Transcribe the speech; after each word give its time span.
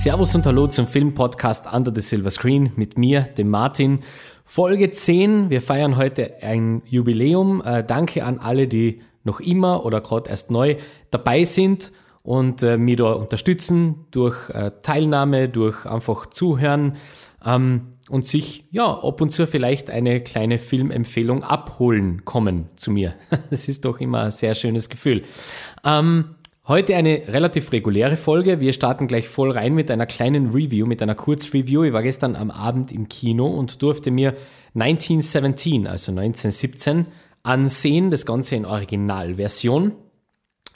Servus 0.00 0.34
und 0.34 0.46
Hallo 0.46 0.66
zum 0.66 0.86
Filmpodcast 0.86 1.70
Under 1.70 1.92
the 1.94 2.00
Silver 2.00 2.30
Screen 2.30 2.72
mit 2.74 2.96
mir, 2.96 3.20
dem 3.20 3.50
Martin. 3.50 3.98
Folge 4.46 4.90
10. 4.90 5.50
Wir 5.50 5.60
feiern 5.60 5.98
heute 5.98 6.42
ein 6.42 6.80
Jubiläum. 6.86 7.62
Äh, 7.62 7.84
danke 7.84 8.24
an 8.24 8.38
alle, 8.38 8.66
die 8.66 9.02
noch 9.24 9.40
immer 9.40 9.84
oder 9.84 10.00
gerade 10.00 10.30
erst 10.30 10.50
neu 10.50 10.76
dabei 11.10 11.44
sind 11.44 11.92
und 12.22 12.62
äh, 12.62 12.78
mich 12.78 12.96
da 12.96 13.12
unterstützen 13.12 14.06
durch 14.10 14.48
äh, 14.48 14.70
Teilnahme, 14.80 15.50
durch 15.50 15.84
einfach 15.84 16.24
Zuhören 16.30 16.96
ähm, 17.44 17.98
und 18.08 18.24
sich 18.24 18.64
ja 18.70 18.86
ab 18.86 19.20
und 19.20 19.28
zu 19.32 19.46
vielleicht 19.46 19.90
eine 19.90 20.22
kleine 20.22 20.58
Filmempfehlung 20.58 21.44
abholen 21.44 22.24
kommen 22.24 22.70
zu 22.76 22.90
mir. 22.90 23.16
Das 23.50 23.68
ist 23.68 23.84
doch 23.84 24.00
immer 24.00 24.22
ein 24.22 24.30
sehr 24.30 24.54
schönes 24.54 24.88
Gefühl. 24.88 25.24
Ähm, 25.84 26.36
Heute 26.70 26.94
eine 26.94 27.24
relativ 27.26 27.72
reguläre 27.72 28.16
Folge. 28.16 28.60
Wir 28.60 28.72
starten 28.72 29.08
gleich 29.08 29.26
voll 29.28 29.50
rein 29.50 29.74
mit 29.74 29.90
einer 29.90 30.06
kleinen 30.06 30.50
Review, 30.50 30.86
mit 30.86 31.02
einer 31.02 31.16
Kurzreview. 31.16 31.82
Ich 31.82 31.92
war 31.92 32.04
gestern 32.04 32.36
am 32.36 32.52
Abend 32.52 32.92
im 32.92 33.08
Kino 33.08 33.48
und 33.48 33.82
durfte 33.82 34.12
mir 34.12 34.36
1917, 34.76 35.88
also 35.88 36.12
1917, 36.12 37.06
ansehen, 37.42 38.12
das 38.12 38.24
Ganze 38.24 38.54
in 38.54 38.66
Originalversion 38.66 39.96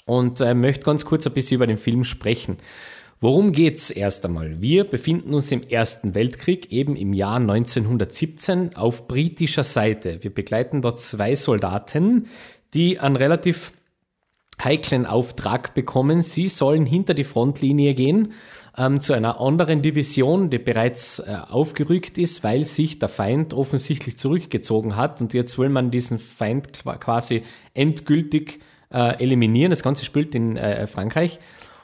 und 0.04 0.40
äh, 0.40 0.54
möchte 0.54 0.84
ganz 0.84 1.04
kurz 1.04 1.28
ein 1.28 1.32
bisschen 1.32 1.58
über 1.58 1.68
den 1.68 1.78
Film 1.78 2.02
sprechen. 2.02 2.56
Worum 3.20 3.52
geht's 3.52 3.92
erst 3.92 4.24
einmal? 4.24 4.60
Wir 4.60 4.82
befinden 4.82 5.32
uns 5.32 5.52
im 5.52 5.62
Ersten 5.62 6.16
Weltkrieg, 6.16 6.72
eben 6.72 6.96
im 6.96 7.12
Jahr 7.12 7.36
1917, 7.36 8.74
auf 8.74 9.06
britischer 9.06 9.62
Seite. 9.62 10.24
Wir 10.24 10.34
begleiten 10.34 10.82
dort 10.82 10.98
zwei 10.98 11.36
Soldaten, 11.36 12.26
die 12.74 12.98
an 12.98 13.14
relativ 13.14 13.70
heiklen 14.62 15.06
Auftrag 15.06 15.74
bekommen. 15.74 16.20
Sie 16.20 16.48
sollen 16.48 16.86
hinter 16.86 17.14
die 17.14 17.24
Frontlinie 17.24 17.94
gehen 17.94 18.32
ähm, 18.76 19.00
zu 19.00 19.12
einer 19.12 19.40
anderen 19.40 19.82
Division, 19.82 20.50
die 20.50 20.58
bereits 20.58 21.18
äh, 21.18 21.36
aufgerückt 21.48 22.18
ist, 22.18 22.44
weil 22.44 22.64
sich 22.64 22.98
der 22.98 23.08
Feind 23.08 23.54
offensichtlich 23.54 24.18
zurückgezogen 24.18 24.96
hat. 24.96 25.20
Und 25.20 25.34
jetzt 25.34 25.58
will 25.58 25.68
man 25.68 25.90
diesen 25.90 26.18
Feind 26.18 26.84
quasi 27.00 27.42
endgültig 27.74 28.60
äh, 28.92 29.22
eliminieren. 29.22 29.70
Das 29.70 29.82
Ganze 29.82 30.04
spielt 30.04 30.34
in 30.34 30.56
äh, 30.56 30.86
Frankreich. 30.86 31.40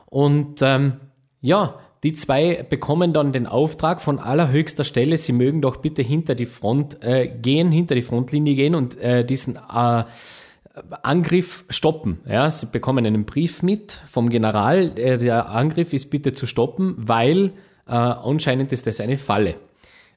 Und 0.06 0.62
ähm, 0.62 0.94
ja, 1.40 1.80
die 2.02 2.14
zwei 2.14 2.62
bekommen 2.62 3.12
dann 3.12 3.32
den 3.32 3.46
Auftrag 3.46 4.00
von 4.00 4.18
allerhöchster 4.18 4.84
Stelle, 4.84 5.18
sie 5.18 5.32
mögen 5.32 5.60
doch 5.60 5.76
bitte 5.76 6.00
hinter 6.00 6.34
die 6.34 6.46
Front 6.46 7.02
äh, 7.02 7.28
gehen, 7.28 7.70
hinter 7.70 7.94
die 7.94 8.02
Frontlinie 8.02 8.54
gehen 8.54 8.74
und 8.74 8.98
äh, 8.98 9.24
diesen 9.24 9.56
äh, 9.56 10.04
Angriff 11.02 11.64
stoppen. 11.68 12.20
Ja, 12.28 12.50
sie 12.50 12.66
bekommen 12.66 13.04
einen 13.04 13.24
Brief 13.24 13.62
mit 13.62 14.00
vom 14.06 14.28
General, 14.28 14.96
äh, 14.96 15.18
der 15.18 15.50
Angriff 15.50 15.92
ist 15.92 16.10
bitte 16.10 16.32
zu 16.32 16.46
stoppen, 16.46 16.94
weil 16.96 17.52
äh, 17.86 17.92
anscheinend 17.92 18.72
ist 18.72 18.86
das 18.86 19.00
eine 19.00 19.16
Falle. 19.16 19.56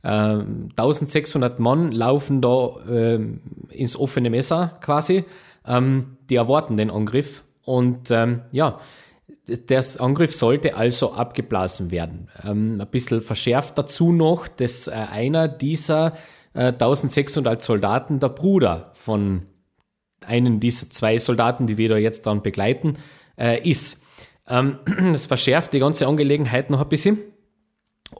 Äh, 0.03 0.07
1600 0.07 1.59
Mann 1.59 1.91
laufen 1.91 2.41
da 2.41 2.75
äh, 2.87 3.19
ins 3.69 3.97
offene 3.97 4.29
Messer 4.29 4.77
quasi. 4.81 5.25
Ähm, 5.65 6.17
die 6.29 6.35
erwarten 6.35 6.77
den 6.77 6.91
Angriff 6.91 7.43
und 7.63 8.11
ähm, 8.11 8.41
ja, 8.51 8.79
der 9.47 9.83
Angriff 9.99 10.35
sollte 10.35 10.75
also 10.75 11.13
abgeblasen 11.13 11.91
werden. 11.91 12.29
Ähm, 12.43 12.79
ein 12.79 12.87
bisschen 12.87 13.21
verschärft 13.21 13.77
dazu 13.77 14.11
noch, 14.11 14.47
dass 14.47 14.87
äh, 14.87 14.91
einer 14.91 15.47
dieser 15.47 16.13
1600 16.53 17.59
äh, 17.59 17.63
Soldaten 17.63 18.19
der 18.19 18.29
Bruder 18.29 18.91
von 18.93 19.47
einen 20.27 20.59
dieser 20.59 20.89
zwei 20.89 21.17
Soldaten, 21.17 21.67
die 21.67 21.77
wir 21.77 21.89
da 21.89 21.97
jetzt 21.97 22.25
dann 22.25 22.41
begleiten, 22.41 22.97
äh, 23.37 23.67
ist. 23.67 23.99
Ähm, 24.47 24.79
das 25.13 25.25
verschärft 25.25 25.73
die 25.73 25.79
ganze 25.79 26.07
Angelegenheit 26.07 26.69
noch 26.69 26.81
ein 26.81 26.89
bisschen. 26.89 27.19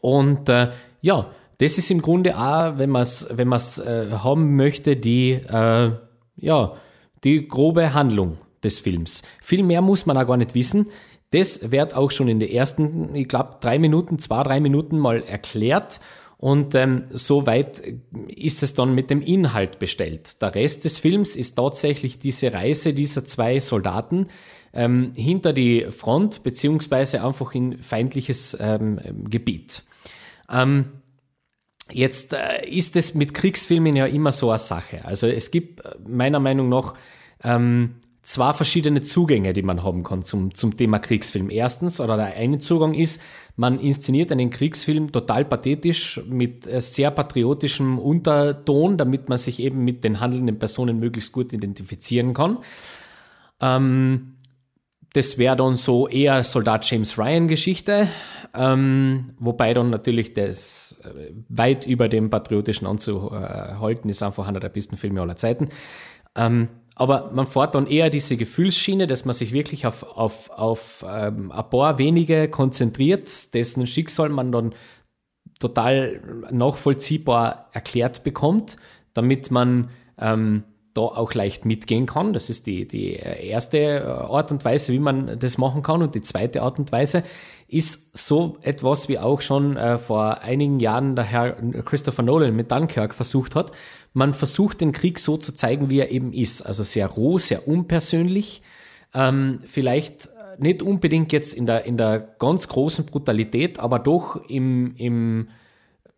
Und 0.01 0.50
äh, 0.50 0.72
ja, 1.01 1.31
das 1.59 1.78
ist 1.78 1.91
im 1.91 2.01
Grunde 2.01 2.38
auch, 2.38 2.78
wenn 2.78 2.89
man 2.89 3.03
es 3.03 3.28
wenn 3.29 3.51
äh, 3.51 4.11
haben 4.11 4.55
möchte, 4.55 4.95
die, 4.95 5.31
äh, 5.31 5.91
ja, 6.38 6.73
die 7.23 7.47
grobe 7.47 7.94
Handlung 7.94 8.38
des 8.63 8.79
Films. 8.79 9.22
Viel 9.41 9.63
mehr 9.63 9.81
muss 9.81 10.05
man 10.05 10.17
auch 10.17 10.28
gar 10.28 10.38
nicht 10.38 10.55
wissen. 10.55 10.88
Das 11.31 11.72
wird 11.72 11.95
auch 11.95 12.11
schon 12.11 12.28
in 12.28 12.39
den 12.39 12.49
ersten, 12.49 13.16
ich 13.16 13.28
glaube, 13.28 13.57
drei 13.59 13.79
Minuten, 13.79 14.19
zwei, 14.19 14.44
drei 14.44 14.59
Minuten 14.59 14.99
mal 14.99 15.23
erklärt. 15.23 15.99
Und 16.43 16.75
ähm, 16.75 17.05
soweit 17.09 17.81
ist 18.27 18.63
es 18.63 18.73
dann 18.73 18.93
mit 18.93 19.09
dem 19.09 19.21
Inhalt 19.21 19.79
bestellt. 19.79 20.41
Der 20.41 20.53
Rest 20.53 20.83
des 20.83 20.99
Films 20.99 21.37
ist 21.37 21.55
tatsächlich 21.55 22.19
diese 22.19 22.51
Reise 22.51 22.93
dieser 22.93 23.23
zwei 23.23 23.61
Soldaten 23.61 24.27
ähm, 24.73 25.13
hinter 25.15 25.53
die 25.53 25.85
Front 25.91 26.43
beziehungsweise 26.43 27.23
einfach 27.23 27.55
in 27.55 27.77
feindliches 27.77 28.57
ähm, 28.59 28.99
Gebiet. 29.29 29.85
Ähm, 30.51 30.87
jetzt 31.89 32.33
äh, 32.33 32.67
ist 32.67 32.97
es 32.97 33.13
mit 33.13 33.33
Kriegsfilmen 33.33 33.95
ja 33.95 34.05
immer 34.05 34.33
so 34.33 34.49
eine 34.49 34.59
Sache. 34.59 35.05
Also 35.05 35.27
es 35.27 35.49
gibt 35.49 35.79
äh, 35.85 35.95
meiner 36.05 36.41
Meinung 36.41 36.67
nach 36.67 36.95
ähm, 37.41 38.01
zwei 38.23 38.51
verschiedene 38.51 39.01
Zugänge, 39.03 39.53
die 39.53 39.61
man 39.61 39.83
haben 39.83 40.03
kann 40.03 40.23
zum, 40.23 40.55
zum 40.55 40.75
Thema 40.75 40.99
Kriegsfilm. 40.99 41.49
Erstens, 41.49 42.01
oder 42.01 42.17
der 42.17 42.35
eine 42.35 42.57
Zugang 42.57 42.93
ist, 42.95 43.21
man 43.56 43.80
inszeniert 43.80 44.31
einen 44.31 44.50
Kriegsfilm 44.50 45.12
total 45.12 45.46
pathetisch 45.46 46.22
mit 46.28 46.68
äh, 46.68 46.81
sehr 46.81 47.12
patriotischem 47.12 48.00
Unterton, 48.00 48.97
damit 48.97 49.30
man 49.30 49.38
sich 49.38 49.59
eben 49.59 49.84
mit 49.84 50.03
den 50.03 50.19
handelnden 50.19 50.58
Personen 50.58 51.00
möglichst 51.00 51.31
gut 51.31 51.53
identifizieren 51.53 52.34
kann. 52.34 52.58
Ähm, 53.62 54.36
das 55.14 55.38
wäre 55.38 55.56
dann 55.56 55.75
so 55.75 56.08
eher 56.08 56.44
Soldat 56.44 56.90
James 56.90 57.19
Ryan 57.19 57.47
Geschichte, 57.47 58.08
ähm, 58.56 59.36
wobei 59.38 59.75
dann 59.75 59.91
natürlich 59.91 60.34
das 60.34 60.97
äh, 61.03 61.31
weit 61.50 61.85
über 61.85 62.09
dem 62.09 62.31
patriotischen 62.31 62.88
anzuhalten 62.88 64.09
ist, 64.09 64.24
einfach 64.24 64.47
einer 64.47 64.59
der 64.59 64.70
besten 64.70 64.97
Filme 64.97 65.22
aller 65.22 65.35
Zeiten. 65.35 65.70
Ähm, 66.35 66.70
aber 66.95 67.31
man 67.33 67.47
fährt 67.47 67.75
dann 67.75 67.87
eher 67.87 68.09
diese 68.09 68.37
Gefühlsschiene, 68.37 69.07
dass 69.07 69.25
man 69.25 69.33
sich 69.33 69.51
wirklich 69.51 69.87
auf, 69.87 70.03
auf, 70.03 70.49
auf 70.51 71.05
ähm, 71.07 71.51
ein 71.51 71.69
paar 71.69 71.97
wenige 71.97 72.47
konzentriert, 72.47 73.53
dessen 73.53 73.87
Schicksal 73.87 74.29
man 74.29 74.51
dann 74.51 74.75
total 75.59 76.21
nachvollziehbar 76.51 77.69
erklärt 77.71 78.23
bekommt, 78.23 78.77
damit 79.13 79.49
man 79.49 79.89
ähm, 80.19 80.63
da 80.93 81.01
auch 81.01 81.33
leicht 81.33 81.65
mitgehen 81.65 82.05
kann. 82.05 82.33
Das 82.33 82.49
ist 82.49 82.67
die, 82.67 82.87
die 82.87 83.13
erste 83.13 84.05
Art 84.29 84.51
und 84.51 84.63
Weise, 84.63 84.93
wie 84.93 84.99
man 84.99 85.39
das 85.39 85.57
machen 85.57 85.81
kann. 85.81 86.03
Und 86.03 86.13
die 86.13 86.21
zweite 86.21 86.61
Art 86.61 86.77
und 86.77 86.91
Weise 86.91 87.23
ist 87.68 88.18
so 88.18 88.57
etwas, 88.62 89.09
wie 89.09 89.19
auch 89.19 89.41
schon 89.41 89.78
äh, 89.78 89.97
vor 89.97 90.41
einigen 90.41 90.79
Jahren 90.79 91.16
der 91.16 91.25
Herr 91.25 91.53
Christopher 91.84 92.24
Nolan 92.24 92.56
mit 92.56 92.72
Dunkirk 92.72 93.13
versucht 93.13 93.56
hat. 93.56 93.72
Man 94.13 94.34
versucht 94.34 94.81
den 94.81 94.91
Krieg 94.91 95.19
so 95.19 95.38
zu 95.38 95.53
zeigen, 95.53 95.90
wie 95.90 96.00
er 96.00 96.12
eben 96.12 96.34
ist. 96.34 96.62
Also 96.62 96.84
sehr 96.84 97.07
roh, 97.07 97.40
sehr 97.40 97.68
unpersönlich. 97.68 98.62
Ähm, 99.13 99.62
vielleicht 99.66 100.29
nicht 100.57 100.84
unbedingt 100.84 101.31
jetzt 101.31 101.53
in 101.53 101.66
der, 101.66 101.85
in 101.85 101.97
der 101.97 102.19
ganz 102.19 102.68
großen 102.68 103.06
Brutalität, 103.06 103.79
aber 103.79 104.00
doch 104.00 104.47
im, 104.50 104.96
im, 104.97 105.50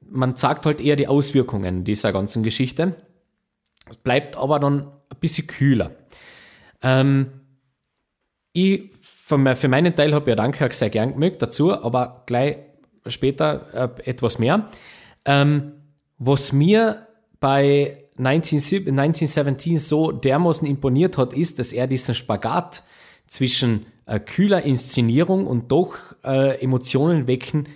man 0.01 0.35
sagt 0.35 0.65
halt 0.65 0.81
eher 0.81 0.95
die 0.95 1.07
Auswirkungen 1.07 1.83
dieser 1.83 2.11
ganzen 2.11 2.43
Geschichte. 2.43 2.95
Bleibt 4.03 4.35
aber 4.37 4.59
dann 4.59 4.87
ein 5.09 5.19
bisschen 5.19 5.47
kühler. 5.47 5.91
Ähm, 6.81 7.27
ich 8.51 8.91
für 9.27 9.67
meinen 9.67 9.95
Teil 9.95 10.13
habe 10.13 10.29
ich 10.29 10.37
ja 10.37 10.43
Dunkirk 10.43 10.73
sehr 10.75 10.91
gern 10.91 11.13
gemögt 11.13 11.41
dazu, 11.41 11.73
aber 11.73 12.23
gleich 12.27 12.57
später 13.07 13.95
äh, 13.97 14.09
etwas 14.09 14.37
mehr. 14.37 14.69
Ähm, 15.25 15.71
was 16.19 16.51
mir 16.51 17.07
bei 17.39 18.05
19, 18.17 18.59
1917 18.97 19.77
so 19.77 20.11
dermaßen 20.11 20.67
imponiert 20.67 21.17
hat, 21.17 21.33
ist, 21.33 21.57
dass 21.59 21.73
er 21.73 21.87
diesen 21.87 22.13
Spagat 22.13 22.83
zwischen 23.27 23.87
äh, 24.05 24.19
kühler 24.19 24.61
Inszenierung 24.61 25.47
und 25.47 25.71
doch 25.71 25.95
äh, 26.23 26.61
Emotionen 26.61 27.27
wecken 27.27 27.67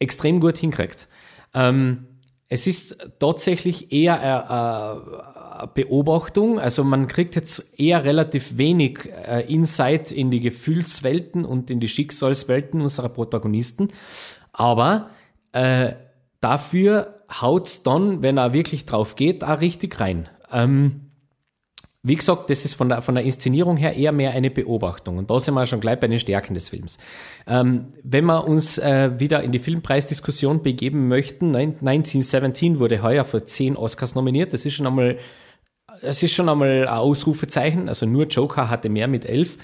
extrem 0.00 0.40
gut 0.40 0.58
hinkriegt. 0.58 1.08
Ähm, 1.54 2.06
es 2.48 2.66
ist 2.66 2.98
tatsächlich 3.20 3.92
eher 3.92 4.16
äh, 4.16 5.39
Beobachtung. 5.66 6.58
Also 6.58 6.84
man 6.84 7.08
kriegt 7.08 7.36
jetzt 7.36 7.78
eher 7.78 8.04
relativ 8.04 8.58
wenig 8.58 9.08
äh, 9.26 9.52
Insight 9.52 10.12
in 10.12 10.30
die 10.30 10.40
Gefühlswelten 10.40 11.44
und 11.44 11.70
in 11.70 11.80
die 11.80 11.88
Schicksalswelten 11.88 12.80
unserer 12.80 13.08
Protagonisten. 13.08 13.88
Aber 14.52 15.10
äh, 15.52 15.92
dafür 16.40 17.24
haut's 17.40 17.82
dann, 17.82 18.22
wenn 18.22 18.38
er 18.38 18.52
wirklich 18.52 18.86
drauf 18.86 19.16
geht, 19.16 19.44
auch 19.44 19.60
richtig 19.60 20.00
rein. 20.00 20.28
Ähm, 20.52 21.10
wie 22.02 22.16
gesagt, 22.16 22.48
das 22.48 22.64
ist 22.64 22.74
von 22.74 22.88
der, 22.88 23.02
von 23.02 23.14
der 23.14 23.24
Inszenierung 23.24 23.76
her 23.76 23.94
eher 23.94 24.12
mehr 24.12 24.30
eine 24.30 24.50
Beobachtung. 24.50 25.18
Und 25.18 25.30
da 25.30 25.38
sind 25.38 25.52
wir 25.52 25.66
schon 25.66 25.80
gleich 25.80 26.00
bei 26.00 26.08
den 26.08 26.18
Stärken 26.18 26.54
des 26.54 26.70
Films. 26.70 26.96
Ähm, 27.46 27.88
wenn 28.02 28.24
wir 28.24 28.48
uns 28.48 28.78
äh, 28.78 29.20
wieder 29.20 29.42
in 29.42 29.52
die 29.52 29.58
Filmpreisdiskussion 29.58 30.62
begeben 30.62 31.08
möchten, 31.08 31.54
1917 31.54 32.78
wurde 32.78 33.02
heuer 33.02 33.26
für 33.26 33.44
zehn 33.44 33.76
Oscars 33.76 34.14
nominiert. 34.14 34.54
Das 34.54 34.64
ist 34.64 34.74
schon 34.74 34.86
einmal 34.86 35.18
es 36.02 36.22
ist 36.22 36.32
schon 36.32 36.48
einmal 36.48 36.82
ein 36.82 36.88
Ausrufezeichen. 36.88 37.88
Also 37.88 38.06
nur 38.06 38.26
Joker 38.26 38.68
hatte 38.70 38.88
mehr 38.88 39.08
mit 39.08 39.24
elf. 39.24 39.58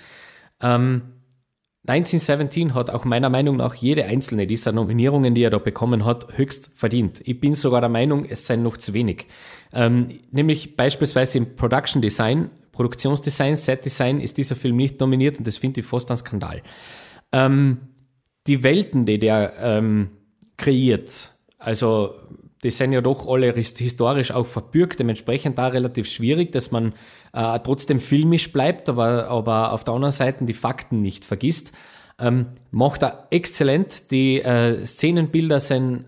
Ähm, 0.60 1.02
1917 1.88 2.74
hat 2.74 2.90
auch 2.90 3.04
meiner 3.04 3.28
Meinung 3.28 3.56
nach 3.56 3.74
jede 3.74 4.06
einzelne 4.06 4.46
dieser 4.48 4.72
Nominierungen, 4.72 5.34
die 5.34 5.42
er 5.42 5.50
da 5.50 5.58
bekommen 5.58 6.04
hat, 6.04 6.36
höchst 6.36 6.70
verdient. 6.74 7.22
Ich 7.24 7.38
bin 7.38 7.54
sogar 7.54 7.80
der 7.80 7.90
Meinung, 7.90 8.24
es 8.24 8.46
seien 8.46 8.64
noch 8.64 8.76
zu 8.76 8.92
wenig. 8.92 9.26
Ähm, 9.72 10.18
nämlich 10.32 10.76
beispielsweise 10.76 11.38
im 11.38 11.54
Production 11.54 12.02
Design, 12.02 12.50
Produktionsdesign, 12.72 13.56
Set 13.56 13.84
Design 13.84 14.20
ist 14.20 14.36
dieser 14.36 14.56
Film 14.56 14.76
nicht 14.76 14.98
nominiert 15.00 15.38
und 15.38 15.46
das 15.46 15.58
finde 15.58 15.80
ich 15.80 15.86
fast 15.86 16.10
ein 16.10 16.16
Skandal. 16.16 16.62
Ähm, 17.30 17.78
die 18.48 18.64
Welten, 18.64 19.06
die 19.06 19.18
der 19.18 19.54
ähm, 19.60 20.10
kreiert, 20.56 21.32
also 21.58 22.14
die 22.62 22.70
sind 22.70 22.92
ja 22.92 23.00
doch 23.00 23.26
alle 23.28 23.52
historisch 23.52 24.30
auch 24.32 24.46
verbürgt, 24.46 24.98
dementsprechend 25.00 25.58
da 25.58 25.68
relativ 25.68 26.08
schwierig, 26.08 26.52
dass 26.52 26.70
man 26.70 26.94
äh, 27.32 27.58
trotzdem 27.60 28.00
filmisch 28.00 28.52
bleibt, 28.52 28.88
aber, 28.88 29.28
aber 29.28 29.72
auf 29.72 29.84
der 29.84 29.94
anderen 29.94 30.12
Seite 30.12 30.44
die 30.44 30.54
Fakten 30.54 31.02
nicht 31.02 31.24
vergisst. 31.24 31.72
Ähm, 32.18 32.46
macht 32.70 33.02
er 33.02 33.26
exzellent. 33.30 34.10
Die 34.10 34.40
äh, 34.40 34.86
Szenenbilder 34.86 35.60
sind 35.60 36.06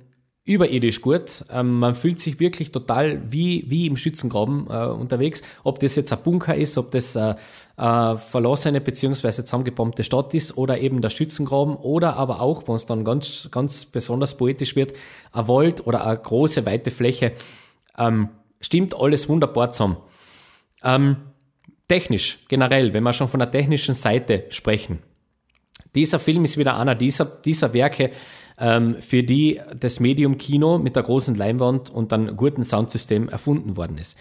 überirdisch 0.49 1.03
gut. 1.03 1.45
Ähm, 1.53 1.79
man 1.79 1.95
fühlt 1.95 2.19
sich 2.19 2.41
wirklich 2.41 2.73
total 2.73 3.21
wie, 3.31 3.65
wie 3.69 3.87
im 3.87 3.97
Schützengraben 3.97 4.67
äh, 4.69 4.87
unterwegs. 4.87 5.43
Ob 5.63 5.79
das 5.79 5.95
jetzt 5.95 6.13
ein 6.13 6.19
Bunker 6.25 6.55
ist, 6.55 6.79
ob 6.79 6.91
das 6.91 7.15
äh, 7.15 7.35
äh, 7.77 8.17
verlassene 8.17 8.81
bzw. 8.81 9.31
zusammengebombte 9.31 10.03
Stadt 10.03 10.33
ist 10.35 10.57
oder 10.57 10.81
eben 10.81 11.03
der 11.03 11.11
Schützengraben 11.11 11.77
oder 11.77 12.17
aber 12.17 12.41
auch, 12.41 12.67
wenn 12.67 12.75
es 12.75 12.87
dann 12.87 13.05
ganz, 13.05 13.49
ganz 13.51 13.85
besonders 13.85 14.37
poetisch 14.37 14.75
wird, 14.75 14.95
ein 15.33 15.47
Wald 15.47 15.87
oder 15.87 16.07
eine 16.07 16.17
große, 16.17 16.65
weite 16.65 16.91
Fläche. 16.91 17.33
Ähm, 17.97 18.31
stimmt 18.61 18.97
alles 18.97 19.29
wunderbar 19.29 19.71
zusammen. 19.71 19.99
Ähm, 20.83 21.17
technisch, 21.89 22.39
generell, 22.49 22.95
wenn 22.95 23.03
wir 23.03 23.13
schon 23.13 23.29
von 23.29 23.41
der 23.41 23.51
technischen 23.51 23.95
Seite 23.95 24.47
sprechen. 24.49 25.01
Dieser 25.95 26.19
Film 26.19 26.45
ist 26.45 26.57
wieder 26.57 26.77
einer 26.77 26.95
dieser, 26.95 27.25
dieser 27.25 27.75
Werke, 27.75 28.13
ähm, 28.59 28.97
für 29.01 29.23
die 29.23 29.61
das 29.79 30.01
Medium 30.01 30.39
Kino 30.39 30.79
mit 30.79 30.97
der 30.97 31.03
großen 31.03 31.35
Leinwand 31.35 31.91
und 31.91 32.13
einem 32.13 32.37
guten 32.37 32.65
Soundsystem 32.65 33.29
erfunden 33.29 33.77
worden 33.77 33.99
ist. 33.99 34.17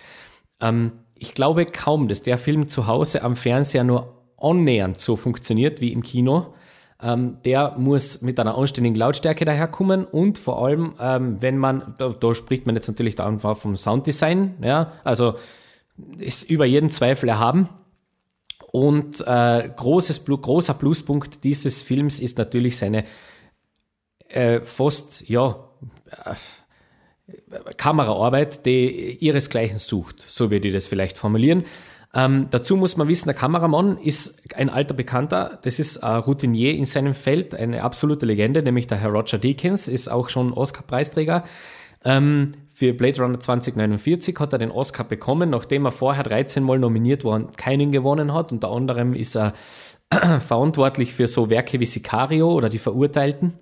Ähm, 0.61 0.91
ich 1.15 1.33
glaube 1.33 1.65
kaum, 1.65 2.07
dass 2.07 2.21
der 2.21 2.37
Film 2.37 2.67
zu 2.67 2.87
Hause 2.87 3.23
am 3.23 3.35
Fernseher 3.35 3.83
nur 3.83 4.13
annähernd 4.37 4.99
so 4.99 5.15
funktioniert 5.15 5.81
wie 5.81 5.91
im 5.91 6.03
Kino. 6.03 6.53
Ähm, 7.01 7.37
der 7.45 7.75
muss 7.77 8.21
mit 8.21 8.39
einer 8.39 8.57
anständigen 8.57 8.95
Lautstärke 8.95 9.45
daherkommen 9.45 10.05
und 10.05 10.37
vor 10.39 10.63
allem, 10.63 10.93
ähm, 10.99 11.37
wenn 11.41 11.57
man, 11.57 11.95
da, 11.99 12.09
da, 12.09 12.33
spricht 12.33 12.65
man 12.65 12.75
jetzt 12.75 12.87
natürlich 12.87 13.15
da 13.15 13.27
einfach 13.27 13.55
vom 13.55 13.77
Sounddesign, 13.77 14.55
ja, 14.63 14.93
also 15.03 15.35
ist 16.17 16.49
über 16.49 16.65
jeden 16.65 16.89
Zweifel 16.89 17.29
erhaben. 17.29 17.69
Und 18.71 19.21
äh, 19.25 19.69
großes, 19.75 20.25
großer 20.25 20.73
Pluspunkt 20.73 21.43
dieses 21.43 21.81
Films 21.81 22.19
ist 22.19 22.37
natürlich 22.37 22.77
seine 22.77 23.05
äh, 24.29 24.61
fast, 24.61 25.27
ja, 25.27 25.57
äh, 26.25 26.35
Kameraarbeit, 27.75 28.65
die 28.65 29.17
ihresgleichen 29.19 29.79
sucht, 29.79 30.21
so 30.27 30.49
würde 30.49 30.69
ich 30.69 30.73
das 30.73 30.87
vielleicht 30.87 31.17
formulieren. 31.17 31.65
Ähm, 32.13 32.47
dazu 32.51 32.77
muss 32.77 32.95
man 32.95 33.09
wissen, 33.09 33.27
der 33.27 33.35
Kameramann 33.35 33.97
ist 33.97 34.35
ein 34.55 34.69
alter 34.69 34.93
Bekannter, 34.93 35.59
das 35.61 35.77
ist 35.77 36.03
ein 36.03 36.19
Routinier 36.19 36.73
in 36.73 36.85
seinem 36.85 37.13
Feld, 37.13 37.53
eine 37.53 37.83
absolute 37.83 38.25
Legende, 38.25 38.63
nämlich 38.63 38.87
der 38.87 38.97
Herr 38.97 39.09
Roger 39.09 39.37
Deakins, 39.37 39.87
ist 39.87 40.09
auch 40.09 40.29
schon 40.29 40.53
Oscar-Preisträger. 40.53 41.43
Ähm, 42.05 42.53
für 42.69 42.93
Blade 42.93 43.21
Runner 43.21 43.39
2049 43.39 44.39
hat 44.39 44.53
er 44.53 44.59
den 44.59 44.71
Oscar 44.71 45.03
bekommen, 45.03 45.49
nachdem 45.49 45.85
er 45.85 45.91
vorher 45.91 46.23
13 46.23 46.63
Mal 46.63 46.79
nominiert 46.79 47.25
war 47.25 47.33
und 47.33 47.57
keinen 47.57 47.91
gewonnen 47.91 48.33
hat. 48.33 48.51
Unter 48.51 48.71
anderem 48.71 49.13
ist 49.13 49.35
er 49.35 49.53
verantwortlich 50.39 51.13
für 51.13 51.27
so 51.27 51.49
Werke 51.49 51.79
wie 51.79 51.85
Sicario 51.85 52.53
oder 52.53 52.69
Die 52.69 52.79
Verurteilten. 52.79 53.53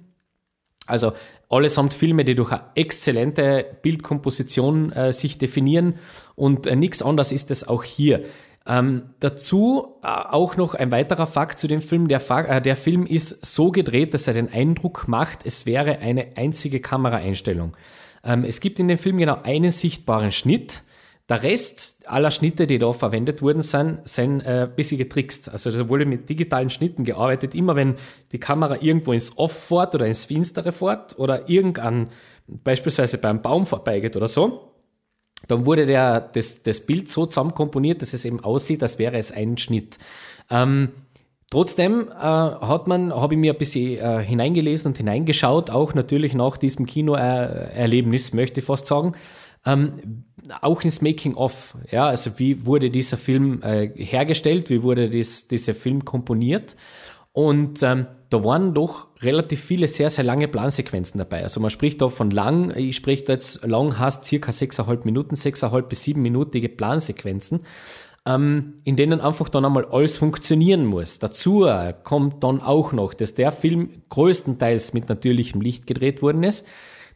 Also 0.87 1.13
allesamt 1.49 1.93
Filme, 1.93 2.25
die 2.25 2.35
durch 2.35 2.51
eine 2.51 2.63
exzellente 2.75 3.65
Bildkomposition 3.81 4.91
äh, 4.91 5.11
sich 5.11 5.37
definieren 5.37 5.95
und 6.35 6.67
äh, 6.67 6.75
nichts 6.75 7.01
anderes 7.01 7.31
ist 7.31 7.51
es 7.51 7.67
auch 7.67 7.83
hier. 7.83 8.25
Ähm, 8.67 9.03
dazu 9.19 9.95
äh, 10.01 10.07
auch 10.07 10.57
noch 10.57 10.73
ein 10.73 10.91
weiterer 10.91 11.27
Fakt 11.27 11.59
zu 11.59 11.67
dem 11.67 11.81
Film. 11.81 12.07
Der, 12.07 12.21
äh, 12.29 12.61
der 12.61 12.75
Film 12.75 13.05
ist 13.05 13.45
so 13.45 13.71
gedreht, 13.71 14.13
dass 14.13 14.27
er 14.27 14.33
den 14.33 14.51
Eindruck 14.51 15.07
macht, 15.07 15.45
es 15.45 15.65
wäre 15.65 15.99
eine 15.99 16.35
einzige 16.35 16.79
Kameraeinstellung. 16.79 17.77
Ähm, 18.23 18.43
es 18.43 18.59
gibt 18.59 18.79
in 18.79 18.87
dem 18.87 18.97
Film 18.97 19.17
genau 19.17 19.39
einen 19.43 19.69
sichtbaren 19.69 20.31
Schnitt. 20.31 20.83
Der 21.27 21.41
Rest 21.41 21.95
aller 22.05 22.29
Schnitte, 22.29 22.67
die 22.67 22.77
da 22.77 22.93
verwendet 22.93 23.41
wurden, 23.41 23.63
sind, 23.63 24.07
sind 24.07 24.41
äh, 24.41 24.63
ein 24.63 24.75
bisschen 24.75 24.99
getrickst. 24.99 25.49
Also 25.49 25.71
da 25.71 25.89
wurde 25.89 26.05
mit 26.05 26.29
digitalen 26.29 26.69
Schnitten 26.69 27.03
gearbeitet. 27.03 27.55
Immer 27.55 27.75
wenn 27.75 27.95
die 28.31 28.39
Kamera 28.39 28.77
irgendwo 28.79 29.11
ins 29.11 29.35
Off 29.37 29.53
fährt 29.53 29.95
oder 29.95 30.05
ins 30.05 30.25
Finstere 30.25 30.71
fährt 30.71 31.17
oder 31.17 31.49
irgendein, 31.49 32.09
beispielsweise 32.47 33.17
beim 33.17 33.41
Baum 33.41 33.65
vorbeigeht 33.65 34.15
oder 34.15 34.27
so, 34.27 34.71
dann 35.47 35.65
wurde 35.65 35.87
der, 35.87 36.21
das, 36.21 36.61
das 36.61 36.79
Bild 36.79 37.09
so 37.09 37.25
zusammenkomponiert, 37.25 38.01
dass 38.01 38.13
es 38.13 38.25
eben 38.25 38.43
aussieht, 38.43 38.83
als 38.83 38.99
wäre 38.99 39.17
es 39.17 39.31
ein 39.31 39.57
Schnitt. 39.57 39.97
Ähm, 40.51 40.89
Trotzdem 41.51 42.09
äh, 42.09 42.13
hat 42.15 42.87
man, 42.87 43.13
habe 43.13 43.35
ich 43.35 43.39
mir 43.39 43.53
ein 43.53 43.57
bisschen 43.57 43.99
äh, 43.99 44.23
hineingelesen 44.23 44.91
und 44.91 44.97
hineingeschaut, 44.97 45.69
auch 45.69 45.93
natürlich 45.93 46.33
nach 46.33 46.57
diesem 46.57 46.87
Kinoerlebnis, 46.87 48.33
möchte 48.33 48.59
ich 48.59 48.65
fast 48.65 48.87
sagen, 48.87 49.13
ähm, 49.65 50.23
auch 50.61 50.83
ins 50.83 51.01
Making-of, 51.01 51.75
ja, 51.91 52.07
also 52.07 52.37
wie 52.37 52.65
wurde 52.65 52.89
dieser 52.89 53.17
Film 53.17 53.61
äh, 53.63 53.89
hergestellt, 53.95 54.69
wie 54.69 54.83
wurde 54.83 55.09
dies, 55.09 55.47
dieser 55.47 55.73
Film 55.73 56.05
komponiert 56.05 56.75
und 57.35 57.83
ähm, 57.83 58.07
da 58.29 58.43
waren 58.43 58.73
doch 58.73 59.07
relativ 59.21 59.61
viele 59.61 59.87
sehr, 59.87 60.09
sehr 60.09 60.23
lange 60.23 60.47
Plansequenzen 60.47 61.17
dabei. 61.17 61.43
Also 61.43 61.59
man 61.59 61.69
spricht 61.69 62.01
da 62.01 62.09
von 62.09 62.31
lang, 62.31 62.75
ich 62.75 62.95
spreche 62.95 63.25
da 63.25 63.33
jetzt 63.33 63.63
lang, 63.65 63.99
hast 63.99 64.25
circa 64.25 64.51
sechseinhalb 64.51 65.05
Minuten, 65.05 65.35
sechseinhalb 65.35 65.89
bis 65.89 66.03
siebenminütige 66.03 66.69
Plansequenzen, 66.69 67.61
ähm, 68.25 68.75
in 68.83 68.95
denen 68.95 69.19
einfach 69.19 69.49
dann 69.49 69.65
einmal 69.65 69.85
alles 69.85 70.17
funktionieren 70.17 70.85
muss. 70.85 71.19
Dazu 71.19 71.67
kommt 72.03 72.43
dann 72.43 72.61
auch 72.61 72.93
noch, 72.93 73.13
dass 73.13 73.33
der 73.33 73.51
Film 73.51 73.89
größtenteils 74.09 74.93
mit 74.93 75.09
natürlichem 75.09 75.59
Licht 75.59 75.87
gedreht 75.87 76.21
worden 76.21 76.43
ist 76.43 76.65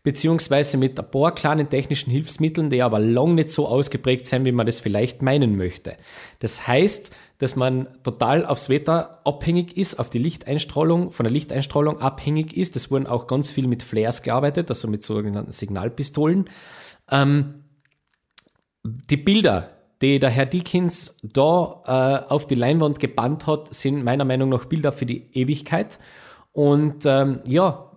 beziehungsweise 0.04 0.78
mit 0.78 1.00
ein 1.00 1.12
paar 1.12 1.34
kleinen 1.36 1.70
technischen 1.70 2.12
Hilfsmitteln, 2.12 2.70
die 2.70 2.82
aber 2.82 3.00
lang 3.00 3.36
nicht 3.36 3.50
so 3.50 3.68
ausgeprägt 3.68 4.28
sind, 4.28 4.46
wie 4.46 4.52
man 4.52 4.66
das 4.66 4.80
vielleicht 4.80 5.22
meinen 5.22 5.58
möchte. 5.58 5.96
Das 6.40 6.68
heißt, 6.68 7.12
dass 7.40 7.56
man 7.56 7.88
total 8.04 8.46
aufs 8.46 8.70
Wetter 8.70 9.22
abhängig 9.26 9.78
ist, 9.78 10.00
auf 10.00 10.10
die 10.10 10.20
Lichteinstrahlung, 10.20 11.12
von 11.12 11.24
der 11.24 11.32
Lichteinstrahlung 11.32 12.00
abhängig 12.00 12.56
ist. 12.56 12.76
Es 12.76 12.92
wurden 12.92 13.08
auch 13.08 13.28
ganz 13.28 13.52
viel 13.52 13.68
mit 13.68 13.84
Flares 13.84 14.22
gearbeitet, 14.22 14.70
also 14.70 14.88
mit 14.88 15.04
sogenannten 15.04 15.52
Signalpistolen. 15.52 16.50
Ähm, 17.10 17.64
die 18.84 19.18
Bilder, 19.18 19.70
die 20.02 20.20
der 20.20 20.30
Herr 20.30 20.46
Dickens 20.46 21.16
da 21.24 22.24
äh, 22.28 22.32
auf 22.32 22.48
die 22.48 22.56
Leinwand 22.56 23.00
gebannt 23.00 23.48
hat, 23.48 23.74
sind 23.74 24.04
meiner 24.04 24.26
Meinung 24.26 24.50
nach 24.50 24.66
Bilder 24.66 24.92
für 24.92 25.06
die 25.06 25.30
Ewigkeit. 25.34 26.00
Und 26.52 27.06
ähm, 27.06 27.42
ja, 27.48 27.89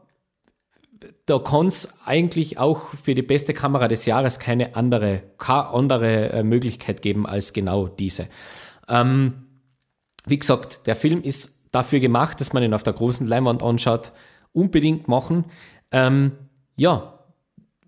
da 1.27 1.39
kann 1.39 1.67
es 1.67 1.89
eigentlich 2.05 2.59
auch 2.59 2.89
für 2.89 3.15
die 3.15 3.23
beste 3.23 3.55
Kamera 3.55 3.89
des 3.89 4.07
Jahres 4.07 4.39
keine 4.39 4.75
andere, 4.75 5.23
keine 5.39 5.69
andere 5.69 6.31
äh, 6.31 6.43
Möglichkeit 6.43 7.01
geben 7.03 7.27
als 7.27 7.53
genau 7.53 7.87
diese. 7.87 8.27
Ähm, 8.89 9.47
wie 10.27 10.39
gesagt, 10.39 10.87
der 10.87 10.97
Film 10.97 11.23
ist 11.23 11.53
dafür 11.71 12.01
gemacht, 12.01 12.41
dass 12.41 12.53
man 12.53 12.63
ihn 12.63 12.75
auf 12.75 12.83
der 12.83 12.93
großen 12.93 13.27
Leinwand 13.27 13.63
anschaut. 13.63 14.13
Unbedingt 14.53 15.09
machen. 15.09 15.47
Ähm, 15.93 16.33
ja, 16.77 17.21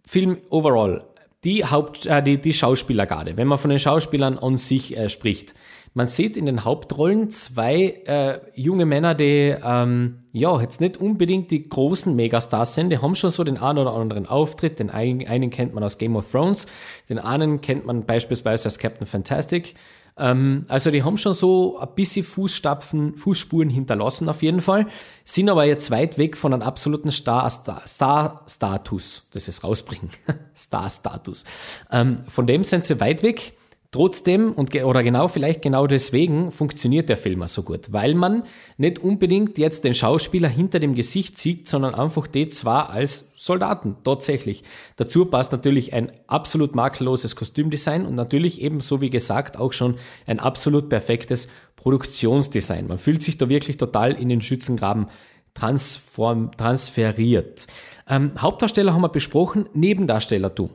Film 0.06 0.38
overall. 0.50 1.04
Die 1.42 1.64
Haupt, 1.64 2.06
äh, 2.06 2.22
die, 2.22 2.40
die 2.40 2.54
Schauspielergarde, 2.54 3.36
wenn 3.36 3.48
man 3.48 3.58
von 3.58 3.70
den 3.70 3.78
Schauspielern 3.78 4.38
an 4.38 4.56
sich 4.56 4.96
äh, 4.96 5.08
spricht. 5.08 5.54
Man 5.96 6.08
sieht 6.08 6.36
in 6.36 6.46
den 6.46 6.64
Hauptrollen 6.64 7.30
zwei 7.30 8.02
äh, 8.06 8.40
junge 8.54 8.84
Männer, 8.84 9.14
die 9.14 9.54
ähm, 9.64 10.24
ja 10.32 10.60
jetzt 10.60 10.80
nicht 10.80 10.96
unbedingt 10.96 11.52
die 11.52 11.68
großen 11.68 12.14
Megastars 12.16 12.74
sind. 12.74 12.90
Die 12.90 12.98
haben 12.98 13.14
schon 13.14 13.30
so 13.30 13.44
den 13.44 13.58
einen 13.58 13.78
oder 13.78 13.94
anderen 13.94 14.26
Auftritt. 14.26 14.80
Den 14.80 14.90
einen, 14.90 15.24
einen 15.26 15.50
kennt 15.50 15.72
man 15.72 15.84
aus 15.84 15.96
Game 15.96 16.16
of 16.16 16.28
Thrones, 16.28 16.66
den 17.08 17.20
anderen 17.20 17.60
kennt 17.60 17.86
man 17.86 18.04
beispielsweise 18.04 18.64
als 18.64 18.78
Captain 18.78 19.06
Fantastic. 19.06 19.76
Ähm, 20.16 20.64
also 20.68 20.90
die 20.90 21.02
haben 21.02 21.16
schon 21.16 21.34
so 21.34 21.78
ein 21.78 21.88
bisschen 21.94 22.24
Fußstapfen, 22.24 23.16
Fußspuren 23.16 23.68
hinterlassen 23.68 24.28
auf 24.28 24.42
jeden 24.42 24.60
Fall, 24.60 24.86
sind 25.24 25.48
aber 25.48 25.64
jetzt 25.64 25.90
weit 25.90 26.18
weg 26.18 26.36
von 26.36 26.52
einem 26.52 26.62
absoluten 26.62 27.10
Star-Status, 27.10 27.92
Star, 27.92 28.44
Star 28.48 28.82
das 29.32 29.48
ist 29.48 29.64
rausbringen, 29.64 30.10
Star-Status. 30.56 31.44
Ähm, 31.90 32.18
von 32.28 32.46
dem 32.46 32.64
sind 32.64 32.84
sie 32.84 33.00
weit 33.00 33.22
weg. 33.22 33.54
Trotzdem 33.94 34.50
und 34.50 34.74
oder 34.74 35.04
genau 35.04 35.28
vielleicht 35.28 35.62
genau 35.62 35.86
deswegen 35.86 36.50
funktioniert 36.50 37.08
der 37.08 37.16
Film 37.16 37.44
auch 37.44 37.48
so 37.48 37.62
gut, 37.62 37.92
weil 37.92 38.16
man 38.16 38.42
nicht 38.76 38.98
unbedingt 38.98 39.56
jetzt 39.56 39.84
den 39.84 39.94
Schauspieler 39.94 40.48
hinter 40.48 40.80
dem 40.80 40.96
Gesicht 40.96 41.38
sieht, 41.38 41.68
sondern 41.68 41.94
einfach 41.94 42.26
die 42.26 42.48
zwar 42.48 42.90
als 42.90 43.24
Soldaten 43.36 43.94
tatsächlich. 44.02 44.64
Dazu 44.96 45.26
passt 45.26 45.52
natürlich 45.52 45.92
ein 45.92 46.10
absolut 46.26 46.74
makelloses 46.74 47.36
Kostümdesign 47.36 48.04
und 48.04 48.16
natürlich 48.16 48.60
ebenso 48.60 49.00
wie 49.00 49.10
gesagt 49.10 49.60
auch 49.60 49.72
schon 49.72 49.94
ein 50.26 50.40
absolut 50.40 50.88
perfektes 50.88 51.46
Produktionsdesign. 51.76 52.88
Man 52.88 52.98
fühlt 52.98 53.22
sich 53.22 53.38
da 53.38 53.48
wirklich 53.48 53.76
total 53.76 54.14
in 54.14 54.28
den 54.28 54.40
Schützengraben 54.40 55.06
transform, 55.54 56.50
transferiert. 56.56 57.68
Ähm, 58.08 58.32
Hauptdarsteller 58.38 58.92
haben 58.92 59.02
wir 59.02 59.08
besprochen, 59.08 59.68
Nebendarstellertum. 59.72 60.70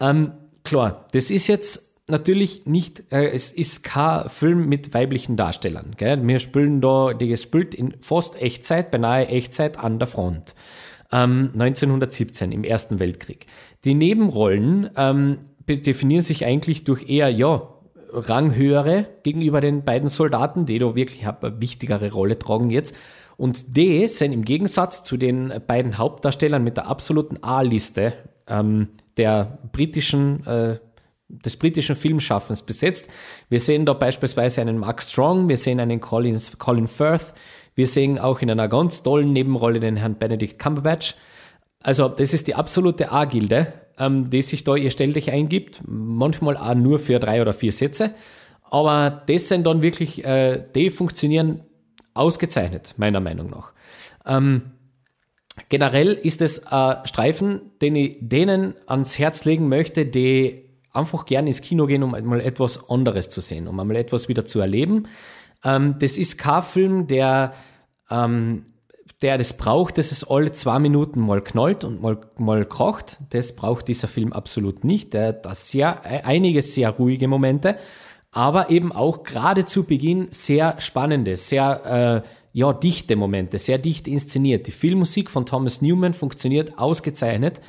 Ähm, 0.00 0.32
klar, 0.64 1.06
das 1.12 1.30
ist 1.30 1.46
jetzt 1.46 1.93
natürlich 2.08 2.66
nicht, 2.66 3.12
äh, 3.12 3.30
es 3.30 3.52
ist 3.52 3.82
kein 3.82 4.28
Film 4.28 4.68
mit 4.68 4.94
weiblichen 4.94 5.36
Darstellern. 5.36 5.94
Gell? 5.96 6.26
Wir 6.26 6.38
spielen 6.38 6.80
da, 6.80 7.14
die 7.14 7.28
gespielt 7.28 7.74
in 7.74 7.94
fast 8.00 8.40
Echtzeit, 8.40 8.90
beinahe 8.90 9.28
Echtzeit 9.28 9.78
an 9.78 9.98
der 9.98 10.08
Front. 10.08 10.54
Ähm, 11.12 11.50
1917 11.54 12.52
im 12.52 12.64
Ersten 12.64 12.98
Weltkrieg. 12.98 13.46
Die 13.84 13.94
Nebenrollen 13.94 14.90
ähm, 14.96 15.38
definieren 15.68 16.22
sich 16.22 16.44
eigentlich 16.44 16.84
durch 16.84 17.08
eher, 17.08 17.28
ja, 17.30 17.68
Ranghöhere 18.16 19.06
gegenüber 19.24 19.60
den 19.60 19.84
beiden 19.84 20.08
Soldaten, 20.08 20.66
die 20.66 20.78
da 20.78 20.94
wirklich 20.94 21.26
eine 21.26 21.60
wichtigere 21.60 22.12
Rolle 22.12 22.38
tragen 22.38 22.70
jetzt. 22.70 22.94
Und 23.36 23.76
die 23.76 24.06
sind 24.06 24.32
im 24.32 24.44
Gegensatz 24.44 25.02
zu 25.02 25.16
den 25.16 25.52
beiden 25.66 25.98
Hauptdarstellern 25.98 26.62
mit 26.62 26.76
der 26.76 26.86
absoluten 26.86 27.42
A-Liste 27.42 28.12
ähm, 28.46 28.90
der 29.16 29.58
britischen 29.72 30.46
äh, 30.46 30.78
des 31.28 31.56
britischen 31.56 31.96
Filmschaffens 31.96 32.62
besetzt. 32.62 33.08
Wir 33.48 33.60
sehen 33.60 33.86
da 33.86 33.92
beispielsweise 33.94 34.60
einen 34.60 34.78
Mark 34.78 35.02
Strong, 35.02 35.48
wir 35.48 35.56
sehen 35.56 35.80
einen 35.80 36.00
Collins, 36.00 36.58
Colin 36.58 36.88
Firth, 36.88 37.34
wir 37.74 37.86
sehen 37.86 38.18
auch 38.18 38.40
in 38.40 38.50
einer 38.50 38.68
ganz 38.68 39.02
tollen 39.02 39.32
Nebenrolle 39.32 39.80
den 39.80 39.96
Herrn 39.96 40.16
Benedict 40.16 40.58
Cumberbatch. 40.58 41.14
Also 41.80 42.08
das 42.08 42.32
ist 42.32 42.46
die 42.46 42.54
absolute 42.54 43.10
A-Gilde, 43.10 43.72
ähm, 43.98 44.30
die 44.30 44.42
sich 44.42 44.64
da 44.64 44.76
ihr 44.76 44.90
Stelldich 44.90 45.30
eingibt, 45.30 45.82
manchmal 45.86 46.56
auch 46.56 46.74
nur 46.74 46.98
für 46.98 47.18
drei 47.18 47.42
oder 47.42 47.52
vier 47.52 47.72
Sätze. 47.72 48.14
Aber 48.62 49.22
das 49.26 49.48
sind 49.48 49.66
dann 49.66 49.82
wirklich, 49.82 50.24
äh, 50.24 50.64
die 50.74 50.90
funktionieren 50.90 51.64
ausgezeichnet, 52.14 52.94
meiner 52.96 53.20
Meinung 53.20 53.50
nach. 53.50 53.72
Ähm, 54.26 54.72
generell 55.68 56.12
ist 56.12 56.42
es 56.42 56.66
ein 56.66 57.06
Streifen, 57.06 57.72
den 57.82 57.96
ich 57.96 58.16
denen 58.20 58.74
ans 58.86 59.18
Herz 59.18 59.44
legen 59.44 59.68
möchte, 59.68 60.06
die 60.06 60.63
einfach 60.94 61.26
gerne 61.26 61.48
ins 61.48 61.60
Kino 61.60 61.86
gehen, 61.86 62.02
um 62.02 62.14
einmal 62.14 62.40
etwas 62.40 62.88
anderes 62.88 63.28
zu 63.28 63.40
sehen, 63.40 63.68
um 63.68 63.78
einmal 63.78 63.96
etwas 63.96 64.28
wieder 64.28 64.46
zu 64.46 64.60
erleben. 64.60 65.08
Ähm, 65.64 65.96
das 65.98 66.18
ist 66.18 66.38
kein 66.38 66.62
Film, 66.62 67.06
der, 67.06 67.54
ähm, 68.10 68.66
der 69.22 69.38
das 69.38 69.56
braucht, 69.56 69.98
dass 69.98 70.12
es 70.12 70.24
alle 70.24 70.52
zwei 70.52 70.78
Minuten 70.78 71.20
mal 71.20 71.40
knallt 71.40 71.84
und 71.84 72.02
mal, 72.02 72.18
mal 72.38 72.64
kocht. 72.64 73.18
Das 73.30 73.54
braucht 73.56 73.88
dieser 73.88 74.08
Film 74.08 74.32
absolut 74.32 74.84
nicht. 74.84 75.14
Der 75.14 75.28
hat 75.28 75.56
sehr, 75.56 76.04
einige 76.26 76.62
sehr 76.62 76.90
ruhige 76.90 77.28
Momente, 77.28 77.76
aber 78.30 78.70
eben 78.70 78.92
auch 78.92 79.22
gerade 79.22 79.64
zu 79.64 79.84
Beginn 79.84 80.28
sehr 80.30 80.80
spannende, 80.80 81.36
sehr 81.36 82.22
äh, 82.24 82.28
ja, 82.52 82.72
dichte 82.72 83.16
Momente, 83.16 83.58
sehr 83.58 83.78
dicht 83.78 84.06
inszeniert. 84.06 84.68
Die 84.68 84.72
Filmmusik 84.72 85.28
von 85.28 85.44
Thomas 85.44 85.82
Newman 85.82 86.14
funktioniert 86.14 86.78
ausgezeichnet. 86.78 87.60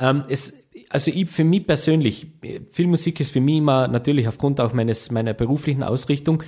Ähm, 0.00 0.24
es 0.28 0.52
also 0.92 1.10
ich 1.10 1.30
für 1.30 1.44
mich 1.44 1.66
persönlich, 1.66 2.26
Filmmusik 2.70 3.18
ist 3.20 3.32
für 3.32 3.40
mich 3.40 3.56
immer 3.56 3.88
natürlich 3.88 4.28
aufgrund 4.28 4.60
auch 4.60 4.74
meines, 4.74 5.10
meiner 5.10 5.32
beruflichen 5.32 5.82
Ausrichtung 5.82 6.42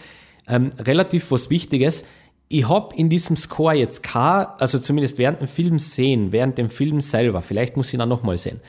ähm, 0.46 0.70
relativ 0.78 1.30
was 1.30 1.48
Wichtiges. 1.48 2.04
Ich 2.48 2.68
habe 2.68 2.94
in 2.94 3.08
diesem 3.08 3.36
Score 3.36 3.74
jetzt 3.74 4.02
kein, 4.02 4.46
also 4.58 4.78
zumindest 4.78 5.16
während 5.16 5.40
dem 5.40 5.48
Film 5.48 5.78
sehen, 5.78 6.30
während 6.30 6.58
dem 6.58 6.68
Film 6.68 7.00
selber, 7.00 7.40
vielleicht 7.40 7.78
muss 7.78 7.88
ich 7.88 7.94
ihn 7.94 8.02
auch 8.02 8.06
nochmal 8.06 8.36
sehen, 8.36 8.60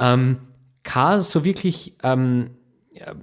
ähm, 0.00 0.38
kein 0.82 1.20
so 1.20 1.44
wirklich 1.44 1.94
ähm, 2.02 2.50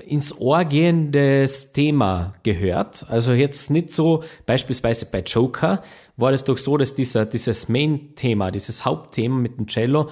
ins 0.05 0.35
Ohr 0.37 0.63
gehendes 0.63 1.73
Thema 1.73 2.35
gehört. 2.43 3.05
Also 3.09 3.33
jetzt 3.33 3.69
nicht 3.69 3.91
so, 3.91 4.23
beispielsweise 4.45 5.05
bei 5.05 5.19
Joker 5.19 5.83
war 6.15 6.31
das 6.31 6.45
doch 6.45 6.57
so, 6.57 6.77
dass 6.77 6.95
dieser, 6.95 7.25
dieses 7.25 7.67
Main-Thema, 7.67 8.51
dieses 8.51 8.85
Hauptthema 8.85 9.35
mit 9.35 9.57
dem 9.57 9.67
Cello 9.67 10.09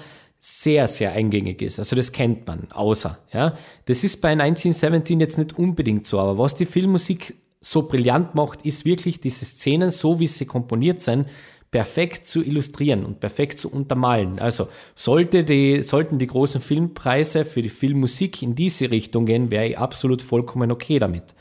sehr, 0.48 0.88
sehr 0.88 1.12
eingängig 1.14 1.64
ist. 1.64 1.80
Also 1.80 1.96
das 1.96 2.12
kennt 2.12 2.46
man, 2.46 2.68
außer. 2.72 3.18
Ja. 3.34 3.56
Das 3.86 4.04
ist 4.04 4.22
bei 4.22 4.30
1917 4.30 5.20
jetzt 5.20 5.40
nicht 5.40 5.58
unbedingt 5.58 6.06
so, 6.06 6.20
aber 6.20 6.38
was 6.38 6.54
die 6.54 6.68
Filmmusik 6.68 7.34
so 7.62 7.88
brillant 7.88 8.36
macht, 8.36 8.64
ist 8.64 8.86
wirklich 8.86 9.20
diese 9.20 9.44
Szenen, 9.44 9.90
so 9.90 10.20
wie 10.20 10.28
sie 10.28 10.46
komponiert 10.46 11.02
sind, 11.02 11.28
perfekt 11.72 12.28
zu 12.28 12.44
illustrieren 12.44 13.06
und 13.06 13.20
perfekt 13.20 13.60
zu 13.60 13.72
untermalen. 13.72 14.38
Also 14.38 14.68
sollte 14.94 15.44
die, 15.44 15.82
sollten 15.82 16.20
die 16.20 16.28
großen 16.28 16.62
Filmpreise 16.62 17.44
für 17.44 17.64
die 17.64 17.70
Filmmusik 17.70 18.44
in 18.44 18.54
diese 18.54 18.92
Richtung 18.92 19.26
gehen, 19.26 19.50
wäre 19.50 19.70
ich 19.70 19.80
absolut 19.80 20.22
vollkommen 20.22 20.72
okay 20.72 21.00
damit. 21.00 21.34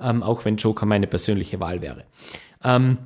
Ähm, 0.00 0.24
auch 0.24 0.44
wenn 0.44 0.56
Joker 0.56 0.84
meine 0.84 1.06
persönliche 1.06 1.60
Wahl 1.60 1.80
wäre. 1.80 2.06
Ähm, 2.64 2.98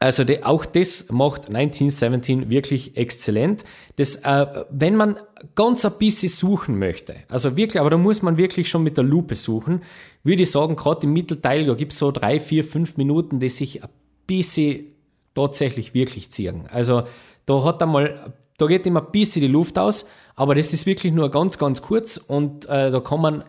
also 0.00 0.24
die, 0.24 0.44
auch 0.44 0.64
das 0.64 1.06
macht 1.10 1.48
1917 1.48 2.50
wirklich 2.50 2.96
exzellent. 2.96 3.64
Das, 3.96 4.16
äh, 4.16 4.46
wenn 4.70 4.94
man 4.94 5.18
ganz 5.54 5.84
ein 5.84 5.92
bisschen 5.98 6.28
suchen 6.28 6.78
möchte, 6.78 7.16
also 7.28 7.56
wirklich, 7.56 7.80
aber 7.80 7.90
da 7.90 7.96
muss 7.96 8.22
man 8.22 8.36
wirklich 8.36 8.68
schon 8.68 8.84
mit 8.84 8.96
der 8.96 9.04
Lupe 9.04 9.34
suchen, 9.34 9.82
würde 10.22 10.42
ich 10.42 10.50
sagen, 10.50 10.76
gerade 10.76 11.06
im 11.06 11.12
Mittelteil, 11.12 11.66
da 11.66 11.74
gibt 11.74 11.92
es 11.92 11.98
so 11.98 12.12
drei, 12.12 12.38
vier, 12.38 12.64
fünf 12.64 12.96
Minuten, 12.96 13.40
die 13.40 13.48
sich 13.48 13.82
ein 13.82 13.90
bisschen 14.26 14.86
tatsächlich 15.34 15.94
wirklich 15.94 16.30
ziehen. 16.30 16.68
Also 16.70 17.04
da 17.46 17.64
hat 17.64 17.82
einmal, 17.82 18.32
da 18.56 18.66
geht 18.66 18.86
immer 18.86 19.04
ein 19.04 19.12
bisschen 19.12 19.42
die 19.42 19.48
Luft 19.48 19.78
aus, 19.78 20.06
aber 20.36 20.54
das 20.54 20.72
ist 20.72 20.86
wirklich 20.86 21.12
nur 21.12 21.30
ganz, 21.30 21.58
ganz 21.58 21.82
kurz 21.82 22.18
und 22.18 22.66
äh, 22.66 22.90
da 22.90 23.00
kann 23.00 23.20
man 23.20 23.44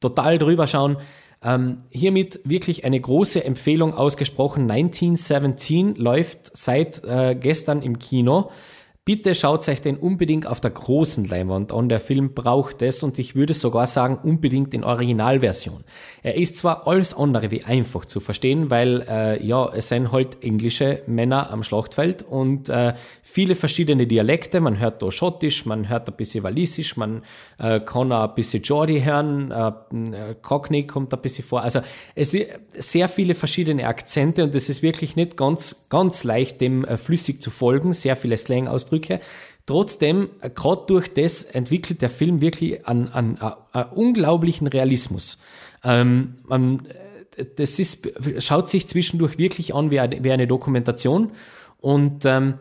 total 0.00 0.38
drüber 0.38 0.66
schauen, 0.66 0.96
ähm, 1.44 1.78
hiermit 1.90 2.40
wirklich 2.44 2.84
eine 2.84 3.00
große 3.00 3.44
Empfehlung 3.44 3.94
ausgesprochen. 3.94 4.70
1917 4.70 5.96
läuft 5.96 6.56
seit 6.56 7.02
äh, 7.04 7.34
gestern 7.34 7.82
im 7.82 7.98
Kino. 7.98 8.50
Bitte 9.04 9.34
schaut 9.34 9.68
euch 9.68 9.80
den 9.80 9.96
unbedingt 9.96 10.46
auf 10.46 10.60
der 10.60 10.70
großen 10.70 11.24
Leinwand 11.24 11.72
an. 11.72 11.88
Der 11.88 11.98
Film 11.98 12.34
braucht 12.34 12.82
es 12.82 13.02
und 13.02 13.18
ich 13.18 13.34
würde 13.34 13.52
sogar 13.52 13.88
sagen, 13.88 14.16
unbedingt 14.22 14.72
in 14.74 14.84
Originalversion. 14.84 15.82
Er 16.22 16.36
ist 16.36 16.58
zwar 16.58 16.86
alles 16.86 17.12
andere 17.12 17.50
wie 17.50 17.64
einfach 17.64 18.04
zu 18.04 18.20
verstehen, 18.20 18.70
weil 18.70 19.04
äh, 19.10 19.44
ja, 19.44 19.68
es 19.74 19.88
sind 19.88 20.12
halt 20.12 20.44
englische 20.44 21.02
Männer 21.08 21.50
am 21.50 21.64
Schlachtfeld 21.64 22.22
und 22.22 22.68
äh, 22.68 22.94
viele 23.24 23.56
verschiedene 23.56 24.06
Dialekte. 24.06 24.60
Man 24.60 24.78
hört 24.78 25.02
da 25.02 25.10
Schottisch, 25.10 25.66
man 25.66 25.88
hört 25.88 26.08
ein 26.08 26.14
bisschen 26.14 26.44
Walisisch, 26.44 26.96
man 26.96 27.24
äh, 27.58 27.80
kann 27.80 28.12
auch 28.12 28.28
ein 28.28 28.36
bisschen 28.36 28.62
Geordie 28.62 29.04
hören, 29.04 29.50
äh, 29.50 30.36
Cockney 30.42 30.86
kommt 30.86 31.12
ein 31.12 31.20
bisschen 31.20 31.44
vor. 31.44 31.62
Also 31.62 31.80
es 32.14 32.30
sind 32.30 32.46
sehr 32.78 33.08
viele 33.08 33.34
verschiedene 33.34 33.88
Akzente 33.88 34.44
und 34.44 34.54
es 34.54 34.68
ist 34.68 34.80
wirklich 34.80 35.16
nicht 35.16 35.36
ganz, 35.36 35.86
ganz 35.88 36.22
leicht, 36.22 36.60
dem 36.60 36.84
äh, 36.84 36.96
flüssig 36.96 37.42
zu 37.42 37.50
folgen. 37.50 37.94
Sehr 37.94 38.14
viele 38.14 38.36
Slang 38.36 38.68
aus 38.68 38.91
Ausdrücke. 38.92 39.20
Trotzdem, 39.66 40.30
äh, 40.40 40.50
gerade 40.50 40.82
durch 40.86 41.12
das 41.14 41.44
entwickelt 41.44 42.02
der 42.02 42.10
Film 42.10 42.40
wirklich 42.40 42.86
einen, 42.86 43.08
einen, 43.12 43.38
einen 43.38 43.90
unglaublichen 43.92 44.66
Realismus. 44.66 45.38
Ähm, 45.84 46.34
man, 46.48 46.86
äh, 47.36 47.44
das 47.56 47.78
ist, 47.78 48.08
schaut 48.38 48.68
sich 48.68 48.86
zwischendurch 48.88 49.38
wirklich 49.38 49.74
an 49.74 49.90
wie 49.90 50.00
eine, 50.00 50.22
wie 50.22 50.32
eine 50.32 50.46
Dokumentation. 50.46 51.32
Und 51.78 52.24
ähm, 52.24 52.54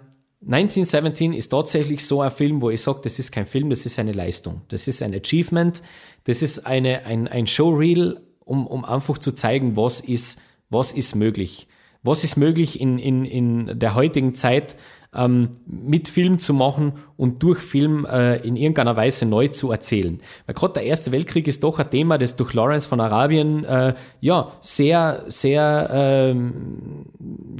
1917 0.43 1.33
ist 1.33 1.49
tatsächlich 1.49 2.05
so 2.05 2.21
ein 2.21 2.31
Film, 2.31 2.61
wo 2.61 2.69
ich 2.69 2.81
sage, 2.81 3.01
das 3.03 3.19
ist 3.19 3.31
kein 3.31 3.45
Film, 3.45 3.69
das 3.69 3.85
ist 3.85 3.99
eine 3.99 4.11
Leistung. 4.11 4.61
Das 4.69 4.87
ist 4.87 5.03
ein 5.03 5.13
Achievement, 5.13 5.83
das 6.23 6.41
ist 6.41 6.65
eine, 6.65 7.05
ein, 7.05 7.27
ein 7.27 7.45
Showreel, 7.45 8.21
um, 8.39 8.65
um 8.65 8.83
einfach 8.83 9.19
zu 9.19 9.33
zeigen, 9.33 9.75
was 9.75 9.99
ist, 9.99 10.39
was 10.69 10.93
ist 10.93 11.15
möglich. 11.15 11.67
Was 12.03 12.23
ist 12.23 12.37
möglich 12.37 12.81
in, 12.81 12.97
in, 12.97 13.25
in 13.25 13.79
der 13.79 13.93
heutigen 13.93 14.33
Zeit, 14.33 14.75
ähm, 15.13 15.57
mit 15.65 16.07
Film 16.07 16.39
zu 16.39 16.53
machen 16.53 16.93
und 17.17 17.43
durch 17.43 17.59
Film 17.59 18.05
äh, 18.05 18.37
in 18.37 18.55
irgendeiner 18.55 18.95
Weise 18.95 19.25
neu 19.25 19.49
zu 19.49 19.71
erzählen. 19.71 20.21
Weil 20.45 20.55
gerade 20.55 20.73
der 20.75 20.83
Erste 20.83 21.11
Weltkrieg 21.11 21.47
ist 21.47 21.63
doch 21.63 21.79
ein 21.79 21.89
Thema, 21.89 22.17
das 22.17 22.35
durch 22.35 22.53
Lawrence 22.53 22.87
von 22.87 23.01
Arabien 23.01 23.65
äh, 23.65 23.95
ja 24.21 24.53
sehr, 24.61 25.25
sehr 25.27 25.89
ähm, 25.91 27.05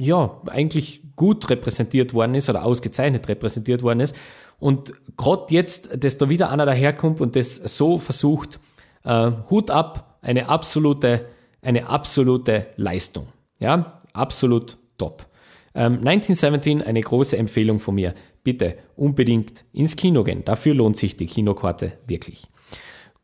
ja 0.00 0.40
eigentlich 0.46 1.02
gut 1.16 1.50
repräsentiert 1.50 2.14
worden 2.14 2.34
ist 2.34 2.48
oder 2.48 2.64
ausgezeichnet 2.64 3.28
repräsentiert 3.28 3.82
worden 3.82 4.00
ist. 4.00 4.16
Und 4.58 4.94
gerade 5.16 5.52
jetzt, 5.52 6.04
dass 6.04 6.18
da 6.18 6.30
wieder 6.30 6.50
einer 6.50 6.66
daherkommt 6.66 7.20
und 7.20 7.36
das 7.36 7.56
so 7.56 7.98
versucht, 7.98 8.60
äh, 9.04 9.30
Hut 9.50 9.70
ab, 9.70 10.18
eine 10.22 10.48
absolute, 10.48 11.26
eine 11.60 11.88
absolute 11.88 12.66
Leistung. 12.76 13.26
Ja, 13.58 14.00
absolut 14.12 14.78
top. 14.98 15.26
Ähm, 15.74 15.98
1917, 15.98 16.82
eine 16.82 17.00
große 17.00 17.36
Empfehlung 17.36 17.78
von 17.78 17.94
mir. 17.94 18.14
Bitte 18.44 18.76
unbedingt 18.96 19.64
ins 19.72 19.96
Kino 19.96 20.24
gehen. 20.24 20.44
Dafür 20.44 20.74
lohnt 20.74 20.96
sich 20.96 21.16
die 21.16 21.26
Kinokarte 21.26 21.92
wirklich. 22.06 22.48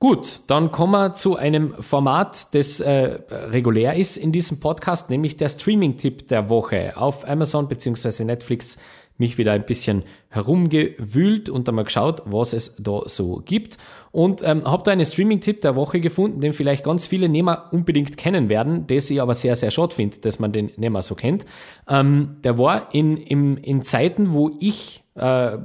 Gut, 0.01 0.41
dann 0.47 0.71
kommen 0.71 0.93
wir 0.93 1.15
zu 1.15 1.35
einem 1.35 1.75
Format, 1.75 2.55
das 2.55 2.79
äh, 2.79 3.19
regulär 3.31 3.97
ist 3.97 4.17
in 4.17 4.31
diesem 4.31 4.61
Podcast, 4.61 5.11
nämlich 5.11 5.37
der 5.37 5.49
Streaming-Tipp 5.49 6.29
der 6.29 6.49
Woche 6.49 6.97
auf 6.97 7.29
Amazon 7.29 7.67
bzw. 7.67 8.23
Netflix 8.23 8.79
mich 9.19 9.37
wieder 9.37 9.53
ein 9.53 9.67
bisschen 9.67 10.05
herumgewühlt 10.29 11.49
und 11.49 11.69
einmal 11.69 11.85
geschaut, 11.85 12.23
was 12.25 12.53
es 12.53 12.75
da 12.79 13.03
so 13.07 13.43
gibt. 13.45 13.77
Und 14.13 14.43
ähm, 14.43 14.65
habe 14.65 14.83
da 14.85 14.93
einen 14.93 15.05
Streaming-Tipp 15.05 15.61
der 15.61 15.77
Woche 15.77 16.01
gefunden, 16.01 16.41
den 16.41 16.53
vielleicht 16.53 16.85
ganz 16.85 17.07
viele 17.07 17.29
Nehmer 17.29 17.69
unbedingt 17.73 18.17
kennen 18.17 18.49
werden, 18.49 18.87
das 18.87 19.11
ich 19.11 19.21
aber 19.21 19.35
sehr, 19.35 19.57
sehr 19.57 19.71
schade 19.71 19.95
finde, 19.95 20.19
dass 20.19 20.39
man 20.39 20.53
den 20.53 20.67
nicht 20.77 20.91
mehr 20.91 21.03
so 21.03 21.15
kennt. 21.15 21.45
Ähm, 21.89 22.37
der 22.45 22.59
war 22.59 22.95
in, 22.95 23.17
in, 23.17 23.57
in 23.59 23.83
Zeiten, 23.83 24.33
wo 24.33 24.57
ich 24.61 25.05
äh, 25.15 25.59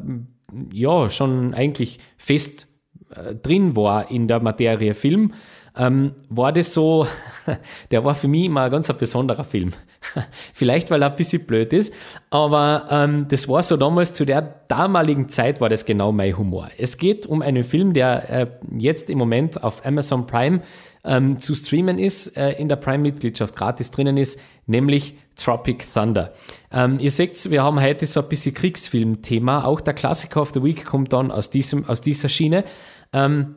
ja 0.72 1.10
schon 1.10 1.54
eigentlich 1.54 2.00
fest 2.18 2.68
äh, 3.16 3.36
drin 3.36 3.76
war 3.76 4.10
in 4.12 4.28
der 4.28 4.42
Materie 4.42 4.96
Film, 4.96 5.34
ähm, 5.76 6.14
war 6.30 6.52
das 6.52 6.74
so, 6.74 7.08
der 7.92 8.04
war 8.04 8.16
für 8.16 8.28
mich 8.28 8.46
immer 8.46 8.64
ein 8.64 8.72
ganz 8.72 8.92
besonderer 8.94 9.44
Film. 9.44 9.74
Vielleicht, 10.54 10.92
weil 10.92 11.02
er 11.02 11.10
ein 11.12 11.16
bisschen 11.16 11.46
blöd 11.46 11.74
ist, 11.74 11.94
aber 12.30 12.88
ähm, 12.90 13.28
das 13.30 13.48
war 13.48 13.64
so 13.64 13.78
damals, 13.78 14.14
zu 14.14 14.26
der 14.26 14.42
damaligen 14.68 15.30
Zeit 15.30 15.62
war 15.62 15.70
das 15.70 15.86
genau 15.86 16.12
mein 16.12 16.38
Humor. 16.38 16.70
Es 16.78 16.98
geht 16.98 17.26
um 17.26 17.42
einen 17.42 17.64
Film, 17.64 17.94
der 17.94 18.30
äh, 18.30 18.48
jetzt 18.78 19.10
im 19.10 19.18
Moment 19.18 19.64
auf 19.64 19.86
Amazon 19.86 20.28
Prime 20.28 20.62
ähm, 21.04 21.40
zu 21.40 21.54
streamen 21.56 22.00
ist, 22.00 22.36
äh, 22.38 22.52
in 22.54 22.70
der 22.70 22.78
Prime-Mitgliedschaft 22.78 23.56
gratis 23.56 23.92
drinnen 23.92 24.18
ist, 24.18 24.40
nämlich 24.68 25.16
Tropic 25.36 25.86
Thunder. 25.94 26.34
Ähm, 26.72 27.00
ihr 27.00 27.12
seht, 27.12 27.50
wir 27.50 27.64
haben 27.64 27.82
heute 27.82 28.06
so 28.06 28.22
ein 28.22 28.30
bisschen 28.30 28.54
Kriegsfilm-Thema. 28.54 29.66
Auch 29.66 29.82
der 29.82 29.94
Klassiker 29.94 30.42
of 30.42 30.52
the 30.54 30.64
Week 30.64 30.86
kommt 30.86 31.12
dann 31.12 31.32
aus, 31.32 31.50
diesem, 31.50 31.86
aus 31.86 32.02
dieser 32.02 32.30
Schiene. 32.30 32.64
Ähm, 33.12 33.56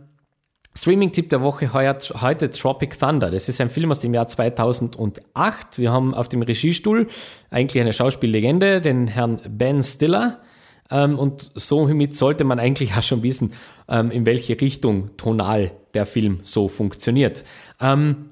Streaming-Tipp 0.76 1.30
der 1.30 1.40
Woche 1.40 1.72
heute 1.72 2.50
Tropic 2.50 2.98
Thunder. 2.98 3.30
Das 3.30 3.48
ist 3.48 3.60
ein 3.60 3.70
Film 3.70 3.90
aus 3.90 4.00
dem 4.00 4.12
Jahr 4.12 4.28
2008. 4.28 5.78
Wir 5.78 5.90
haben 5.90 6.14
auf 6.14 6.28
dem 6.28 6.42
Regiestuhl 6.42 7.08
eigentlich 7.50 7.80
eine 7.80 7.94
Schauspiellegende, 7.94 8.82
den 8.82 9.08
Herrn 9.08 9.40
Ben 9.48 9.82
Stiller. 9.82 10.42
Ähm, 10.90 11.18
und 11.18 11.50
somit 11.54 12.14
sollte 12.14 12.44
man 12.44 12.60
eigentlich 12.60 12.94
auch 12.94 13.02
schon 13.02 13.22
wissen, 13.22 13.54
ähm, 13.88 14.10
in 14.10 14.26
welche 14.26 14.60
Richtung 14.60 15.16
tonal 15.16 15.70
der 15.94 16.04
Film 16.04 16.40
so 16.42 16.68
funktioniert. 16.68 17.44
Ähm, 17.80 18.30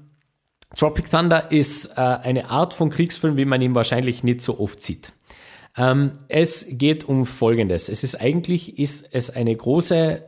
Tropic 0.75 1.09
Thunder 1.09 1.51
ist 1.51 1.87
äh, 1.97 2.01
eine 2.01 2.51
Art 2.51 2.75
von 2.75 2.91
Kriegsfilm, 2.91 3.37
wie 3.37 3.45
man 3.45 3.61
ihn 3.61 3.73
wahrscheinlich 3.73 4.23
nicht 4.23 4.41
so 4.41 4.59
oft 4.59 4.81
sieht. 4.81 5.13
es 6.29 6.65
geht 6.69 7.03
um 7.03 7.25
Folgendes. 7.25 7.89
Es 7.89 8.05
ist 8.05 8.21
eigentlich, 8.21 8.79
ist 8.79 9.09
es 9.11 9.29
eine 9.29 9.53
große 9.53 10.23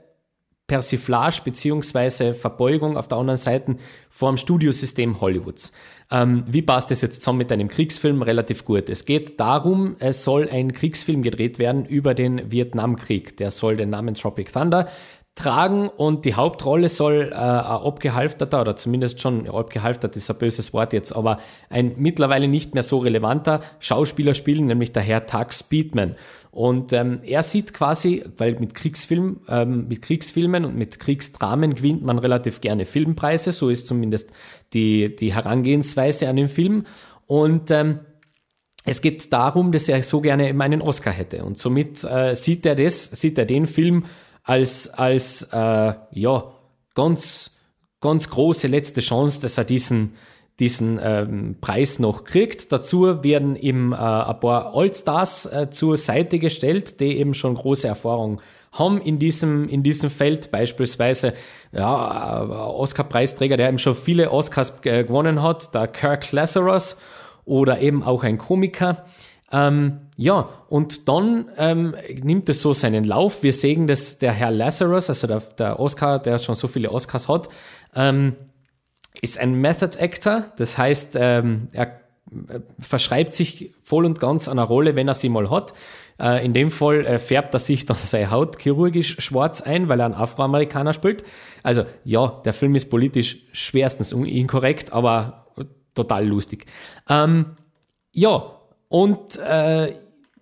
Persiflage 0.68 1.42
beziehungsweise 1.44 2.34
Verbeugung 2.34 2.98
auf 2.98 3.08
der 3.08 3.18
anderen 3.18 3.38
Seite 3.38 3.78
vor 4.10 4.30
dem 4.30 4.38
Studiosystem 4.38 5.22
Hollywoods. 5.22 5.72
Ähm, 6.12 6.44
wie 6.48 6.62
passt 6.62 6.92
das 6.92 7.02
jetzt 7.02 7.22
zusammen 7.22 7.40
mit 7.40 7.52
einem 7.52 7.70
Kriegsfilm? 7.70 8.22
Relativ 8.22 8.66
gut. 8.66 8.90
Es 8.90 9.06
geht 9.06 9.40
darum, 9.40 9.96
es 10.00 10.24
soll 10.24 10.50
ein 10.50 10.74
Kriegsfilm 10.74 11.22
gedreht 11.22 11.58
werden 11.58 11.86
über 11.86 12.14
den 12.14 12.52
Vietnamkrieg. 12.52 13.38
Der 13.38 13.52
soll 13.52 13.78
den 13.78 13.90
Namen 13.90 14.14
Tropic 14.14 14.52
Thunder 14.52 14.90
tragen 15.38 15.88
und 15.88 16.26
die 16.26 16.34
Hauptrolle 16.34 16.90
soll 16.90 17.30
äh, 17.32 17.36
ein 17.36 17.64
abgehalfterter 17.64 18.60
oder 18.60 18.76
zumindest 18.76 19.22
schon 19.22 19.48
abgehalftert 19.48 20.16
ist 20.18 20.30
ein 20.30 20.38
böses 20.38 20.74
Wort 20.74 20.94
jetzt, 20.94 21.14
aber 21.14 21.40
ein 21.70 21.94
mittlerweile 21.98 22.48
nicht 22.48 22.74
mehr 22.74 22.84
so 22.84 22.98
relevanter 22.98 23.62
Schauspieler 23.80 24.34
spielen, 24.34 24.66
nämlich 24.66 24.92
der 24.92 25.04
Herr 25.04 25.26
Tug 25.28 25.54
Speedman. 25.54 26.16
Und 26.52 26.92
ähm, 26.92 27.20
er 27.24 27.44
sieht 27.44 27.74
quasi, 27.74 28.24
weil 28.38 28.60
mit 28.60 28.74
Kriegsfilm, 28.74 29.42
ähm, 29.48 29.88
mit 29.88 30.02
Kriegsfilmen 30.02 30.66
und 30.66 30.76
mit 30.76 31.00
Kriegsdramen 31.00 31.76
gewinnt 31.76 32.04
man 32.04 32.18
relativ 32.18 32.60
gerne 32.60 32.86
Filmpreise, 32.86 33.52
so 33.52 33.70
ist 33.70 33.86
zumindest 33.86 34.32
die, 34.74 35.16
die 35.16 35.36
Herangehensweise 35.36 36.28
an 36.28 36.36
den 36.36 36.50
Film. 36.50 36.86
Und 37.28 37.70
ähm, 37.70 38.00
es 38.86 39.02
geht 39.02 39.32
darum, 39.32 39.72
dass 39.72 39.88
er 39.88 40.02
so 40.02 40.22
gerne 40.22 40.46
einen 40.60 40.82
Oscar 40.82 41.12
hätte. 41.12 41.44
Und 41.44 41.60
somit 41.60 42.04
äh, 42.04 42.36
sieht 42.36 42.66
er 42.66 42.74
das, 42.74 43.06
sieht 43.06 43.38
er 43.38 43.46
den 43.46 43.68
Film 43.68 44.06
als, 44.48 44.90
als 44.90 45.44
äh, 45.52 45.94
ja, 46.12 46.44
ganz, 46.96 47.52
ganz 48.00 48.30
große 48.30 48.68
letzte 48.68 49.02
Chance, 49.02 49.42
dass 49.42 49.58
er 49.58 49.66
diesen, 49.66 50.14
diesen 50.60 51.00
ähm, 51.04 51.58
Preis 51.60 52.00
noch 52.00 52.24
kriegt. 52.24 52.72
Dazu 52.72 53.24
werden 53.24 53.58
ihm 53.58 53.92
äh, 53.92 53.98
ein 53.98 54.40
paar 54.40 54.74
Allstars 54.74 55.46
äh, 55.48 55.70
zur 55.70 55.98
Seite 55.98 56.40
gestellt, 56.40 57.02
die 57.02 57.18
eben 57.18 57.34
schon 57.34 57.56
große 57.56 57.88
Erfahrung 57.88 58.42
haben 58.72 59.02
in 59.02 59.20
diesem, 59.20 59.68
in 59.68 59.84
diesem 59.84 60.10
Feld. 60.10 60.50
Beispielsweise 60.50 61.34
ja, 61.74 62.42
äh, 62.42 62.48
Oscar-Preisträger, 62.50 63.58
der 63.58 63.68
eben 63.68 63.80
schon 63.80 63.96
viele 63.96 64.32
Oscars 64.32 64.74
äh, 64.84 65.04
gewonnen 65.04 65.44
hat, 65.44 65.76
der 65.76 65.90
Kirk 65.90 66.32
Lazarus 66.32 66.96
oder 67.44 67.82
eben 67.82 68.02
auch 68.02 68.24
ein 68.24 68.38
Komiker. 68.38 69.06
Ähm, 69.52 70.00
ja, 70.18 70.50
und 70.68 71.08
dann 71.08 71.50
ähm, 71.58 71.96
nimmt 72.22 72.50
es 72.50 72.62
so 72.62 72.74
seinen 72.74 73.04
Lauf. 73.04 73.44
Wir 73.44 73.54
sehen, 73.54 73.88
dass 73.88 74.18
der 74.18 74.34
Herr 74.34 74.52
Lazarus, 74.52 75.10
also 75.10 75.28
der, 75.28 75.40
der 75.40 75.80
Oscar, 75.80 76.20
der 76.20 76.40
schon 76.40 76.56
so 76.56 76.68
viele 76.68 76.92
Oscars 76.92 77.28
hat, 77.30 77.48
ähm, 77.96 78.36
ist 79.22 79.40
ein 79.40 79.56
Method 79.56 79.98
Actor. 80.00 80.52
Das 80.58 80.78
heißt, 80.78 81.18
ähm, 81.20 81.70
er 81.72 82.02
äh, 82.50 82.60
verschreibt 82.80 83.34
sich 83.34 83.74
voll 83.84 84.06
und 84.06 84.20
ganz 84.20 84.50
einer 84.50 84.64
Rolle, 84.64 84.96
wenn 84.96 85.08
er 85.08 85.14
sie 85.14 85.30
mal 85.30 85.50
hat. 85.50 85.74
Äh, 86.20 86.46
in 86.46 86.54
dem 86.54 86.70
Fall 86.70 87.06
äh, 87.06 87.20
färbt 87.20 87.54
er 87.54 87.60
sich 87.60 87.86
dann 87.86 87.98
seine 87.98 88.32
Haut 88.32 88.62
chirurgisch 88.62 89.18
schwarz 89.20 89.62
ein, 89.62 89.88
weil 89.88 90.02
er 90.02 90.08
einen 90.08 90.14
Afroamerikaner 90.14 90.92
spielt. 90.92 91.24
Also 91.64 91.86
ja, 92.04 92.42
der 92.44 92.54
Film 92.54 92.76
ist 92.76 92.90
politisch 92.90 93.38
schwerstens 93.54 94.12
inkorrekt, 94.12 94.92
aber 94.92 95.48
total 95.96 96.28
lustig. 96.28 96.66
Ähm, 97.10 97.56
ja, 98.12 98.57
und 98.90 99.38
äh, 99.38 99.94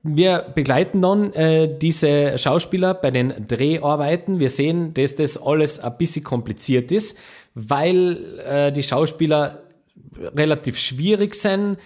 wir 0.08 0.46
begleiten 0.54 1.02
dann 1.02 1.34
äh, 1.34 1.80
diese 1.80 2.38
Schauspieler 2.38 2.94
bei 2.94 3.10
den 3.10 3.48
Dreharbeiten. 3.48 4.40
Wir 4.40 4.50
sehen, 4.50 4.94
dass 4.94 5.16
das 5.16 5.42
alles 5.42 5.80
ein 5.80 5.98
bisschen 5.98 6.24
kompliziert 6.24 6.92
ist, 6.92 7.18
weil 7.56 8.18
äh, 8.46 8.72
die 8.72 8.84
Schauspieler 8.84 9.64
relativ 10.36 10.78
schwierig 10.78 11.34
sind, 11.34 11.78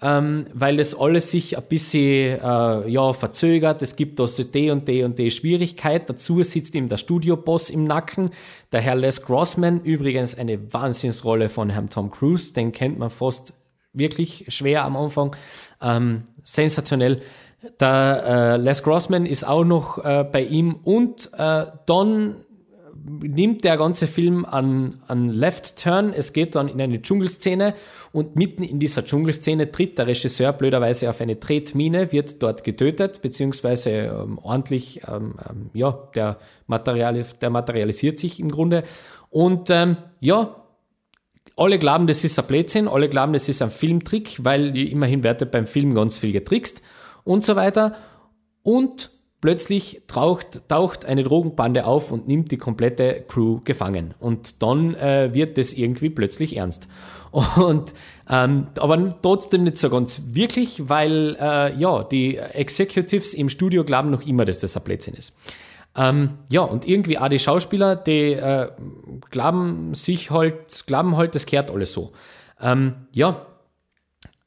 ähm, 0.00 0.46
weil 0.54 0.78
das 0.78 0.98
alles 0.98 1.30
sich 1.30 1.58
ein 1.58 1.64
bisschen 1.68 2.40
äh, 2.40 2.88
ja, 2.88 3.12
verzögert. 3.12 3.82
Es 3.82 3.94
gibt 3.94 4.18
da 4.20 4.26
so 4.26 4.42
die 4.42 4.70
und 4.70 4.88
die 4.88 5.02
und 5.02 5.18
die 5.18 5.30
Schwierigkeit. 5.30 6.08
Dazu 6.08 6.42
sitzt 6.42 6.74
ihm 6.74 6.88
der 6.88 6.96
Studioboss 6.96 7.68
im 7.68 7.84
Nacken, 7.84 8.30
der 8.72 8.80
Herr 8.80 8.96
Les 8.96 9.20
Grossman. 9.20 9.82
Übrigens 9.82 10.34
eine 10.34 10.72
Wahnsinnsrolle 10.72 11.50
von 11.50 11.68
Herrn 11.68 11.90
Tom 11.90 12.10
Cruise. 12.10 12.54
Den 12.54 12.72
kennt 12.72 12.98
man 12.98 13.10
fast 13.10 13.52
wirklich 13.96 14.46
schwer 14.48 14.84
am 14.84 14.96
Anfang. 14.96 15.34
Ähm, 15.82 16.24
sensationell. 16.42 17.22
Der 17.80 18.22
äh, 18.26 18.56
Les 18.58 18.82
Grossman 18.82 19.26
ist 19.26 19.46
auch 19.46 19.64
noch 19.64 20.04
äh, 20.04 20.24
bei 20.24 20.42
ihm 20.42 20.76
und 20.84 21.30
äh, 21.36 21.66
dann 21.86 22.36
nimmt 23.08 23.64
der 23.64 23.76
ganze 23.76 24.06
Film 24.06 24.44
an, 24.44 25.02
an 25.06 25.28
Left 25.28 25.76
Turn. 25.82 26.12
Es 26.12 26.32
geht 26.32 26.54
dann 26.54 26.68
in 26.68 26.80
eine 26.80 27.00
Dschungelszene 27.00 27.74
und 28.12 28.36
mitten 28.36 28.62
in 28.62 28.78
dieser 28.78 29.04
Dschungelszene 29.04 29.70
tritt 29.70 29.98
der 29.98 30.06
Regisseur 30.06 30.52
blöderweise 30.52 31.08
auf 31.10 31.20
eine 31.20 31.38
Tretmine, 31.38 32.12
wird 32.12 32.42
dort 32.42 32.64
getötet, 32.64 33.22
beziehungsweise 33.22 33.90
ähm, 33.90 34.38
ordentlich, 34.42 35.02
ähm, 35.08 35.34
ähm, 35.48 35.70
ja, 35.72 35.98
der, 36.14 36.38
Material, 36.66 37.24
der 37.40 37.50
materialisiert 37.50 38.18
sich 38.18 38.40
im 38.40 38.50
Grunde. 38.50 38.82
Und 39.30 39.70
ähm, 39.70 39.96
ja, 40.20 40.65
alle 41.56 41.78
glauben, 41.78 42.06
das 42.06 42.22
ist 42.22 42.38
ein 42.38 42.46
Blödsinn, 42.46 42.86
alle 42.86 43.08
glauben, 43.08 43.32
das 43.32 43.48
ist 43.48 43.62
ein 43.62 43.70
Filmtrick, 43.70 44.44
weil 44.44 44.76
immerhin 44.76 45.22
wird 45.22 45.50
beim 45.50 45.66
Film 45.66 45.94
ganz 45.94 46.18
viel 46.18 46.32
getrickst 46.32 46.82
und 47.24 47.44
so 47.44 47.56
weiter. 47.56 47.96
Und 48.62 49.10
plötzlich 49.40 50.02
taucht, 50.06 50.68
taucht 50.68 51.04
eine 51.04 51.22
Drogenbande 51.22 51.86
auf 51.86 52.12
und 52.12 52.28
nimmt 52.28 52.52
die 52.52 52.58
komplette 52.58 53.24
Crew 53.28 53.60
gefangen. 53.64 54.14
Und 54.18 54.62
dann 54.62 54.94
äh, 54.94 55.32
wird 55.32 55.56
das 55.56 55.72
irgendwie 55.72 56.10
plötzlich 56.10 56.56
ernst. 56.56 56.88
Und 57.56 57.92
ähm, 58.30 58.68
aber 58.78 59.20
trotzdem 59.20 59.64
nicht 59.64 59.76
so 59.76 59.90
ganz 59.90 60.22
wirklich, 60.28 60.88
weil 60.88 61.36
äh, 61.38 61.78
ja, 61.78 62.02
die 62.02 62.36
Executives 62.38 63.34
im 63.34 63.50
Studio 63.50 63.84
glauben 63.84 64.10
noch 64.10 64.26
immer, 64.26 64.44
dass 64.46 64.58
das 64.58 64.76
ein 64.76 64.82
Blödsinn 64.82 65.14
ist. 65.14 65.34
Ähm, 65.96 66.38
ja, 66.50 66.60
und 66.60 66.86
irgendwie 66.86 67.18
auch 67.18 67.28
die 67.28 67.38
Schauspieler, 67.38 67.96
die 67.96 68.32
äh, 68.32 68.68
glauben 69.30 69.94
sich 69.94 70.30
halt, 70.30 70.86
glauben 70.86 71.16
halt, 71.16 71.34
das 71.34 71.46
kehrt 71.46 71.70
alles 71.70 71.92
so. 71.92 72.12
Ähm, 72.60 73.06
ja, 73.12 73.46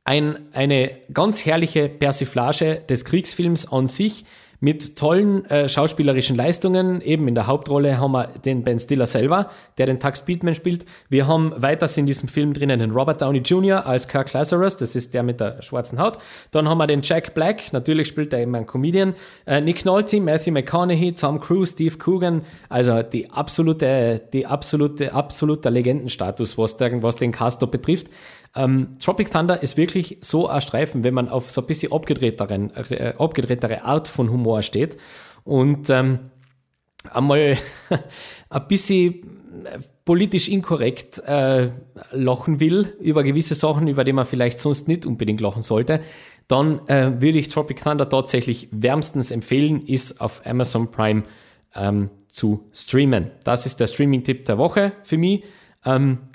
ein, 0.04 0.48
eine 0.54 0.92
ganz 1.14 1.46
herrliche 1.46 1.90
Persiflage 1.90 2.82
des 2.88 3.06
Kriegsfilms 3.06 3.72
an 3.72 3.88
sich 3.88 4.26
mit 4.60 4.98
tollen 4.98 5.45
äh, 5.45 5.69
schauspielerischen 5.69 6.36
Leistungen. 6.36 7.02
Eben 7.02 7.28
in 7.28 7.36
der 7.36 7.48
Hauptrolle 7.48 8.00
haben 8.00 8.12
wir 8.12 8.28
den 8.28 8.63
Ben 8.63 8.80
Stiller 8.80 9.06
selber, 9.06 9.50
der 9.78 9.86
den 9.86 10.00
Tug 10.00 10.17
Speedman 10.17 10.56
spielt. 10.56 10.86
Wir 11.08 11.28
haben 11.28 11.54
weiters 11.56 11.98
in 11.98 12.06
diesem 12.06 12.28
Film 12.28 12.54
drinnen 12.54 12.80
den 12.80 12.91
Robert 12.91 13.22
Downey 13.22 13.39
Jr. 13.39 13.86
als 13.86 14.08
Kirk 14.08 14.34
Lazarus, 14.34 14.78
das 14.78 14.95
ist 14.95 15.13
der 15.13 15.24
mit 15.24 15.39
der 15.39 15.62
schwarzen 15.62 16.00
Haut. 16.00 16.17
Dann 16.52 16.67
haben 16.67 16.78
wir 16.78 16.88
den 16.88 17.02
Jack 17.02 17.34
Black, 17.34 17.72
natürlich 17.72 18.08
spielt 18.08 18.34
er 18.34 18.39
eben 18.39 18.56
ein 18.56 18.67
Comedian. 18.67 19.15
Äh, 19.45 19.62
Nick 19.62 19.86
Nolte, 19.86 20.19
Matthew 20.19 20.52
McConaughey, 20.52 21.13
Tom 21.13 21.39
Cruise, 21.39 21.72
Steve 21.74 21.98
Coogan. 21.98 22.41
Also 22.67 23.02
die 23.02 23.30
absolute, 23.32 24.22
die 24.34 24.45
absolute, 24.45 25.13
absoluter 25.13 25.72
Legendenstatus, 25.72 26.58
was, 26.58 26.78
der, 26.78 27.02
was 27.02 27.15
den 27.15 27.32
Cast 27.32 27.60
betrifft. 27.72 28.08
Ähm, 28.56 28.98
Tropic 29.00 29.32
Thunder 29.32 29.62
ist 29.62 29.78
wirklich 29.78 30.18
so 30.22 30.48
ein 30.48 30.62
Streifen, 30.62 31.04
wenn 31.04 31.14
man 31.14 31.30
auf 31.30 31.50
so 31.50 31.62
ein 31.62 31.68
bisschen 31.68 31.92
abgedrehteren, 31.92 32.72
äh, 32.76 33.14
abgedrehtere 33.18 33.84
Art 33.84 34.08
von 34.08 34.32
Humor 34.32 34.62
steht 34.62 34.98
und 35.44 35.90
ähm, 35.90 36.20
einmal 37.12 37.58
ein 38.50 38.68
bisschen 38.68 39.40
politisch 40.06 40.48
inkorrekt 40.48 41.20
äh, 41.20 41.70
lachen 42.12 42.60
will 42.60 42.96
über 43.00 43.24
gewisse 43.24 43.56
Sachen, 43.56 43.88
über 43.88 44.04
die 44.04 44.14
man 44.14 44.26
vielleicht 44.26 44.60
sonst 44.60 44.88
nicht 44.88 45.06
unbedingt 45.06 45.42
lachen 45.42 45.62
sollte, 45.62 46.02
dann 46.48 46.88
äh, 46.88 47.22
würde 47.22 47.38
ich 47.38 47.48
Tropic 47.48 47.82
Thunder 47.84 48.10
tatsächlich 48.10 48.68
wärmstens 48.72 49.32
empfehlen, 49.32 49.86
ist 49.86 50.20
auf 50.20 50.42
Amazon 50.46 50.90
Prime 50.92 51.24
ähm, 51.76 52.10
zu 52.28 52.68
streamen. 52.74 53.32
Das 53.44 53.66
ist 53.66 53.80
der 53.80 53.88
Streaming-Tipp 53.88 54.46
der 54.46 54.58
Woche 54.58 54.94
für 55.04 55.18
mich. 55.18 55.44
Ähm, 55.86 56.29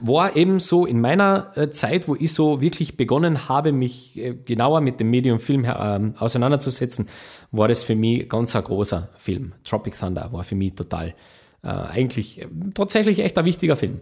war 0.00 0.36
eben 0.36 0.58
so 0.58 0.86
in 0.86 1.00
meiner 1.00 1.52
äh, 1.54 1.70
Zeit, 1.70 2.08
wo 2.08 2.14
ich 2.14 2.32
so 2.32 2.60
wirklich 2.60 2.96
begonnen 2.96 3.48
habe, 3.48 3.72
mich 3.72 4.16
äh, 4.16 4.34
genauer 4.34 4.80
mit 4.80 5.00
dem 5.00 5.10
Medium 5.10 5.40
Film 5.40 5.64
äh, 5.64 6.12
auseinanderzusetzen, 6.18 7.08
war 7.52 7.68
das 7.68 7.84
für 7.84 7.94
mich 7.94 8.28
ganz 8.28 8.54
ein 8.56 8.64
großer 8.64 9.08
Film. 9.18 9.52
Tropic 9.64 9.98
Thunder 9.98 10.32
war 10.32 10.44
für 10.44 10.54
mich 10.54 10.74
total 10.74 11.14
äh, 11.62 11.68
eigentlich 11.68 12.46
tatsächlich 12.74 13.18
echt 13.18 13.36
ein 13.38 13.44
wichtiger 13.44 13.76
Film. 13.76 14.00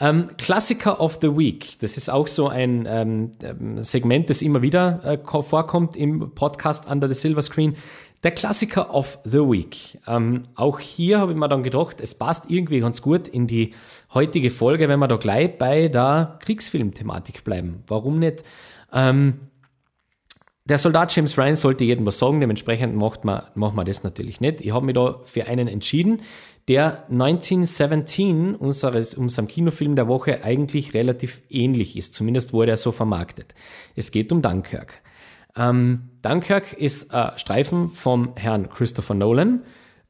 Ähm, 0.00 0.28
Klassiker 0.38 1.00
of 1.00 1.18
the 1.20 1.36
Week, 1.36 1.78
das 1.80 1.96
ist 1.96 2.10
auch 2.10 2.26
so 2.26 2.48
ein 2.48 2.86
ähm, 2.88 3.32
ähm 3.42 3.84
Segment, 3.84 4.28
das 4.28 4.42
immer 4.42 4.62
wieder 4.62 5.00
äh, 5.04 5.42
vorkommt 5.42 5.96
im 5.96 6.34
Podcast 6.34 6.88
Under 6.90 7.08
the 7.08 7.14
Silver 7.14 7.42
Screen. 7.42 7.76
Der 8.24 8.30
Klassiker 8.30 8.94
of 8.94 9.18
the 9.24 9.40
Week. 9.40 10.00
Ähm, 10.06 10.44
auch 10.54 10.80
hier 10.80 11.20
habe 11.20 11.32
ich 11.32 11.38
mir 11.38 11.46
dann 11.46 11.62
gedacht, 11.62 12.00
es 12.00 12.14
passt 12.14 12.50
irgendwie 12.50 12.80
ganz 12.80 13.02
gut 13.02 13.28
in 13.28 13.46
die 13.46 13.74
heutige 14.14 14.50
Folge, 14.50 14.88
wenn 14.88 14.98
wir 14.98 15.08
da 15.08 15.16
gleich 15.16 15.58
bei 15.58 15.88
der 15.88 16.38
Kriegsfilm-Thematik 16.40 17.44
bleiben. 17.44 17.84
Warum 17.86 18.18
nicht? 18.18 18.42
Ähm, 18.94 19.50
der 20.64 20.78
Soldat 20.78 21.14
James 21.14 21.36
Ryan 21.36 21.54
sollte 21.54 21.84
jedem 21.84 22.06
was 22.06 22.18
sagen, 22.18 22.40
dementsprechend 22.40 22.96
macht 22.96 23.26
man, 23.26 23.42
macht 23.54 23.74
man 23.74 23.84
das 23.84 24.04
natürlich 24.04 24.40
nicht. 24.40 24.62
Ich 24.62 24.72
habe 24.72 24.86
mich 24.86 24.94
da 24.94 25.20
für 25.26 25.46
einen 25.46 25.68
entschieden, 25.68 26.22
der 26.66 27.04
1917 27.10 28.54
unseres, 28.54 29.14
unserem 29.14 29.48
Kinofilm 29.48 29.96
der 29.96 30.08
Woche 30.08 30.42
eigentlich 30.42 30.94
relativ 30.94 31.42
ähnlich 31.50 31.94
ist. 31.98 32.14
Zumindest 32.14 32.54
wurde 32.54 32.70
er 32.70 32.78
so 32.78 32.90
vermarktet. 32.90 33.54
Es 33.94 34.10
geht 34.10 34.32
um 34.32 34.40
Dunkirk. 34.40 35.02
Ähm, 35.56 36.10
Dunkirk 36.22 36.72
ist 36.72 37.12
ein 37.14 37.38
Streifen 37.38 37.90
vom 37.90 38.32
Herrn 38.36 38.68
Christopher 38.68 39.14
Nolan, 39.14 39.62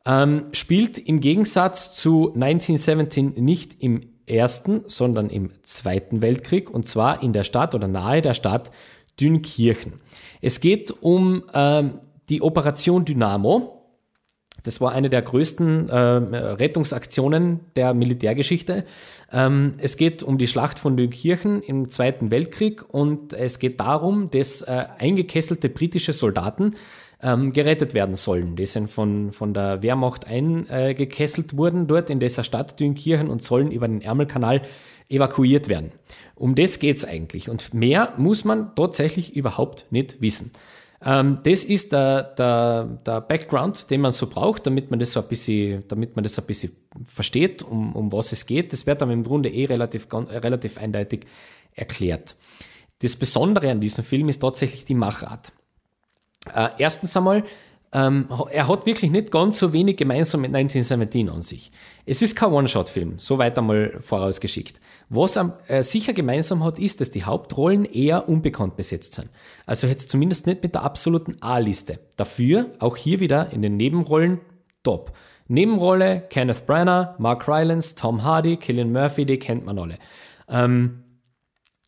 ähm, 0.07 0.47
spielt 0.53 0.99
im 0.99 1.21
Gegensatz 1.21 1.95
zu 1.95 2.33
1917 2.35 3.35
nicht 3.37 3.83
im 3.83 4.01
Ersten, 4.27 4.85
sondern 4.87 5.29
im 5.29 5.51
Zweiten 5.63 6.23
Weltkrieg 6.23 6.71
und 6.71 6.87
zwar 6.87 7.23
in 7.23 7.33
der 7.33 7.45
Stadt 7.45 7.75
oder 7.75 7.89
nahe 7.89 8.23
der 8.23 8.35
Stadt 8.35 8.71
Dünkirchen. 9.21 9.95
Es 10.41 10.61
geht 10.61 10.91
um 10.91 11.45
ähm, 11.53 12.01
die 12.29 12.43
Operation 12.43 13.05
Dynamo. 13.05 13.74
Das 14.65 14.81
war 14.81 14.93
eine 14.93 15.11
der 15.11 15.23
größten 15.23 15.89
äh, 15.91 15.97
Rettungsaktionen 15.97 17.61
der 17.77 17.95
Militärgeschichte. 17.95 18.85
Ähm, 19.31 19.75
es 19.79 19.97
geht 19.97 20.23
um 20.23 20.39
die 20.39 20.47
Schlacht 20.47 20.79
von 20.79 20.97
Dünkirchen 20.97 21.63
im 21.63 21.91
Zweiten 21.91 22.31
Weltkrieg 22.31 22.83
und 22.89 23.35
es 23.35 23.59
geht 23.59 23.79
darum, 23.79 24.31
dass 24.31 24.63
äh, 24.63 24.87
eingekesselte 24.99 25.69
britische 25.69 26.15
Soldaten 26.15 26.77
ähm, 27.23 27.53
gerettet 27.53 27.93
werden 27.93 28.17
sollen. 28.17 28.57
Die 28.57 28.65
sind 28.65 28.91
von, 28.91 29.33
von 29.33 29.53
der 29.53 29.83
Wehrmacht 29.83 30.27
eingekesselt 30.27 31.57
worden 31.57 31.87
dort 31.87 32.09
in 32.09 32.19
dieser 32.19 32.43
Stadt 32.43 32.81
Dünkirchen 32.81 33.29
und 33.29 33.45
sollen 33.45 33.71
über 33.71 33.87
den 33.87 34.01
Ärmelkanal 34.01 34.63
evakuiert 35.11 35.69
werden. 35.69 35.93
Um 36.35 36.55
das 36.55 36.79
geht's 36.79 37.05
eigentlich. 37.05 37.51
Und 37.51 37.75
mehr 37.75 38.15
muss 38.17 38.45
man 38.45 38.75
tatsächlich 38.75 39.37
überhaupt 39.37 39.87
nicht 39.91 40.21
wissen. 40.23 40.53
Ähm, 41.03 41.39
das 41.43 41.65
ist 41.65 41.93
der, 41.93 42.23
der, 42.23 42.85
der 43.05 43.21
Background, 43.21 43.91
den 43.91 44.01
man 44.01 44.13
so 44.13 44.27
braucht, 44.27 44.67
damit 44.67 44.91
man 44.91 45.01
das 45.01 45.13
so 45.13 45.21
ein 45.21 45.29
bisschen, 45.29 45.85
damit 45.89 46.17
man 46.17 46.23
das 46.23 46.39
ein 46.39 46.47
bisschen 46.47 46.73
versteht, 47.07 47.63
um, 47.63 47.95
um 47.95 48.13
was 48.13 48.33
es 48.33 48.47
geht. 48.47 48.73
Das 48.73 48.87
wird 48.87 49.03
dann 49.03 49.11
im 49.11 49.25
Grunde 49.25 49.51
eh 49.51 49.67
relativ, 49.67 50.09
relativ 50.13 50.79
eindeutig 50.79 51.27
erklärt. 51.75 52.37
Das 53.01 53.17
Besondere 53.17 53.71
an 53.71 53.81
diesem 53.81 54.05
Film 54.05 54.29
ist 54.29 54.39
tatsächlich 54.39 54.85
die 54.85 54.95
Machart. 54.95 55.53
Äh, 56.55 56.71
erstens 56.79 57.17
einmal, 57.17 57.45
ähm, 57.95 58.29
er 58.51 58.67
hat 58.67 58.87
wirklich 58.87 59.13
nicht 59.13 59.31
ganz 59.31 59.59
so 59.59 59.73
wenig 59.73 59.97
gemeinsam 59.97 60.41
mit 60.41 60.55
1917 60.55 61.31
an 61.31 61.43
sich. 61.43 61.71
Es 62.05 62.23
ist 62.23 62.35
kein 62.35 62.51
One-Shot-Film, 62.51 63.21
so 63.21 63.39
weit 63.39 63.57
einmal 63.57 64.01
vorausgeschickt. 64.01 64.81
Was 65.09 65.37
er 65.37 65.59
äh, 65.69 65.85
sicher 65.85 66.13
gemeinsam 66.13 66.65
hat, 66.65 66.81
ist, 66.81 67.01
dass 67.01 67.13
die 67.13 67.23
Hauptrollen 67.23 67.85
eher 67.85 68.29
unbekannt 68.29 68.77
besetzt 68.77 69.15
sind. 69.15 69.31
Also 69.65 69.87
jetzt 69.87 70.11
zumindest 70.11 70.47
nicht 70.47 70.65
mit 70.65 70.75
der 70.75 70.83
absoluten 70.83 71.37
A-Liste. 71.41 72.01
Dafür 72.17 72.73
auch 72.81 72.97
hier 72.97 73.21
wieder 73.21 73.53
in 73.53 73.63
den 73.63 73.77
Nebenrollen 73.77 74.41
top. 74.83 75.13
Nebenrolle 75.47 76.25
Kenneth 76.31 76.67
Branagh, 76.67 77.15
Mark 77.19 77.47
Rylance, 77.47 77.95
Tom 77.95 78.25
Hardy, 78.25 78.57
Killian 78.57 78.91
Murphy, 78.91 79.25
die 79.25 79.39
kennt 79.39 79.65
man 79.65 79.79
alle. 79.79 79.99
Ähm, 80.49 81.05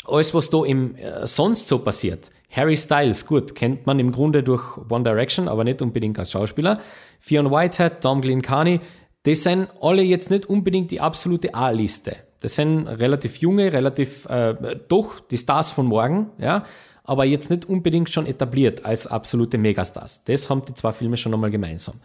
alles, 0.04 0.32
was 0.34 0.50
da 0.50 0.64
im 0.64 0.94
äh, 0.94 1.26
sonst 1.26 1.66
so 1.66 1.80
passiert, 1.80 2.30
Harry 2.50 2.76
Styles, 2.76 3.26
gut, 3.26 3.54
kennt 3.54 3.86
man 3.86 3.98
im 3.98 4.12
Grunde 4.12 4.42
durch 4.42 4.78
One 4.88 5.04
Direction, 5.04 5.48
aber 5.48 5.64
nicht 5.64 5.82
unbedingt 5.82 6.18
als 6.18 6.30
Schauspieler. 6.30 6.80
Fionn 7.20 7.50
Whitehead, 7.50 8.00
Tom 8.00 8.22
Carney, 8.42 8.80
das 9.24 9.42
sind 9.42 9.68
alle 9.80 10.02
jetzt 10.02 10.30
nicht 10.30 10.46
unbedingt 10.46 10.90
die 10.90 11.00
absolute 11.00 11.54
A-Liste. 11.54 12.16
Das 12.40 12.54
sind 12.54 12.86
relativ 12.86 13.38
junge, 13.38 13.72
relativ, 13.72 14.26
äh, 14.26 14.54
doch 14.88 15.20
die 15.20 15.38
Stars 15.38 15.70
von 15.70 15.86
morgen, 15.86 16.30
ja, 16.38 16.64
aber 17.02 17.24
jetzt 17.24 17.50
nicht 17.50 17.64
unbedingt 17.64 18.10
schon 18.10 18.26
etabliert 18.26 18.84
als 18.84 19.06
absolute 19.06 19.58
Megastars. 19.58 20.22
Das 20.24 20.48
haben 20.48 20.64
die 20.64 20.74
zwei 20.74 20.92
Filme 20.92 21.16
schon 21.16 21.34
einmal 21.34 21.50
gemeinsam. 21.50 21.96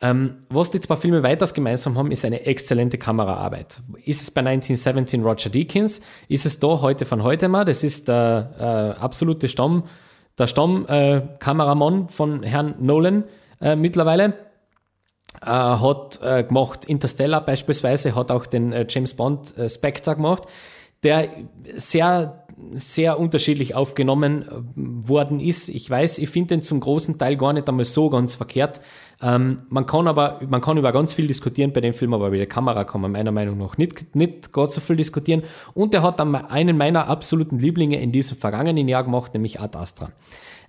Ähm, 0.00 0.44
was 0.48 0.70
die 0.70 0.80
zwei 0.80 0.96
Filme 0.96 1.22
weiters 1.22 1.54
gemeinsam 1.54 1.98
haben, 1.98 2.12
ist 2.12 2.24
eine 2.24 2.46
exzellente 2.46 2.98
Kameraarbeit. 2.98 3.82
Ist 4.04 4.22
es 4.22 4.30
bei 4.30 4.40
1917 4.40 5.22
Roger 5.24 5.50
Deakins? 5.50 6.00
Ist 6.28 6.46
es 6.46 6.60
da 6.60 6.80
heute 6.80 7.04
von 7.04 7.24
heute 7.24 7.48
mal? 7.48 7.64
Das 7.64 7.82
ist 7.82 8.08
der 8.08 8.94
äh, 8.98 9.00
absolute 9.00 9.48
Stamm, 9.48 9.84
der 10.38 10.46
Stammkameramann 10.46 12.04
äh, 12.04 12.12
von 12.12 12.42
Herrn 12.44 12.76
Nolan 12.78 13.24
äh, 13.60 13.74
mittlerweile. 13.74 14.34
Äh, 15.42 15.46
hat 15.46 16.20
äh, 16.22 16.44
gemacht 16.44 16.84
Interstellar 16.84 17.44
beispielsweise, 17.44 18.14
hat 18.14 18.30
auch 18.30 18.46
den 18.46 18.72
äh, 18.72 18.86
James 18.88 19.14
Bond 19.14 19.54
Spectre 19.68 20.14
gemacht 20.14 20.44
der 21.02 21.28
sehr, 21.76 22.44
sehr 22.74 23.18
unterschiedlich 23.18 23.74
aufgenommen 23.74 24.42
äh, 24.42 24.48
worden 24.76 25.40
ist. 25.40 25.68
Ich 25.68 25.88
weiß, 25.88 26.18
ich 26.18 26.28
finde 26.28 26.56
den 26.56 26.62
zum 26.62 26.80
großen 26.80 27.18
Teil 27.18 27.36
gar 27.36 27.52
nicht 27.52 27.68
einmal 27.68 27.84
so 27.84 28.10
ganz 28.10 28.34
verkehrt. 28.34 28.80
Ähm, 29.20 29.62
man 29.68 29.86
kann 29.86 30.06
aber, 30.06 30.40
man 30.48 30.60
kann 30.60 30.76
über 30.76 30.92
ganz 30.92 31.12
viel 31.12 31.26
diskutieren 31.26 31.72
bei 31.72 31.80
dem 31.80 31.92
Film, 31.92 32.14
aber 32.14 32.28
über 32.28 32.36
die 32.36 32.46
Kamera 32.46 32.84
kann 32.84 33.00
man 33.00 33.12
meiner 33.12 33.32
Meinung 33.32 33.58
nach 33.58 33.76
nicht, 33.76 34.14
nicht 34.14 34.52
ganz 34.52 34.74
so 34.74 34.80
viel 34.80 34.96
diskutieren. 34.96 35.42
Und 35.74 35.94
er 35.94 36.02
hat 36.02 36.20
dann 36.20 36.34
einen 36.34 36.76
meiner 36.76 37.08
absoluten 37.08 37.58
Lieblinge 37.58 38.00
in 38.00 38.12
diesem 38.12 38.36
vergangenen 38.36 38.88
Jahr 38.88 39.04
gemacht, 39.04 39.34
nämlich 39.34 39.60
Ad 39.60 39.76
Astra. 39.76 40.10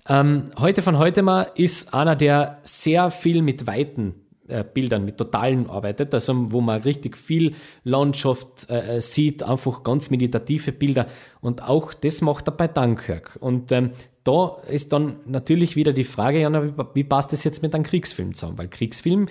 Ähm, 0.08 0.52
heute 0.58 0.82
von 0.82 0.97
heute 0.97 1.21
mal 1.21 1.47
ist 1.56 1.93
einer, 1.93 2.15
der 2.15 2.60
sehr 2.63 3.12
viel 3.12 3.41
mit 3.41 3.67
Weiten 3.67 4.15
äh, 4.50 4.64
Bildern, 4.64 5.06
mit 5.06 5.18
Totalen 5.18 5.70
arbeitet, 5.70 6.14
also 6.14 6.52
wo 6.52 6.62
man 6.62 6.82
richtig 6.82 7.18
viel 7.18 7.56
Landschaft 7.84 8.70
äh, 8.70 8.98
äh, 8.98 9.02
sieht, 9.02 9.44
einfach 9.44 9.84
ganz 9.84 10.10
meditative 10.10 10.72
Bilder 10.72 11.08
und 11.42 11.64
auch 11.64 11.94
das 11.94 12.22
macht 12.22 12.48
er 12.48 12.52
bei 12.52 12.68
Dunkirk. 12.68 13.38
Und 13.40 13.72
ähm, 13.72 13.92
da 14.24 14.58
ist 14.70 14.94
dann 14.94 15.18
natürlich 15.26 15.76
wieder 15.76 15.94
die 15.94 16.04
Frage, 16.04 16.42
ja, 16.42 16.64
wie, 16.64 16.74
wie 16.94 17.04
passt 17.04 17.34
das 17.34 17.44
jetzt 17.44 17.62
mit 17.62 17.74
einem 17.74 17.84
Kriegsfilm 17.84 18.34
zusammen? 18.34 18.58
Weil 18.58 18.68
Kriegsfilm, 18.68 19.28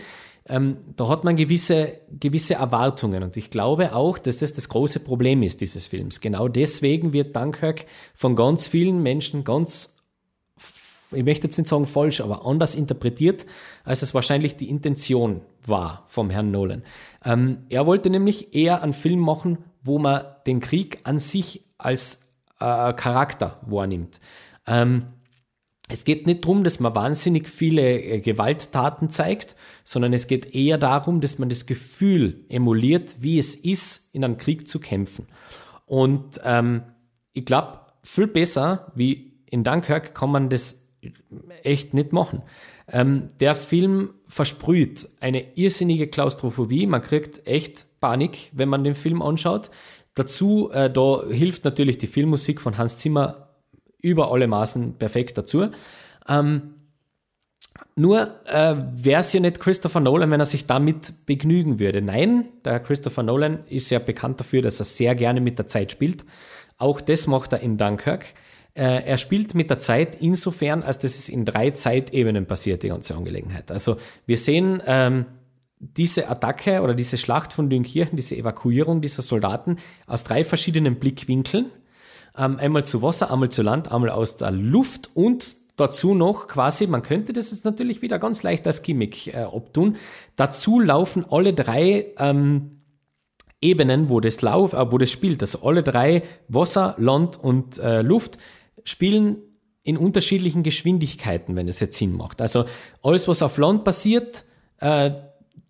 ähm, 0.48 0.78
da 0.96 1.08
hat 1.08 1.24
man 1.24 1.36
gewisse, 1.36 2.00
gewisse 2.10 2.54
Erwartungen 2.54 3.22
und 3.22 3.36
ich 3.36 3.50
glaube 3.50 3.94
auch, 3.94 4.18
dass 4.18 4.38
das 4.38 4.54
das 4.54 4.68
große 4.68 5.00
Problem 5.00 5.42
ist 5.42 5.60
dieses 5.60 5.86
Films. 5.86 6.20
Genau 6.20 6.48
deswegen 6.48 7.12
wird 7.12 7.36
Dunkirk 7.36 7.84
von 8.14 8.34
ganz 8.34 8.66
vielen 8.66 9.02
Menschen 9.02 9.44
ganz 9.44 9.94
ich 11.12 11.24
möchte 11.24 11.46
jetzt 11.46 11.58
nicht 11.58 11.68
sagen 11.68 11.86
falsch, 11.86 12.20
aber 12.20 12.46
anders 12.46 12.74
interpretiert, 12.74 13.46
als 13.84 14.02
es 14.02 14.14
wahrscheinlich 14.14 14.56
die 14.56 14.68
Intention 14.68 15.40
war 15.64 16.04
vom 16.08 16.30
Herrn 16.30 16.50
Nolan. 16.50 16.82
Ähm, 17.24 17.58
er 17.68 17.86
wollte 17.86 18.10
nämlich 18.10 18.54
eher 18.54 18.82
einen 18.82 18.92
Film 18.92 19.20
machen, 19.20 19.58
wo 19.82 19.98
man 19.98 20.22
den 20.46 20.60
Krieg 20.60 21.00
an 21.04 21.18
sich 21.18 21.64
als 21.78 22.20
äh, 22.60 22.92
Charakter 22.92 23.60
wahrnimmt. 23.66 24.20
Ähm, 24.66 25.06
es 25.90 26.04
geht 26.04 26.26
nicht 26.26 26.44
darum, 26.44 26.64
dass 26.64 26.80
man 26.80 26.94
wahnsinnig 26.94 27.48
viele 27.48 27.82
äh, 27.82 28.20
Gewalttaten 28.20 29.10
zeigt, 29.10 29.56
sondern 29.84 30.12
es 30.12 30.26
geht 30.26 30.54
eher 30.54 30.76
darum, 30.76 31.22
dass 31.22 31.38
man 31.38 31.48
das 31.48 31.64
Gefühl 31.64 32.44
emuliert, 32.50 33.16
wie 33.20 33.38
es 33.38 33.54
ist, 33.54 34.10
in 34.12 34.24
einem 34.24 34.36
Krieg 34.36 34.68
zu 34.68 34.80
kämpfen. 34.80 35.26
Und 35.86 36.40
ähm, 36.44 36.82
ich 37.32 37.46
glaube, 37.46 37.80
viel 38.02 38.26
besser 38.26 38.92
wie 38.94 39.32
in 39.46 39.64
Dunkirk 39.64 40.14
kann 40.14 40.30
man 40.30 40.50
das 40.50 40.78
echt 41.62 41.94
nicht 41.94 42.12
machen. 42.12 42.42
Ähm, 42.90 43.28
der 43.40 43.54
Film 43.54 44.14
versprüht 44.26 45.08
eine 45.20 45.56
irrsinnige 45.56 46.08
Klaustrophobie. 46.08 46.86
Man 46.86 47.02
kriegt 47.02 47.46
echt 47.46 47.86
Panik, 48.00 48.50
wenn 48.52 48.68
man 48.68 48.84
den 48.84 48.94
Film 48.94 49.22
anschaut. 49.22 49.70
Dazu, 50.14 50.70
äh, 50.72 50.90
da 50.90 51.22
hilft 51.28 51.64
natürlich 51.64 51.98
die 51.98 52.06
Filmmusik 52.06 52.60
von 52.60 52.78
Hans 52.78 52.98
Zimmer 52.98 53.48
über 54.00 54.32
alle 54.32 54.46
Maßen 54.46 54.94
perfekt 54.94 55.38
dazu. 55.38 55.68
Ähm, 56.28 56.74
nur 57.94 58.34
äh, 58.46 58.76
wäre 58.94 59.20
es 59.20 59.32
ja 59.32 59.40
nicht 59.40 59.60
Christopher 59.60 60.00
Nolan, 60.00 60.30
wenn 60.30 60.40
er 60.40 60.46
sich 60.46 60.66
damit 60.66 61.26
begnügen 61.26 61.78
würde. 61.78 62.00
Nein, 62.00 62.48
der 62.64 62.80
Christopher 62.80 63.22
Nolan 63.22 63.64
ist 63.68 63.90
ja 63.90 63.98
bekannt 63.98 64.40
dafür, 64.40 64.62
dass 64.62 64.80
er 64.80 64.84
sehr 64.84 65.14
gerne 65.14 65.40
mit 65.40 65.58
der 65.58 65.68
Zeit 65.68 65.92
spielt. 65.92 66.24
Auch 66.76 67.00
das 67.00 67.26
macht 67.26 67.52
er 67.52 67.60
in 67.60 67.76
Dunkirk. 67.76 68.26
Äh, 68.74 69.04
er 69.04 69.18
spielt 69.18 69.54
mit 69.54 69.70
der 69.70 69.78
Zeit 69.78 70.16
insofern, 70.20 70.82
als 70.82 70.98
dass 70.98 71.18
es 71.18 71.28
in 71.28 71.44
drei 71.44 71.70
Zeitebenen 71.70 72.46
passiert, 72.46 72.82
die 72.82 72.88
ganze 72.88 73.14
Angelegenheit. 73.14 73.70
Also 73.70 73.96
wir 74.26 74.36
sehen 74.36 74.82
ähm, 74.86 75.26
diese 75.80 76.28
Attacke 76.28 76.82
oder 76.82 76.94
diese 76.94 77.18
Schlacht 77.18 77.52
von 77.52 77.70
Dünkirchen, 77.70 78.16
diese 78.16 78.36
Evakuierung 78.36 79.00
dieser 79.00 79.22
Soldaten 79.22 79.76
aus 80.06 80.24
drei 80.24 80.44
verschiedenen 80.44 80.98
Blickwinkeln. 80.98 81.70
Ähm, 82.36 82.56
einmal 82.58 82.84
zu 82.84 83.02
Wasser, 83.02 83.30
einmal 83.32 83.48
zu 83.48 83.62
Land, 83.62 83.90
einmal 83.90 84.10
aus 84.10 84.36
der 84.36 84.50
Luft 84.50 85.10
und 85.14 85.56
dazu 85.76 86.14
noch 86.14 86.48
quasi, 86.48 86.86
man 86.86 87.02
könnte 87.02 87.32
das 87.32 87.50
jetzt 87.50 87.64
natürlich 87.64 88.02
wieder 88.02 88.18
ganz 88.18 88.42
leicht 88.42 88.66
als 88.66 88.82
Gimmick 88.82 89.28
äh, 89.28 89.44
obtun, 89.44 89.96
dazu 90.36 90.80
laufen 90.80 91.24
alle 91.30 91.54
drei 91.54 92.06
ähm, 92.18 92.77
Ebenen, 93.60 94.08
wo 94.08 94.20
das 94.20 94.42
Lauf, 94.42 94.72
äh, 94.72 94.92
wo 94.92 94.98
das 94.98 95.10
spielt, 95.10 95.42
also 95.42 95.62
alle 95.62 95.82
drei 95.82 96.22
Wasser, 96.48 96.94
Land 96.98 97.38
und 97.42 97.78
äh, 97.78 98.02
Luft 98.02 98.38
spielen 98.84 99.38
in 99.82 99.96
unterschiedlichen 99.96 100.62
Geschwindigkeiten, 100.62 101.56
wenn 101.56 101.66
es 101.68 101.80
jetzt 101.80 101.96
Sinn 101.96 102.16
macht. 102.16 102.40
Also 102.40 102.66
alles, 103.02 103.26
was 103.26 103.42
auf 103.42 103.56
Land 103.56 103.84
passiert, 103.84 104.44
äh, 104.80 105.12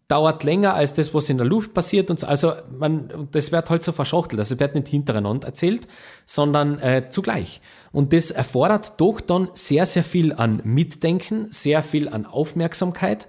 dauert 0.08 0.42
länger 0.42 0.74
als 0.74 0.94
das, 0.94 1.12
was 1.12 1.28
in 1.28 1.36
der 1.36 1.46
Luft 1.46 1.74
passiert. 1.74 2.10
Und 2.10 2.18
so. 2.18 2.26
also 2.26 2.54
man, 2.76 3.28
das 3.30 3.52
wird 3.52 3.68
halt 3.70 3.84
so 3.84 3.92
verschachtelt. 3.92 4.40
Also 4.40 4.54
es 4.54 4.60
wird 4.60 4.74
nicht 4.74 4.88
hintereinander 4.88 5.46
erzählt, 5.46 5.86
sondern 6.24 6.78
äh, 6.80 7.08
zugleich. 7.10 7.60
Und 7.92 8.12
das 8.12 8.30
erfordert 8.30 9.00
doch 9.00 9.20
dann 9.20 9.50
sehr, 9.52 9.86
sehr 9.86 10.04
viel 10.04 10.32
an 10.32 10.62
Mitdenken, 10.64 11.46
sehr 11.52 11.82
viel 11.82 12.08
an 12.08 12.24
Aufmerksamkeit. 12.24 13.28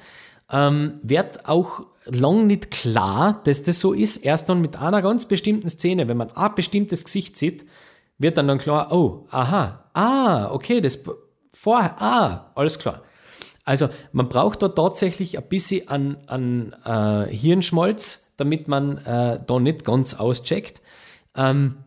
Ähm, 0.52 1.00
wird 1.04 1.48
auch 1.48 1.86
lang 2.10 2.48
nicht 2.48 2.72
klar, 2.72 3.42
dass 3.46 3.64
das 3.64 3.80
so 3.80 3.94
ist. 3.94 4.18
Erst 4.18 4.50
dann 4.50 4.62
mit 4.62 4.76
einer 4.76 5.02
ganz 5.02 5.26
bestimmten 5.26 5.70
Szene, 5.70 6.08
wenn 6.08 6.18
man 6.18 6.32
ein 6.32 6.56
bestimmtes 6.56 7.06
Gesicht 7.06 7.38
sieht, 7.38 7.66
wird 8.18 8.38
dann 8.38 8.48
dann 8.48 8.58
klar, 8.58 8.92
oh, 8.92 9.28
aha, 9.32 9.86
ah, 9.94 10.52
okay, 10.52 10.82
das 10.82 11.00
vorher, 11.54 12.02
ah, 12.02 12.52
alles 12.56 12.80
klar. 12.80 13.04
Also 13.64 13.90
man 14.12 14.30
braucht 14.30 14.62
da 14.62 14.70
tatsächlich 14.70 15.38
ein 15.38 15.48
bisschen 15.48 15.88
an, 15.88 16.18
an 16.28 16.76
äh, 16.86 17.34
Hirnschmalz, 17.34 18.24
damit 18.36 18.68
man 18.68 18.98
äh, 19.00 19.40
da 19.46 19.60
nicht 19.60 19.86
ganz 19.86 20.16
auscheckt. 20.16 20.82
Ähm, 21.36 21.78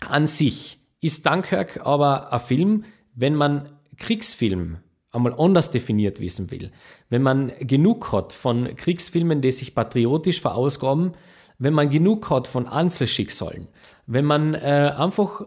an 0.00 0.26
sich 0.26 0.80
ist 1.00 1.26
Dunkirk 1.26 1.84
aber 1.84 2.32
ein 2.32 2.40
Film, 2.40 2.84
wenn 3.14 3.34
man 3.34 3.68
Kriegsfilm 3.98 4.78
einmal 5.14 5.34
anders 5.38 5.70
definiert 5.70 6.20
wissen 6.20 6.50
will, 6.50 6.70
wenn 7.10 7.22
man 7.22 7.52
genug 7.60 8.12
hat 8.12 8.32
von 8.32 8.74
Kriegsfilmen, 8.76 9.40
die 9.40 9.50
sich 9.50 9.74
patriotisch 9.74 10.40
verausgaben, 10.40 11.12
wenn 11.58 11.74
man 11.74 11.90
genug 11.90 12.30
hat 12.30 12.46
von 12.48 12.66
Einzelschicksalen, 12.66 13.68
wenn 14.06 14.24
man 14.24 14.54
äh, 14.54 14.92
einfach 14.96 15.44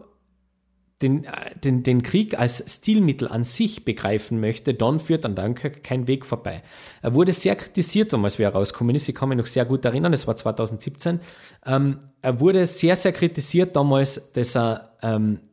den, 1.02 1.26
den, 1.62 1.82
den 1.84 2.02
Krieg 2.02 2.38
als 2.38 2.64
Stilmittel 2.66 3.28
an 3.28 3.44
sich 3.44 3.84
begreifen 3.84 4.40
möchte, 4.40 4.74
dann 4.74 4.98
führt 4.98 5.24
an 5.24 5.36
Dunkirk 5.36 5.84
kein 5.84 6.08
Weg 6.08 6.26
vorbei. 6.26 6.62
Er 7.02 7.14
wurde 7.14 7.32
sehr 7.32 7.54
kritisiert 7.54 8.12
damals, 8.12 8.38
wie 8.38 8.42
er 8.42 8.52
rausgekommen 8.52 8.96
ist. 8.96 9.08
Ich 9.08 9.14
kann 9.14 9.28
mich 9.28 9.38
noch 9.38 9.46
sehr 9.46 9.64
gut 9.64 9.84
erinnern, 9.84 10.12
es 10.12 10.26
war 10.26 10.34
2017. 10.34 11.20
Ähm, 11.66 11.98
er 12.20 12.40
wurde 12.40 12.66
sehr, 12.66 12.96
sehr 12.96 13.12
kritisiert 13.12 13.76
damals, 13.76 14.32
dass 14.32 14.56
er, 14.56 14.96
ähm, 15.02 15.36
äh, 15.36 15.47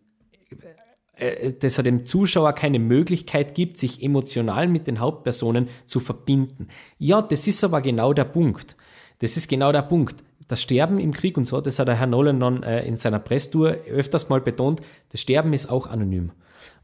dass 1.60 1.78
er 1.78 1.84
dem 1.84 2.06
Zuschauer 2.06 2.54
keine 2.54 2.80
Möglichkeit 2.80 3.56
gibt, 3.56 3.78
sich 3.78 4.04
emotional 4.04 4.68
mit 4.68 4.88
den 4.88 5.00
Hauptpersonen 5.00 5.70
zu 5.86 6.00
verbinden. 6.00 6.68
Ja, 6.98 7.22
das 7.22 7.48
ist 7.48 7.64
aber 7.64 7.82
genau 7.82 8.14
der 8.14 8.26
Punkt. 8.26 8.76
Das 9.20 9.38
ist 9.38 9.48
genau 9.48 9.72
der 9.72 9.84
Punkt 9.84 10.24
das 10.48 10.62
Sterben 10.62 11.00
im 11.00 11.14
Krieg 11.14 11.38
und 11.38 11.46
so, 11.46 11.60
das 11.62 11.80
hat 11.80 11.88
der 11.88 11.96
Herr 11.96 12.08
Nolan 12.08 12.40
dann 12.40 12.64
äh, 12.64 12.86
in 12.86 12.96
seiner 12.96 13.20
Presstour 13.20 13.78
öfters 13.90 14.30
mal 14.30 14.42
betont, 14.42 14.82
das 15.12 15.22
Sterben 15.22 15.54
ist 15.54 15.70
auch 15.70 15.88
anonym. 15.88 16.32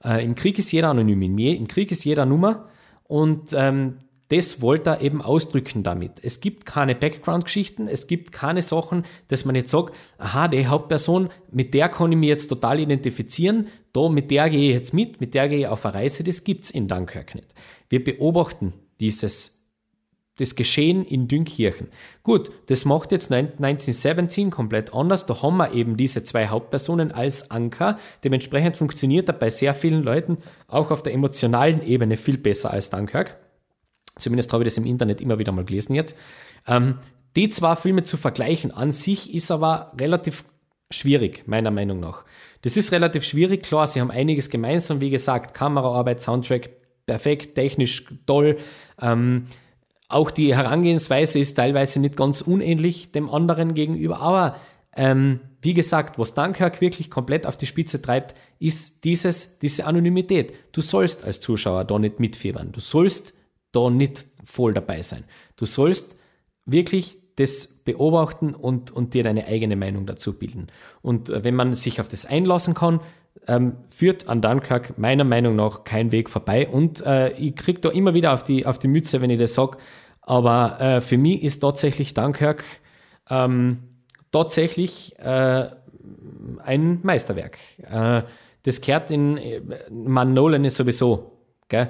Äh, 0.04 0.24
Im 0.26 0.36
Krieg 0.36 0.58
ist 0.60 0.72
jeder 0.72 0.90
anonym, 0.90 1.22
im 1.22 1.68
Krieg 1.68 1.92
ist 1.92 2.04
jeder 2.04 2.26
Nummer 2.26 2.70
und 3.04 3.54
ähm, 3.54 3.98
das 4.30 4.62
wollte 4.62 4.92
er 4.92 5.02
eben 5.02 5.22
ausdrücken 5.22 5.84
damit. 5.84 6.14
Es 6.24 6.40
gibt 6.40 6.66
keine 6.66 6.96
Background-Geschichten, 6.96 7.90
es 7.90 8.08
gibt 8.08 8.32
keine 8.32 8.62
Sachen, 8.62 9.04
dass 9.28 9.44
man 9.44 9.56
jetzt 9.56 9.72
sagt, 9.72 9.94
aha, 10.18 10.48
die 10.48 10.68
Hauptperson, 10.68 11.30
mit 11.52 11.74
der 11.74 11.90
kann 11.90 12.14
ich 12.14 12.18
mich 12.18 12.30
jetzt 12.30 12.48
total 12.48 12.80
identifizieren, 12.80 13.68
da, 13.94 14.10
mit 14.10 14.32
der 14.32 14.50
gehe 14.50 14.70
ich 14.70 14.76
jetzt 14.76 14.94
mit, 14.94 15.22
mit 15.22 15.34
der 15.34 15.50
gehe 15.50 15.60
ich 15.60 15.68
auf 15.68 15.86
eine 15.86 15.96
Reise, 15.96 16.24
das 16.24 16.44
gibt's 16.44 16.70
in 16.70 16.88
Dunkirk 16.88 17.36
nicht. 17.36 17.54
Wir 17.90 18.04
beobachten 18.04 18.74
dieses 19.00 19.58
das 20.38 20.56
Geschehen 20.56 21.06
in 21.06 21.28
Dünkirchen. 21.28 21.90
Gut, 22.24 22.52
das 22.68 22.86
macht 22.86 23.12
jetzt 23.12 23.32
1917 23.32 24.50
komplett 24.50 24.94
anders. 24.94 25.26
Da 25.26 25.42
haben 25.42 25.58
wir 25.58 25.74
eben 25.74 25.98
diese 25.98 26.24
zwei 26.24 26.48
Hauptpersonen 26.48 27.12
als 27.12 27.52
Anker. 27.52 28.00
Dementsprechend 28.24 28.76
funktioniert 28.76 29.30
er 29.30 29.34
bei 29.34 29.50
sehr 29.50 29.74
vielen 29.74 30.02
Leuten 30.02 30.38
auch 30.68 30.90
auf 30.90 31.04
der 31.04 31.14
emotionalen 31.14 31.84
Ebene 31.84 32.18
viel 32.18 32.38
besser 32.38 32.72
als 32.72 32.90
Dunkirk. 32.90 33.38
Zumindest 34.18 34.52
habe 34.52 34.64
ich 34.64 34.70
das 34.70 34.78
im 34.78 34.86
Internet 34.86 35.22
immer 35.22 35.38
wieder 35.38 35.52
mal 35.52 35.66
gelesen 35.66 35.96
jetzt. 35.96 36.18
Ähm, 36.68 36.98
die 37.36 37.50
zwei 37.50 37.76
Filme 37.76 38.04
zu 38.04 38.18
vergleichen 38.18 38.72
an 38.72 38.94
sich 38.94 39.34
ist 39.34 39.52
aber 39.52 39.94
relativ 40.00 40.44
schwierig, 40.90 41.48
meiner 41.48 41.72
Meinung 41.72 42.00
nach. 42.00 42.26
Das 42.62 42.78
ist 42.78 42.92
relativ 42.92 43.24
schwierig, 43.24 43.64
klar, 43.64 43.88
sie 43.88 44.02
haben 44.02 44.12
einiges 44.12 44.50
gemeinsam, 44.50 45.02
wie 45.02 45.10
gesagt, 45.10 45.54
Kameraarbeit, 45.54 46.22
Soundtrack, 46.22 46.70
perfekt, 47.06 47.56
technisch 47.56 48.06
toll. 48.26 48.58
Ähm, 49.02 49.48
auch 50.08 50.30
die 50.30 50.56
Herangehensweise 50.56 51.40
ist 51.40 51.56
teilweise 51.56 52.00
nicht 52.00 52.18
ganz 52.18 52.42
unähnlich 52.42 53.12
dem 53.12 53.30
anderen 53.30 53.74
gegenüber, 53.74 54.20
aber 54.20 54.58
ähm, 54.96 55.40
wie 55.62 55.74
gesagt, 55.74 56.20
was 56.20 56.34
Dunkirk 56.34 56.82
wirklich 56.82 57.10
komplett 57.10 57.46
auf 57.48 57.56
die 57.56 57.66
Spitze 57.66 58.02
treibt, 58.02 58.36
ist 58.60 59.04
dieses, 59.06 59.58
diese 59.60 59.86
Anonymität. 59.86 60.54
Du 60.74 60.82
sollst 60.82 61.24
als 61.24 61.40
Zuschauer 61.40 61.86
da 61.86 61.98
nicht 61.98 62.20
mitfiebern. 62.20 62.72
Du 62.72 62.82
sollst 62.82 63.34
da 63.72 63.90
nicht 63.90 64.26
voll 64.44 64.74
dabei 64.74 65.02
sein. 65.02 65.24
Du 65.56 65.66
sollst 65.66 66.18
wirklich 66.66 67.18
das 67.38 67.68
beobachten 67.84 68.54
und, 68.54 68.92
und 68.92 69.14
dir 69.14 69.24
deine 69.24 69.48
eigene 69.48 69.76
Meinung 69.76 70.06
dazu 70.06 70.34
bilden. 70.38 70.68
Und 71.02 71.30
äh, 71.30 71.44
wenn 71.44 71.56
man 71.56 71.76
sich 71.76 72.00
auf 72.00 72.08
das 72.08 72.26
einlassen 72.26 72.74
kann, 72.74 73.00
ähm, 73.48 73.78
führt 73.90 74.28
an 74.28 74.42
Dunkirk 74.42 74.98
meiner 74.98 75.24
Meinung 75.24 75.56
nach 75.56 75.84
kein 75.84 76.12
Weg 76.12 76.30
vorbei. 76.30 76.68
Und 76.68 77.06
äh, 77.06 77.32
ich 77.34 77.56
kriege 77.56 77.80
da 77.80 77.90
immer 77.90 78.14
wieder 78.14 78.34
auf 78.34 78.44
die, 78.44 78.66
auf 78.66 78.80
die 78.80 78.88
Mütze, 78.88 79.22
wenn 79.22 79.30
ich 79.30 79.40
das 79.40 79.54
sage. 79.54 79.78
Aber 80.22 80.80
äh, 80.80 81.02
für 81.02 81.18
mich 81.18 81.44
ist 81.44 81.60
tatsächlich 81.60 82.14
Dunkirk 82.14 82.64
ähm, 83.30 83.80
tatsächlich 84.32 85.18
äh, 85.20 85.68
ein 86.64 87.00
Meisterwerk. 87.04 87.58
Äh, 87.80 88.24
das 88.64 88.82
kehrt 88.82 89.10
in, 89.10 89.40
man 89.90 90.34
Nolan 90.34 90.66
ist 90.66 90.78
sowieso, 90.78 91.32
gell? 91.68 91.90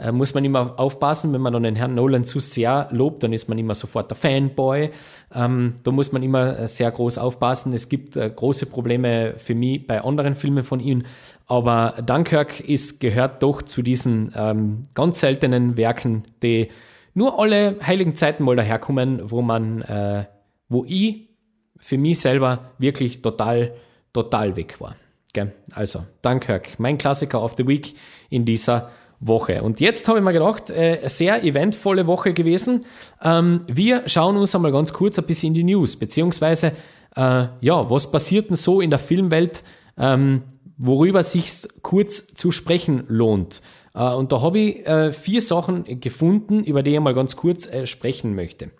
Äh, 0.00 0.12
muss 0.12 0.34
man 0.34 0.44
immer 0.44 0.78
aufpassen, 0.78 1.32
wenn 1.32 1.40
man 1.40 1.52
dann 1.52 1.62
den 1.62 1.76
Herrn 1.76 1.94
Nolan 1.94 2.24
zu 2.24 2.40
sehr 2.40 2.88
lobt, 2.90 3.22
dann 3.22 3.32
ist 3.32 3.48
man 3.48 3.58
immer 3.58 3.74
sofort 3.74 4.10
der 4.10 4.16
Fanboy. 4.16 4.90
Ähm, 5.34 5.74
da 5.82 5.90
muss 5.90 6.12
man 6.12 6.22
immer 6.22 6.58
äh, 6.58 6.68
sehr 6.68 6.90
groß 6.90 7.18
aufpassen. 7.18 7.72
Es 7.72 7.88
gibt 7.88 8.16
äh, 8.16 8.30
große 8.34 8.66
Probleme 8.66 9.34
für 9.36 9.54
mich 9.54 9.86
bei 9.86 10.02
anderen 10.02 10.34
Filmen 10.34 10.64
von 10.64 10.80
ihm, 10.80 11.02
aber 11.46 11.94
Dunkirk 12.04 12.60
ist, 12.60 13.00
gehört 13.00 13.42
doch 13.42 13.62
zu 13.62 13.82
diesen 13.82 14.32
ähm, 14.34 14.84
ganz 14.94 15.20
seltenen 15.20 15.76
Werken, 15.76 16.24
die 16.42 16.68
nur 17.12 17.38
alle 17.38 17.76
heiligen 17.84 18.14
Zeiten 18.14 18.44
mal 18.44 18.56
daherkommen, 18.56 19.30
wo 19.30 19.42
man, 19.42 19.82
äh, 19.82 20.24
wo 20.68 20.84
ich 20.86 21.28
für 21.76 21.98
mich 21.98 22.20
selber 22.20 22.70
wirklich 22.78 23.20
total, 23.20 23.74
total 24.12 24.56
weg 24.56 24.80
war. 24.80 24.94
Okay? 25.30 25.50
Also, 25.72 26.04
Dunkirk, 26.22 26.78
mein 26.78 26.98
Klassiker 26.98 27.42
of 27.42 27.54
the 27.56 27.66
Week 27.66 27.94
in 28.28 28.44
dieser 28.44 28.90
Woche. 29.20 29.62
Und 29.62 29.80
jetzt 29.80 30.08
habe 30.08 30.18
ich 30.18 30.24
mir 30.24 30.32
gedacht, 30.32 30.70
äh, 30.70 31.00
sehr 31.06 31.44
eventvolle 31.44 32.06
Woche 32.06 32.32
gewesen. 32.32 32.80
Ähm, 33.22 33.64
wir 33.66 34.08
schauen 34.08 34.36
uns 34.36 34.54
einmal 34.54 34.72
ganz 34.72 34.92
kurz 34.92 35.18
ein 35.18 35.26
bisschen 35.26 35.48
in 35.48 35.54
die 35.54 35.74
News, 35.74 35.96
beziehungsweise, 35.96 36.72
äh, 37.14 37.46
ja, 37.60 37.90
was 37.90 38.10
passiert 38.10 38.48
denn 38.48 38.56
so 38.56 38.80
in 38.80 38.88
der 38.88 38.98
Filmwelt, 38.98 39.62
ähm, 39.98 40.42
worüber 40.78 41.22
sich 41.22 41.68
kurz 41.82 42.26
zu 42.34 42.50
sprechen 42.50 43.04
lohnt. 43.08 43.60
Äh, 43.94 44.08
und 44.08 44.32
da 44.32 44.40
habe 44.40 44.58
ich 44.58 44.86
äh, 44.86 45.12
vier 45.12 45.42
Sachen 45.42 46.00
gefunden, 46.00 46.64
über 46.64 46.82
die 46.82 46.94
ich 46.94 47.00
mal 47.00 47.14
ganz 47.14 47.36
kurz 47.36 47.66
äh, 47.66 47.86
sprechen 47.86 48.34
möchte. 48.34 48.70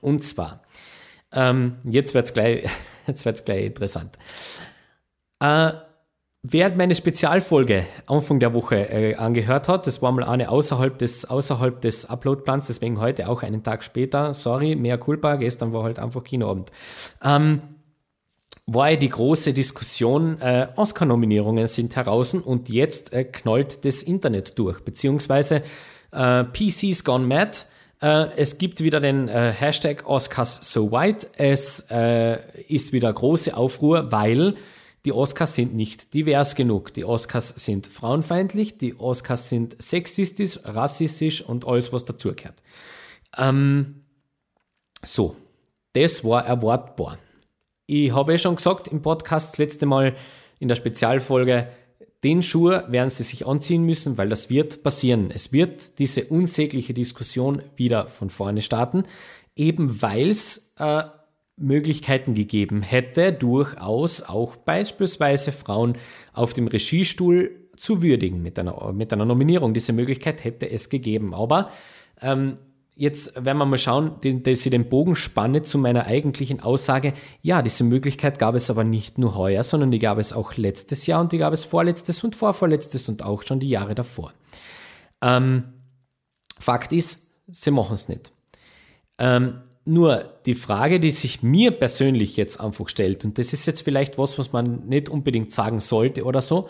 Und 0.00 0.22
zwar, 0.22 0.62
ähm, 1.32 1.78
jetzt 1.82 2.14
wird 2.14 2.26
es 2.26 2.34
gleich, 2.34 2.68
gleich 3.44 3.66
interessant. 3.66 4.16
Äh, 5.40 5.72
Wer 6.48 6.72
meine 6.76 6.94
Spezialfolge 6.94 7.86
Anfang 8.06 8.38
der 8.38 8.54
Woche 8.54 8.76
äh, 8.88 9.16
angehört 9.16 9.66
hat, 9.66 9.88
das 9.88 10.00
war 10.00 10.12
mal 10.12 10.22
eine 10.22 10.48
außerhalb 10.48 10.96
des, 10.96 11.24
außerhalb 11.24 11.80
des 11.80 12.08
Uploadplans, 12.08 12.68
deswegen 12.68 13.00
heute 13.00 13.28
auch 13.28 13.42
einen 13.42 13.64
Tag 13.64 13.82
später. 13.82 14.32
Sorry, 14.32 14.76
mehr 14.76 14.96
Culpa, 14.96 15.36
gestern 15.36 15.72
war 15.72 15.82
halt 15.82 15.98
einfach 15.98 16.22
Kinoabend. 16.22 16.70
Ähm, 17.20 17.62
war 18.64 18.94
die 18.94 19.08
große 19.08 19.54
Diskussion, 19.54 20.40
äh, 20.40 20.68
Oscar-Nominierungen 20.76 21.66
sind 21.66 21.96
heraus 21.96 22.34
und 22.34 22.68
jetzt 22.68 23.12
äh, 23.12 23.24
knallt 23.24 23.84
das 23.84 24.04
Internet 24.04 24.56
durch, 24.56 24.84
beziehungsweise 24.84 25.62
äh, 26.12 26.44
PC's 26.44 27.02
gone 27.02 27.26
mad. 27.26 27.58
Äh, 28.00 28.28
es 28.36 28.58
gibt 28.58 28.80
wieder 28.84 29.00
den 29.00 29.26
äh, 29.26 29.52
Hashtag 29.52 30.06
Oscars 30.06 30.60
so 30.70 30.92
white. 30.92 31.26
Es 31.38 31.84
äh, 31.90 32.38
ist 32.68 32.92
wieder 32.92 33.12
große 33.12 33.56
Aufruhr, 33.56 34.12
weil 34.12 34.54
die 35.06 35.12
Oscars 35.12 35.54
sind 35.54 35.74
nicht 35.74 36.14
divers 36.14 36.56
genug. 36.56 36.92
Die 36.92 37.04
Oscars 37.04 37.50
sind 37.50 37.86
frauenfeindlich, 37.86 38.76
die 38.76 38.98
Oscars 38.98 39.48
sind 39.48 39.80
sexistisch, 39.80 40.58
rassistisch 40.64 41.42
und 41.42 41.66
alles, 41.66 41.92
was 41.92 42.04
dazugehört. 42.04 42.60
Ähm, 43.38 44.02
so, 45.04 45.36
das 45.92 46.24
war 46.24 46.44
erwartbar. 46.44 47.18
Ich 47.86 48.12
habe 48.12 48.32
ja 48.32 48.38
schon 48.38 48.56
gesagt 48.56 48.88
im 48.88 49.00
Podcast 49.00 49.52
das 49.52 49.58
letzte 49.58 49.86
Mal 49.86 50.16
in 50.58 50.66
der 50.66 50.74
Spezialfolge, 50.74 51.68
den 52.24 52.42
Schuh 52.42 52.70
werden 52.70 53.10
sie 53.10 53.22
sich 53.22 53.46
anziehen 53.46 53.84
müssen, 53.84 54.18
weil 54.18 54.28
das 54.28 54.50
wird 54.50 54.82
passieren. 54.82 55.30
Es 55.30 55.52
wird 55.52 56.00
diese 56.00 56.24
unsägliche 56.24 56.94
Diskussion 56.94 57.62
wieder 57.76 58.08
von 58.08 58.30
vorne 58.30 58.60
starten, 58.60 59.04
eben 59.54 60.02
weil 60.02 60.30
es 60.30 60.72
äh, 60.78 61.04
Möglichkeiten 61.56 62.34
gegeben 62.34 62.82
hätte, 62.82 63.32
durchaus 63.32 64.22
auch 64.22 64.56
beispielsweise 64.56 65.52
Frauen 65.52 65.96
auf 66.32 66.52
dem 66.52 66.66
Regiestuhl 66.68 67.50
zu 67.76 68.02
würdigen 68.02 68.42
mit 68.42 68.58
einer, 68.58 68.92
mit 68.92 69.12
einer 69.12 69.24
Nominierung. 69.24 69.74
Diese 69.74 69.92
Möglichkeit 69.92 70.44
hätte 70.44 70.70
es 70.70 70.88
gegeben. 70.88 71.34
Aber 71.34 71.70
ähm, 72.20 72.58
jetzt 72.94 73.34
werden 73.42 73.58
wir 73.58 73.66
mal 73.66 73.78
schauen, 73.78 74.16
dass 74.20 74.66
ich 74.66 74.70
den 74.70 74.88
Bogen 74.88 75.16
spanne 75.16 75.62
zu 75.62 75.78
meiner 75.78 76.06
eigentlichen 76.06 76.60
Aussage. 76.60 77.14
Ja, 77.42 77.62
diese 77.62 77.84
Möglichkeit 77.84 78.38
gab 78.38 78.54
es 78.54 78.70
aber 78.70 78.84
nicht 78.84 79.18
nur 79.18 79.36
heuer, 79.36 79.62
sondern 79.64 79.90
die 79.90 79.98
gab 79.98 80.18
es 80.18 80.32
auch 80.32 80.56
letztes 80.56 81.06
Jahr 81.06 81.20
und 81.20 81.32
die 81.32 81.38
gab 81.38 81.52
es 81.52 81.64
vorletztes 81.64 82.22
und 82.24 82.36
vorvorletztes 82.36 83.08
und 83.08 83.22
auch 83.22 83.42
schon 83.42 83.60
die 83.60 83.68
Jahre 83.70 83.94
davor. 83.94 84.32
Ähm, 85.22 85.64
Fakt 86.58 86.92
ist, 86.92 87.20
sie 87.48 87.70
machen 87.70 87.94
es 87.94 88.08
nicht. 88.08 88.32
Ähm, 89.18 89.60
nur 89.86 90.34
die 90.46 90.54
Frage, 90.54 91.00
die 91.00 91.10
sich 91.10 91.42
mir 91.42 91.70
persönlich 91.70 92.36
jetzt 92.36 92.60
einfach 92.60 92.88
stellt, 92.88 93.24
und 93.24 93.38
das 93.38 93.52
ist 93.52 93.66
jetzt 93.66 93.82
vielleicht 93.82 94.18
was, 94.18 94.38
was 94.38 94.52
man 94.52 94.86
nicht 94.86 95.08
unbedingt 95.08 95.52
sagen 95.52 95.80
sollte 95.80 96.24
oder 96.24 96.42
so, 96.42 96.68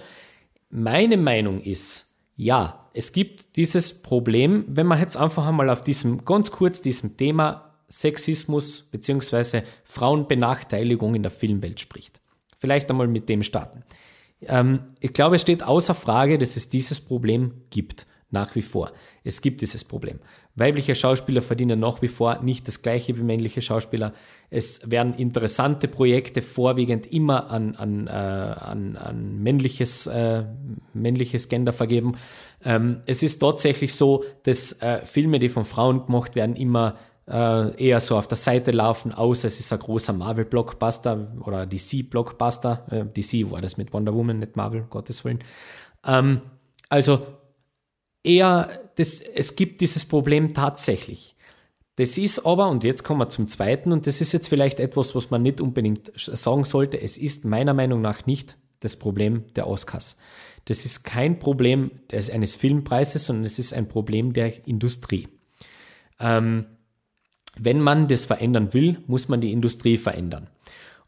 meine 0.70 1.16
Meinung 1.16 1.62
ist, 1.62 2.06
ja, 2.36 2.90
es 2.92 3.12
gibt 3.12 3.56
dieses 3.56 3.94
Problem, 3.94 4.64
wenn 4.68 4.86
man 4.86 5.00
jetzt 5.00 5.16
einfach 5.16 5.46
einmal 5.46 5.70
auf 5.70 5.82
diesem, 5.82 6.24
ganz 6.24 6.50
kurz 6.50 6.80
diesem 6.80 7.16
Thema 7.16 7.74
Sexismus 7.88 8.82
bzw. 8.82 9.62
Frauenbenachteiligung 9.84 11.14
in 11.14 11.22
der 11.22 11.30
Filmwelt 11.30 11.80
spricht. 11.80 12.20
Vielleicht 12.58 12.90
einmal 12.90 13.08
mit 13.08 13.28
dem 13.28 13.42
starten. 13.42 13.84
Ähm, 14.42 14.80
ich 15.00 15.12
glaube, 15.12 15.36
es 15.36 15.42
steht 15.42 15.62
außer 15.62 15.94
Frage, 15.94 16.38
dass 16.38 16.56
es 16.56 16.68
dieses 16.68 17.00
Problem 17.00 17.62
gibt, 17.70 18.06
nach 18.30 18.54
wie 18.54 18.62
vor. 18.62 18.92
Es 19.24 19.40
gibt 19.40 19.60
dieses 19.60 19.84
Problem. 19.84 20.18
Weibliche 20.58 20.94
Schauspieler 20.94 21.42
verdienen 21.42 21.80
nach 21.80 22.00
wie 22.00 22.08
vor 22.08 22.42
nicht 22.42 22.66
das 22.66 22.80
gleiche 22.80 23.16
wie 23.18 23.22
männliche 23.22 23.60
Schauspieler. 23.60 24.14
Es 24.48 24.80
werden 24.90 25.12
interessante 25.12 25.86
Projekte 25.86 26.40
vorwiegend 26.40 27.06
immer 27.12 27.50
an, 27.50 27.76
an, 27.76 28.06
äh, 28.06 28.10
an, 28.10 28.96
an 28.96 29.42
männliches, 29.42 30.06
äh, 30.06 30.44
männliches 30.94 31.50
Gender 31.50 31.74
vergeben. 31.74 32.16
Ähm, 32.64 33.02
es 33.04 33.22
ist 33.22 33.38
tatsächlich 33.38 33.94
so, 33.94 34.24
dass 34.44 34.72
äh, 34.80 35.04
Filme, 35.04 35.38
die 35.38 35.50
von 35.50 35.66
Frauen 35.66 36.06
gemacht 36.06 36.34
werden, 36.34 36.56
immer 36.56 36.96
äh, 37.28 37.84
eher 37.84 38.00
so 38.00 38.16
auf 38.16 38.26
der 38.26 38.38
Seite 38.38 38.70
laufen, 38.70 39.12
außer 39.12 39.48
es 39.48 39.60
ist 39.60 39.72
ein 39.74 39.78
großer 39.78 40.14
Marvel-Blockbuster 40.14 41.32
oder 41.44 41.66
DC-Blockbuster. 41.66 42.86
Äh, 42.90 43.04
DC 43.04 43.50
war 43.50 43.60
das 43.60 43.76
mit 43.76 43.92
Wonder 43.92 44.14
Woman, 44.14 44.38
nicht 44.38 44.56
Marvel, 44.56 44.86
Gottes 44.88 45.22
Willen. 45.22 45.40
Ähm, 46.06 46.40
also 46.88 47.26
eher, 48.26 48.90
das, 48.96 49.20
es 49.20 49.56
gibt 49.56 49.80
dieses 49.80 50.04
Problem 50.04 50.54
tatsächlich. 50.54 51.36
Das 51.96 52.18
ist 52.18 52.44
aber, 52.44 52.68
und 52.68 52.84
jetzt 52.84 53.04
kommen 53.04 53.20
wir 53.20 53.28
zum 53.30 53.48
zweiten, 53.48 53.90
und 53.90 54.06
das 54.06 54.20
ist 54.20 54.32
jetzt 54.32 54.48
vielleicht 54.48 54.80
etwas, 54.80 55.14
was 55.14 55.30
man 55.30 55.42
nicht 55.42 55.62
unbedingt 55.62 56.12
sagen 56.14 56.64
sollte, 56.64 57.00
es 57.00 57.16
ist 57.16 57.44
meiner 57.46 57.72
Meinung 57.72 58.02
nach 58.02 58.26
nicht 58.26 58.58
das 58.80 58.96
Problem 58.96 59.44
der 59.54 59.66
Oscars. 59.66 60.16
Das 60.66 60.84
ist 60.84 61.04
kein 61.04 61.38
Problem 61.38 61.90
eines 62.12 62.56
Filmpreises, 62.56 63.24
sondern 63.24 63.44
es 63.44 63.58
ist 63.58 63.72
ein 63.72 63.88
Problem 63.88 64.34
der 64.34 64.66
Industrie. 64.66 65.28
Ähm, 66.20 66.66
wenn 67.58 67.80
man 67.80 68.08
das 68.08 68.26
verändern 68.26 68.74
will, 68.74 68.98
muss 69.06 69.28
man 69.28 69.40
die 69.40 69.52
Industrie 69.52 69.96
verändern. 69.96 70.48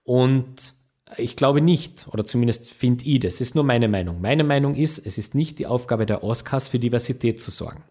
Und 0.04 0.74
ich 1.16 1.36
glaube 1.36 1.60
nicht, 1.60 2.06
oder 2.12 2.24
zumindest 2.24 2.72
finde 2.72 3.04
ich 3.04 3.20
das, 3.20 3.40
ist 3.40 3.54
nur 3.54 3.64
meine 3.64 3.88
Meinung. 3.88 4.20
Meine 4.20 4.44
Meinung 4.44 4.74
ist, 4.74 4.98
es 4.98 5.18
ist 5.18 5.34
nicht 5.34 5.58
die 5.58 5.66
Aufgabe 5.66 6.06
der 6.06 6.22
Oscars 6.22 6.68
für 6.68 6.78
Diversität 6.78 7.40
zu 7.40 7.50
sorgen. 7.50 7.82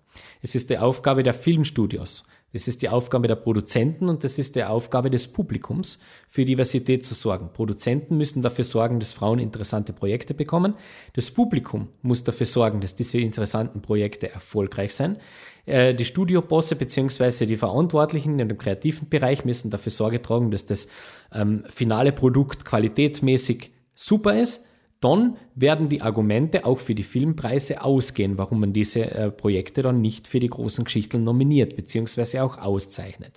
Es 0.42 0.56
ist 0.56 0.70
die 0.70 0.78
Aufgabe 0.78 1.24
der 1.24 1.34
Filmstudios, 1.34 2.24
das 2.54 2.68
ist 2.68 2.82
die 2.82 2.90
Aufgabe 2.90 3.28
der 3.28 3.36
Produzenten 3.36 4.08
und 4.08 4.24
das 4.24 4.40
ist 4.40 4.56
die 4.56 4.64
Aufgabe 4.64 5.10
des 5.10 5.28
Publikums, 5.28 6.00
für 6.30 6.46
Diversität 6.46 7.06
zu 7.06 7.14
sorgen. 7.14 7.52
Produzenten 7.54 8.18
müssen 8.18 8.42
dafür 8.42 8.64
sorgen, 8.64 9.00
dass 9.00 9.12
Frauen 9.12 9.40
interessante 9.40 9.92
Projekte 9.92 10.34
bekommen. 10.34 10.76
Das 11.14 11.30
Publikum 11.30 11.90
muss 12.02 12.24
dafür 12.24 12.46
sorgen, 12.46 12.80
dass 12.80 12.96
diese 12.96 13.20
interessanten 13.20 13.82
Projekte 13.82 14.32
erfolgreich 14.32 14.94
sind. 14.94 15.20
Äh, 15.68 15.94
die 15.94 16.06
Studiobosse 16.06 16.76
bzw. 16.76 17.46
die 17.46 17.56
Verantwortlichen 17.56 18.40
in 18.40 18.50
dem 18.50 18.58
kreativen 18.58 19.08
Bereich 19.10 19.46
müssen 19.46 19.70
dafür 19.70 19.92
Sorge 19.92 20.22
tragen, 20.22 20.50
dass 20.50 20.66
das 20.66 20.88
ähm, 21.32 21.64
finale 21.70 22.12
Produkt 22.12 22.66
qualitätsmäßig 22.66 23.72
super 23.94 24.40
ist 24.40 24.62
dann 25.00 25.38
werden 25.54 25.90
die 25.90 26.02
Argumente 26.02 26.66
auch 26.66 26.80
für 26.80 26.96
die 26.96 27.04
Filmpreise 27.04 27.84
ausgehen, 27.84 28.38
warum 28.38 28.62
man 28.62 28.74
diese 28.74 29.12
äh, 29.12 29.32
Projekte 29.32 29.84
dann 29.84 30.02
nicht 30.02 30.28
für 30.28 30.40
die 30.40 30.50
großen 30.50 30.86
Geschichten 30.86 31.24
nominiert 31.24 31.76
bzw. 31.76 32.40
auch 32.40 32.58
auszeichnet. 32.58 33.34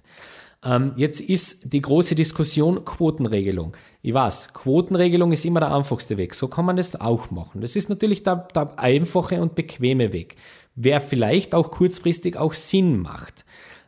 Ähm, 0.63 0.93
jetzt 0.97 1.21
ist 1.21 1.73
die 1.73 1.81
große 1.81 2.15
Diskussion 2.15 2.85
Quotenregelung. 2.85 3.77
Ich 4.03 4.13
weiß, 4.13 4.53
Quotenregelung 4.53 5.33
ist 5.33 5.45
immer 5.45 5.61
der 5.61 5.75
einfachste 5.75 6.17
Weg. 6.17 6.35
So 6.35 6.49
kann 6.49 6.67
man 6.67 6.77
das 6.77 7.01
auch 7.01 7.31
machen. 7.31 7.61
Das 7.61 7.77
ist 7.77 7.89
natürlich 7.89 8.23
der, 8.23 8.49
der 8.55 8.79
einfache 8.79 9.41
und 9.41 9.55
bequeme 9.55 10.13
Weg, 10.13 10.37
wer 10.75 11.01
vielleicht 11.01 11.55
auch 11.55 11.71
kurzfristig 11.71 12.37
auch 12.37 12.55
Sinn 12.55 13.01
macht. 13.01 13.45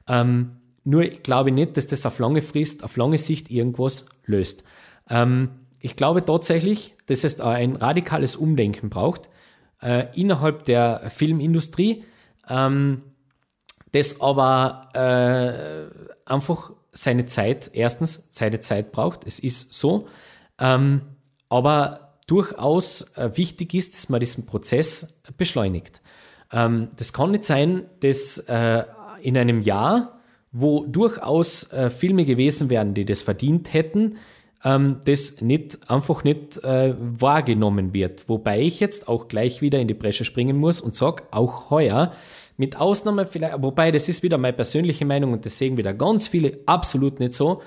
Ähm, 0.09 0.57
nur 0.85 1.03
ich 1.03 1.23
glaube 1.23 1.53
nicht, 1.53 1.77
dass 1.77 1.87
das 1.87 2.07
auf 2.07 2.19
lange 2.19 2.43
Frist, 2.43 2.83
auf 2.85 2.97
lange 2.97 3.19
Sicht 3.19 3.51
irgendwas 3.51 4.07
löst. 4.25 4.65
Ähm, 5.09 5.51
ich 5.79 5.97
glaube 5.97 6.25
tatsächlich, 6.25 6.95
dass 7.07 7.25
es 7.25 7.41
ein 7.41 7.77
radikales 7.77 8.37
Umdenken 8.37 8.89
braucht 8.91 9.29
äh, 9.81 10.07
innerhalb 10.15 10.65
der 10.65 11.11
Filmindustrie, 11.11 12.05
ähm, 12.49 13.03
das 13.93 14.21
aber 14.21 14.89
äh, 14.95 16.31
einfach 16.31 16.73
seine 16.93 17.27
Zeit, 17.27 17.71
erstens 17.75 18.27
seine 18.31 18.61
Zeit 18.61 18.93
braucht, 18.93 19.27
es 19.27 19.39
ist 19.39 19.73
so, 19.73 20.09
ähm, 20.59 21.03
aber 21.49 22.19
durchaus 22.27 23.03
äh, 23.17 23.31
wichtig 23.35 23.75
ist, 23.75 23.95
dass 23.95 24.09
man 24.09 24.21
diesen 24.21 24.47
Prozess 24.47 25.07
beschleunigt. 25.37 26.01
Ähm, 26.53 26.89
das 26.97 27.13
kann 27.13 27.31
nicht 27.31 27.45
sein, 27.45 27.85
dass 28.01 28.39
äh, 28.39 28.85
in 29.23 29.37
einem 29.37 29.63
Jahr, 29.63 30.21
wo 30.53 30.85
durchaus 30.85 31.71
äh, 31.73 31.91
Filme 31.91 32.25
gewesen 32.25 32.71
wären, 32.71 32.95
die 32.95 33.05
das 33.05 33.23
verdient 33.23 33.73
hätten, 33.73 34.17
ähm, 34.65 35.01
das 35.05 35.41
nicht, 35.41 35.91
einfach 35.91 36.25
nicht 36.25 36.63
äh, 36.63 36.95
wahrgenommen 36.99 37.95
wird. 37.95 38.29
Wobei 38.29 38.61
ich 38.61 38.81
jetzt 38.81 39.09
auch 39.09 39.29
gleich 39.29 39.61
wieder 39.61 39.81
in 39.81 39.89
die 39.89 39.95
Bresche 39.95 40.25
springen 40.25 40.57
muss 40.57 40.81
und 40.81 40.95
sage, 40.95 41.25
auch 41.31 41.71
heuer, 41.71 42.13
mit 42.57 42.77
Ausnahme 42.77 43.27
vielleicht, 43.27 43.61
wobei 43.63 43.91
das 43.91 44.09
ist 44.09 44.23
wieder 44.23 44.39
meine 44.39 44.53
persönliche 44.53 45.05
Meinung 45.05 45.33
und 45.33 45.47
das 45.47 45.59
sehen 45.59 45.77
wieder 45.77 45.95
ganz 45.95 46.29
viele 46.29 46.59
absolut 46.67 47.19
nicht 47.19 47.33
so. 47.33 47.63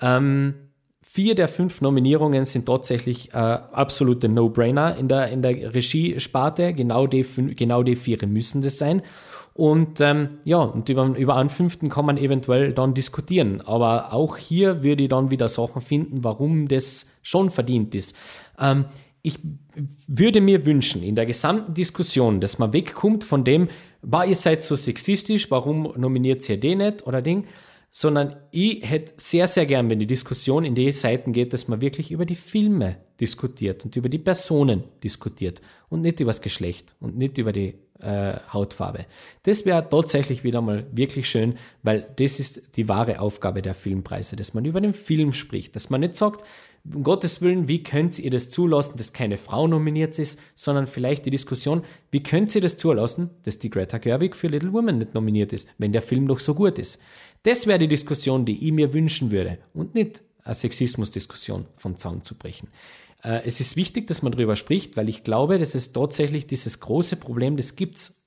Ähm, 0.00 0.54
vier 1.12 1.34
der 1.34 1.48
fünf 1.48 1.80
Nominierungen 1.80 2.44
sind 2.44 2.66
tatsächlich 2.66 3.32
äh, 3.32 3.36
absolute 3.36 4.28
No-Brainer 4.28 4.96
in 4.96 5.08
der, 5.08 5.28
in 5.30 5.42
der 5.42 5.74
Regiesparte. 5.74 6.72
Genau 6.72 7.08
die, 7.08 7.24
genau 7.56 7.82
die 7.82 7.96
vier 7.96 8.24
müssen 8.28 8.62
das 8.62 8.78
sein. 8.78 9.02
Und 9.52 10.00
ähm, 10.00 10.38
ja, 10.44 10.58
und 10.58 10.88
über, 10.88 11.06
über 11.06 11.34
einen 11.34 11.48
fünften 11.48 11.88
kann 11.88 12.06
man 12.06 12.16
eventuell 12.16 12.72
dann 12.72 12.94
diskutieren. 12.94 13.60
Aber 13.60 14.12
auch 14.12 14.36
hier 14.36 14.84
würde 14.84 15.02
ich 15.02 15.08
dann 15.08 15.32
wieder 15.32 15.48
Sachen 15.48 15.82
finden, 15.82 16.22
warum 16.22 16.68
das 16.68 17.06
schon 17.22 17.50
verdient 17.50 17.96
ist. 17.96 18.14
Ähm, 18.60 18.84
ich 19.22 19.40
würde 20.06 20.40
mir 20.40 20.64
wünschen, 20.64 21.02
in 21.02 21.16
der 21.16 21.26
gesamten 21.26 21.74
Diskussion, 21.74 22.40
dass 22.40 22.60
man 22.60 22.72
wegkommt 22.72 23.24
von 23.24 23.42
dem, 23.42 23.68
war 24.00 24.26
ihr 24.26 24.36
seid 24.36 24.62
so 24.62 24.76
sexistisch, 24.76 25.50
warum 25.50 25.92
nominiert 25.96 26.48
ihr 26.48 26.60
den 26.60 26.78
nicht 26.78 27.04
oder 27.04 27.20
Ding, 27.20 27.46
sondern 27.92 28.36
ich 28.50 28.88
hätte 28.88 29.14
sehr, 29.16 29.46
sehr 29.46 29.66
gern, 29.66 29.90
wenn 29.90 29.98
die 29.98 30.06
Diskussion 30.06 30.64
in 30.64 30.74
die 30.74 30.92
Seiten 30.92 31.32
geht, 31.32 31.52
dass 31.52 31.68
man 31.68 31.80
wirklich 31.80 32.10
über 32.10 32.24
die 32.24 32.36
Filme 32.36 32.96
diskutiert 33.20 33.84
und 33.84 33.96
über 33.96 34.08
die 34.08 34.18
Personen 34.18 34.84
diskutiert 35.02 35.60
und 35.88 36.02
nicht 36.02 36.20
über 36.20 36.30
das 36.30 36.40
Geschlecht 36.40 36.94
und 37.00 37.18
nicht 37.18 37.38
über 37.38 37.52
die 37.52 37.74
äh, 38.00 38.34
Hautfarbe. 38.52 39.06
Das 39.42 39.64
wäre 39.66 39.88
tatsächlich 39.88 40.44
wieder 40.44 40.60
mal 40.60 40.86
wirklich 40.92 41.28
schön, 41.28 41.56
weil 41.82 42.06
das 42.16 42.40
ist 42.40 42.76
die 42.76 42.88
wahre 42.88 43.20
Aufgabe 43.20 43.60
der 43.62 43.74
Filmpreise, 43.74 44.36
dass 44.36 44.54
man 44.54 44.64
über 44.64 44.80
den 44.80 44.94
Film 44.94 45.32
spricht, 45.32 45.76
dass 45.76 45.90
man 45.90 46.00
nicht 46.00 46.14
sagt, 46.14 46.44
um 46.82 47.02
Gottes 47.02 47.42
Willen, 47.42 47.68
wie 47.68 47.82
könnt 47.82 48.18
ihr 48.18 48.30
das 48.30 48.48
zulassen, 48.48 48.96
dass 48.96 49.12
keine 49.12 49.36
Frau 49.36 49.66
nominiert 49.66 50.18
ist, 50.18 50.40
sondern 50.54 50.86
vielleicht 50.86 51.26
die 51.26 51.30
Diskussion, 51.30 51.82
wie 52.10 52.22
könnt 52.22 52.54
ihr 52.54 52.62
das 52.62 52.78
zulassen, 52.78 53.28
dass 53.42 53.58
die 53.58 53.68
Greta 53.68 53.98
Gerwig 53.98 54.34
für 54.34 54.48
Little 54.48 54.72
Women 54.72 54.96
nicht 54.96 55.12
nominiert 55.12 55.52
ist, 55.52 55.68
wenn 55.76 55.92
der 55.92 56.00
Film 56.00 56.26
doch 56.26 56.38
so 56.38 56.54
gut 56.54 56.78
ist. 56.78 56.98
Das 57.42 57.66
wäre 57.66 57.78
die 57.78 57.88
Diskussion, 57.88 58.44
die 58.44 58.66
ich 58.66 58.72
mir 58.72 58.92
wünschen 58.92 59.30
würde 59.30 59.58
und 59.72 59.94
nicht 59.94 60.22
eine 60.44 60.54
Sexismusdiskussion 60.54 61.66
vom 61.76 61.96
Zaun 61.96 62.22
zu 62.22 62.34
brechen. 62.34 62.68
Äh, 63.22 63.42
es 63.44 63.60
ist 63.60 63.76
wichtig, 63.76 64.06
dass 64.06 64.22
man 64.22 64.32
darüber 64.32 64.56
spricht, 64.56 64.96
weil 64.96 65.08
ich 65.08 65.24
glaube, 65.24 65.58
dass 65.58 65.74
es 65.74 65.92
tatsächlich 65.92 66.46
dieses 66.46 66.80
große 66.80 67.16
Problem, 67.16 67.56
das 67.56 67.76
gibt 67.76 67.96
es 67.96 68.20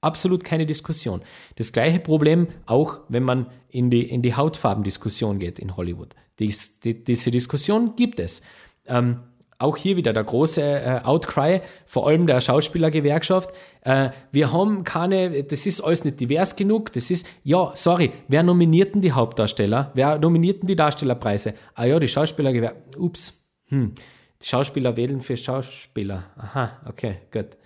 absolut 0.00 0.44
keine 0.44 0.66
Diskussion. 0.66 1.22
Das 1.56 1.72
gleiche 1.72 1.98
Problem 1.98 2.48
auch, 2.66 3.00
wenn 3.08 3.22
man 3.22 3.46
in 3.68 3.90
die, 3.90 4.02
in 4.02 4.22
die 4.22 4.34
Hautfarbendiskussion 4.34 5.38
geht 5.38 5.58
in 5.58 5.76
Hollywood. 5.76 6.14
Dies, 6.38 6.80
die, 6.80 7.02
diese 7.02 7.30
Diskussion 7.30 7.96
gibt 7.96 8.20
es. 8.20 8.42
Ähm, 8.86 9.20
auch 9.58 9.76
hier 9.76 9.96
wieder 9.96 10.12
der 10.12 10.24
große 10.24 10.62
äh, 10.62 11.00
Outcry, 11.04 11.62
vor 11.86 12.06
allem 12.06 12.26
der 12.26 12.40
Schauspielergewerkschaft. 12.40 13.50
Äh, 13.82 14.10
wir 14.32 14.52
haben 14.52 14.84
keine, 14.84 15.44
das 15.44 15.66
ist 15.66 15.80
alles 15.80 16.04
nicht 16.04 16.20
divers 16.20 16.56
genug. 16.56 16.92
Das 16.92 17.10
ist, 17.10 17.26
ja, 17.42 17.72
sorry, 17.74 18.12
wer 18.28 18.42
nominierten 18.42 19.00
die 19.00 19.12
Hauptdarsteller? 19.12 19.92
Wer 19.94 20.18
nominierten 20.18 20.66
die 20.66 20.76
Darstellerpreise? 20.76 21.54
Ah 21.74 21.84
ja, 21.84 21.98
die 21.98 22.08
Schauspielergewerkschaft. 22.08 22.98
Ups. 22.98 23.32
Hm. 23.68 23.94
Die 24.42 24.46
Schauspieler 24.46 24.96
wählen 24.96 25.20
für 25.20 25.36
Schauspieler. 25.36 26.24
Aha, 26.36 26.78
okay, 26.86 27.16
gut. 27.32 27.56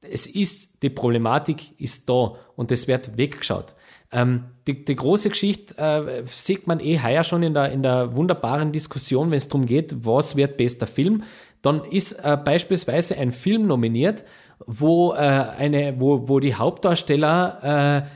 Es 0.00 0.26
ist, 0.26 0.82
die 0.82 0.90
Problematik 0.90 1.78
ist 1.80 2.08
da 2.08 2.34
und 2.56 2.72
es 2.72 2.88
wird 2.88 3.16
weggeschaut. 3.16 3.74
Ähm, 4.10 4.44
die, 4.66 4.84
die, 4.84 4.96
große 4.96 5.28
Geschichte 5.28 5.76
äh, 5.76 6.22
sieht 6.26 6.66
man 6.66 6.80
eh 6.80 6.98
heuer 6.98 7.24
schon 7.24 7.42
in 7.42 7.52
der, 7.52 7.70
in 7.70 7.82
der 7.82 8.16
wunderbaren 8.16 8.72
Diskussion, 8.72 9.30
wenn 9.30 9.36
es 9.36 9.48
darum 9.48 9.66
geht, 9.66 10.06
was 10.06 10.34
wird 10.34 10.56
bester 10.56 10.86
Film. 10.86 11.24
Dann 11.60 11.84
ist 11.84 12.12
äh, 12.12 12.38
beispielsweise 12.42 13.18
ein 13.18 13.32
Film 13.32 13.66
nominiert, 13.66 14.24
wo, 14.66 15.12
äh, 15.12 15.16
eine, 15.16 16.00
wo, 16.00 16.26
wo 16.26 16.40
die 16.40 16.54
Hauptdarsteller 16.54 18.06
äh, 18.06 18.08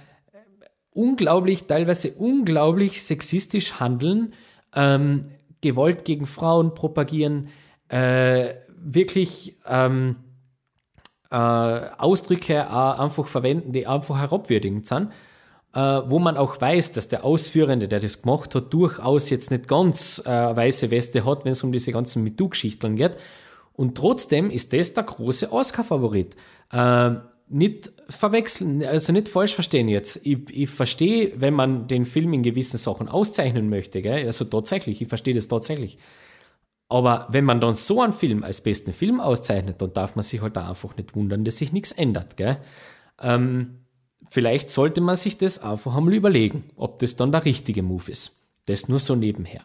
unglaublich, 0.95 1.65
teilweise 1.65 2.13
unglaublich 2.13 3.03
sexistisch 3.03 3.79
handeln, 3.79 4.33
ähm, 4.75 5.27
Gewalt 5.61 6.07
gegen 6.07 6.27
Frauen 6.27 6.75
propagieren, 6.75 7.49
äh, 7.89 8.47
wirklich 8.69 9.59
ähm, 9.69 10.17
äh, 11.31 11.37
Ausdrücke 11.37 12.69
einfach 12.71 13.27
verwenden, 13.27 13.73
die 13.73 13.87
einfach 13.87 14.19
herabwürdigend 14.19 14.87
sind 14.87 15.11
äh, 15.75 15.81
wo 15.81 16.19
man 16.19 16.37
auch 16.37 16.61
weiß, 16.61 16.93
dass 16.93 17.09
der 17.09 17.25
Ausführende, 17.25 17.89
der 17.89 18.01
das 18.01 18.23
gemacht 18.23 18.55
hat, 18.55 18.73
durchaus 18.73 19.31
jetzt 19.31 19.51
nicht 19.51 19.69
ganz 19.69 20.23
äh, 20.25 20.31
weiße 20.31 20.91
Weste 20.91 21.25
hat, 21.25 21.45
wenn 21.45 21.53
es 21.53 21.65
um 21.65 21.73
diese 21.73 21.93
ganzen 21.93 22.23
MeToo-Geschichten 22.25 22.97
geht. 22.97 23.17
Und 23.73 23.97
trotzdem 23.97 24.51
ist 24.51 24.73
das 24.73 24.93
der 24.93 25.05
große 25.05 25.51
Oscar-Favorit. 25.51 26.37
Äh, 26.73 27.13
nicht 27.49 27.93
verwechseln, 28.09 28.85
also 28.85 29.13
nicht 29.13 29.29
falsch 29.29 29.55
verstehen 29.55 29.89
jetzt. 29.89 30.21
Ich, 30.25 30.39
ich 30.51 30.71
verstehe, 30.71 31.33
wenn 31.37 31.55
man 31.55 31.87
den 31.87 32.07
Film 32.07 32.33
in 32.33 32.43
gewissen 32.43 32.79
Sachen 32.79 33.09
auszeichnen 33.09 33.69
möchte, 33.69 34.03
gell? 34.03 34.27
also 34.27 34.45
tatsächlich, 34.45 35.03
ich 35.03 35.09
verstehe 35.09 35.35
das 35.35 35.49
tatsächlich. 35.49 35.99
Aber 36.89 37.27
wenn 37.31 37.45
man 37.45 37.61
dann 37.61 37.75
so 37.75 38.03
einen 38.03 38.13
Film 38.13 38.43
als 38.43 38.61
besten 38.61 38.93
Film 38.93 39.21
auszeichnet, 39.21 39.81
dann 39.81 39.95
darf 39.95 40.17
man 40.17 40.23
sich 40.23 40.43
halt 40.43 40.57
einfach 40.59 40.97
nicht 40.97 41.15
wundern, 41.15 41.45
dass 41.45 41.59
sich 41.59 41.73
nichts 41.73 41.93
ändert. 41.93 42.37
Gell? 42.37 42.59
Ähm, 43.21 43.82
vielleicht 44.33 44.71
sollte 44.71 45.03
man 45.03 45.15
sich 45.17 45.37
das 45.37 45.59
einfach 45.59 45.95
einmal 45.95 46.15
überlegen, 46.15 46.65
ob 46.77 46.99
das 47.01 47.17
dann 47.17 47.33
der 47.33 47.45
richtige 47.45 47.83
Move 47.83 48.11
ist. 48.11 48.33
Das 48.65 48.89
nur 48.89 48.99
so 48.99 49.15
nebenher. 49.15 49.61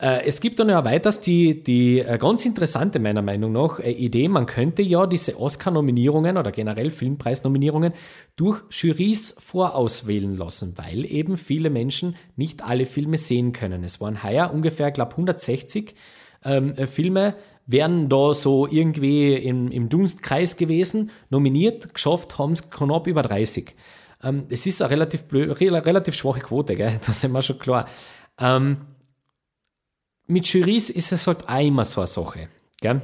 Äh, 0.00 0.26
es 0.26 0.40
gibt 0.40 0.58
dann 0.58 0.68
ja 0.68 0.84
weiters 0.84 1.20
die, 1.20 1.62
die 1.62 2.00
äh, 2.00 2.18
ganz 2.18 2.44
interessante, 2.44 2.98
meiner 2.98 3.22
Meinung 3.22 3.52
nach, 3.52 3.78
äh, 3.78 3.92
Idee, 3.92 4.26
man 4.26 4.46
könnte 4.46 4.82
ja 4.82 5.06
diese 5.06 5.38
Oscar-Nominierungen 5.38 6.38
oder 6.38 6.50
generell 6.50 6.90
Filmpreis-Nominierungen 6.90 7.92
durch 8.34 8.62
Jurys 8.70 9.36
vorauswählen 9.38 10.36
lassen, 10.36 10.72
weil 10.76 11.04
eben 11.04 11.36
viele 11.36 11.70
Menschen 11.70 12.16
nicht 12.34 12.64
alle 12.64 12.86
Filme 12.86 13.16
sehen 13.16 13.52
können. 13.52 13.84
Es 13.84 14.00
waren 14.00 14.24
heuer 14.24 14.50
ungefähr, 14.52 14.90
glaube 14.90 15.12
160 15.12 15.94
ähm, 16.44 16.74
Filme, 16.74 17.36
wären 17.66 18.08
da 18.08 18.34
so 18.34 18.66
irgendwie 18.66 19.34
im, 19.34 19.70
im 19.70 19.88
Dunstkreis 19.88 20.56
gewesen. 20.56 21.10
Nominiert, 21.28 21.94
geschafft 21.94 22.38
haben 22.38 22.52
es 22.52 22.70
knapp 22.70 23.06
über 23.06 23.22
30. 23.22 23.76
Ähm, 24.22 24.44
es 24.48 24.66
ist 24.66 24.82
eine 24.82 24.90
relativ, 24.90 25.24
blöd, 25.24 25.58
relativ 25.60 26.14
schwache 26.14 26.40
Quote, 26.40 26.76
gell? 26.76 27.00
da 27.06 27.12
sind 27.12 27.32
wir 27.32 27.42
schon 27.42 27.58
klar. 27.58 27.88
Ähm, 28.38 28.86
mit 30.26 30.46
Jurys 30.46 30.90
ist 30.90 31.12
es 31.12 31.26
halt 31.26 31.48
auch 31.48 31.58
immer 31.58 31.84
so 31.84 32.00
eine 32.00 32.06
Sache. 32.06 32.48
Gell? 32.80 33.00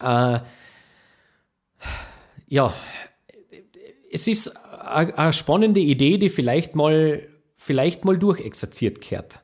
Äh, 0.00 0.40
ja, 2.48 2.74
es 4.12 4.26
ist 4.26 4.56
eine 4.56 5.32
spannende 5.32 5.80
Idee, 5.80 6.18
die 6.18 6.28
vielleicht 6.28 6.74
mal, 6.74 7.26
vielleicht 7.56 8.04
mal 8.04 8.18
durchexerziert 8.18 9.00
kehrt 9.00 9.40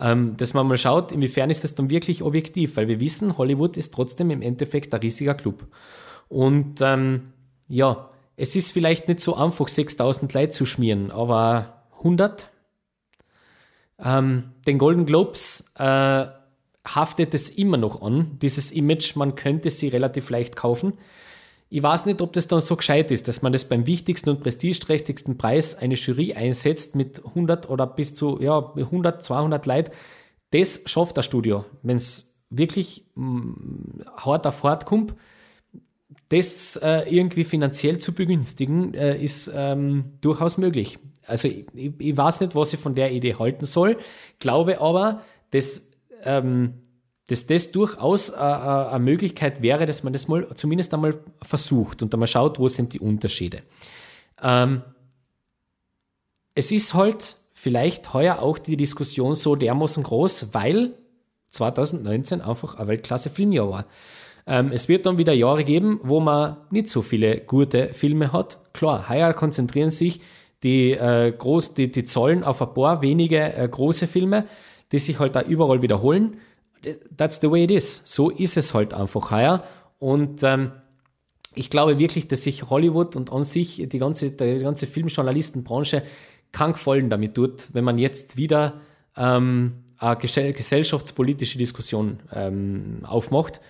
ähm, 0.00 0.36
dass 0.38 0.54
man 0.54 0.66
mal 0.66 0.78
schaut, 0.78 1.12
inwiefern 1.12 1.50
ist 1.50 1.62
das 1.62 1.74
dann 1.74 1.90
wirklich 1.90 2.22
objektiv, 2.22 2.76
weil 2.76 2.88
wir 2.88 3.00
wissen, 3.00 3.36
Hollywood 3.36 3.76
ist 3.76 3.92
trotzdem 3.92 4.30
im 4.30 4.40
Endeffekt 4.40 4.94
ein 4.94 5.00
riesiger 5.00 5.34
Club. 5.34 5.66
Und 6.28 6.80
ähm, 6.80 7.32
ja, 7.68 8.08
es 8.40 8.56
ist 8.56 8.72
vielleicht 8.72 9.06
nicht 9.06 9.20
so 9.20 9.36
einfach, 9.36 9.68
6000 9.68 10.32
Leute 10.32 10.52
zu 10.52 10.64
schmieren, 10.64 11.10
aber 11.10 11.84
100? 11.98 12.48
Ähm, 14.02 14.52
den 14.66 14.78
Golden 14.78 15.04
Globes 15.04 15.70
äh, 15.76 16.24
haftet 16.86 17.34
es 17.34 17.50
immer 17.50 17.76
noch 17.76 18.00
an, 18.00 18.38
dieses 18.40 18.72
Image, 18.72 19.14
man 19.14 19.34
könnte 19.34 19.68
sie 19.68 19.88
relativ 19.88 20.30
leicht 20.30 20.56
kaufen. 20.56 20.94
Ich 21.68 21.82
weiß 21.82 22.06
nicht, 22.06 22.22
ob 22.22 22.32
das 22.32 22.46
dann 22.48 22.62
so 22.62 22.76
gescheit 22.76 23.10
ist, 23.10 23.28
dass 23.28 23.42
man 23.42 23.52
das 23.52 23.66
beim 23.66 23.86
wichtigsten 23.86 24.30
und 24.30 24.40
prestigeträchtigsten 24.40 25.36
Preis 25.36 25.76
eine 25.76 25.94
Jury 25.94 26.32
einsetzt 26.32 26.96
mit 26.96 27.24
100 27.24 27.68
oder 27.68 27.86
bis 27.86 28.14
zu 28.14 28.40
ja, 28.40 28.72
100, 28.74 29.22
200 29.22 29.66
Leuten. 29.66 29.92
Das 30.50 30.80
schafft 30.86 31.18
das 31.18 31.26
Studio. 31.26 31.66
Wenn 31.82 31.96
es 31.96 32.34
wirklich 32.48 33.04
mh, 33.16 33.24
mm, 33.24 34.02
hart 34.16 34.46
auf 34.46 34.64
hart 34.64 34.86
kommt, 34.86 35.14
das 36.30 36.76
äh, 36.76 37.14
irgendwie 37.14 37.44
finanziell 37.44 37.98
zu 37.98 38.12
begünstigen, 38.12 38.94
äh, 38.94 39.22
ist 39.22 39.50
ähm, 39.54 40.12
durchaus 40.20 40.58
möglich. 40.58 40.98
Also 41.26 41.48
ich, 41.48 41.66
ich, 41.74 42.16
weiß 42.16 42.40
nicht, 42.40 42.54
was 42.54 42.72
ich 42.72 42.80
von 42.80 42.94
der 42.94 43.12
Idee 43.12 43.34
halten 43.34 43.66
soll, 43.66 43.98
glaube 44.38 44.80
aber, 44.80 45.22
dass 45.50 45.82
ähm, 46.24 46.74
dass 47.30 47.46
das 47.46 47.70
durchaus 47.70 48.30
äh, 48.30 48.34
äh, 48.34 48.38
eine 48.38 48.98
Möglichkeit 48.98 49.62
wäre, 49.62 49.86
dass 49.86 50.02
man 50.02 50.12
das 50.12 50.26
mal 50.26 50.48
zumindest 50.56 50.92
einmal 50.92 51.16
versucht 51.40 52.02
und 52.02 52.12
einmal 52.12 52.26
schaut, 52.26 52.58
wo 52.58 52.66
sind 52.66 52.92
die 52.92 52.98
Unterschiede. 52.98 53.62
Ähm, 54.42 54.82
es 56.56 56.72
ist 56.72 56.92
halt 56.92 57.36
vielleicht 57.52 58.12
heuer 58.14 58.40
auch 58.40 58.58
die 58.58 58.76
Diskussion 58.76 59.36
so 59.36 59.54
dermaßen 59.54 60.02
groß, 60.02 60.48
weil 60.52 60.94
2019 61.50 62.40
einfach 62.40 62.74
ein 62.74 62.88
Weltklasse-Filmjahr 62.88 63.70
war. 63.70 63.86
Ähm, 64.46 64.70
es 64.72 64.88
wird 64.88 65.06
dann 65.06 65.18
wieder 65.18 65.32
Jahre 65.32 65.64
geben, 65.64 66.00
wo 66.02 66.20
man 66.20 66.56
nicht 66.70 66.88
so 66.88 67.02
viele 67.02 67.40
gute 67.40 67.88
Filme 67.94 68.32
hat. 68.32 68.58
Klar, 68.72 69.08
heuer 69.08 69.32
konzentrieren 69.32 69.90
sich 69.90 70.20
die, 70.62 70.92
äh, 70.92 71.32
groß, 71.36 71.74
die, 71.74 71.90
die 71.90 72.04
Zollen 72.04 72.44
auf 72.44 72.60
ein 72.60 72.74
paar 72.74 73.02
wenige 73.02 73.54
äh, 73.54 73.68
große 73.68 74.06
Filme, 74.06 74.46
die 74.92 74.98
sich 74.98 75.18
halt 75.18 75.36
da 75.36 75.42
überall 75.42 75.82
wiederholen 75.82 76.36
that's 77.16 77.40
the 77.40 77.50
way 77.50 77.64
it 77.64 77.70
is. 77.70 78.02
So 78.04 78.30
ist 78.30 78.56
es 78.56 78.74
halt 78.74 78.94
einfach 78.94 79.30
heuer. 79.30 79.64
Und 79.98 80.42
ähm, 80.42 80.72
ich 81.54 81.70
glaube 81.70 81.98
wirklich, 81.98 82.28
dass 82.28 82.44
sich 82.44 82.70
Hollywood 82.70 83.16
und 83.16 83.32
an 83.32 83.44
sich 83.44 83.82
die 83.88 83.98
ganze, 83.98 84.30
die 84.30 84.58
ganze 84.58 84.86
Filmjournalistenbranche 84.86 86.02
Gefallen 86.52 87.10
damit 87.10 87.34
tut, 87.34 87.72
wenn 87.74 87.84
man 87.84 87.98
jetzt 87.98 88.36
wieder 88.36 88.80
ähm, 89.16 89.84
eine 89.98 90.16
gesellschaftspolitische 90.16 91.58
Diskussion 91.58 92.20
ähm, 92.32 93.00
aufmacht. 93.04 93.60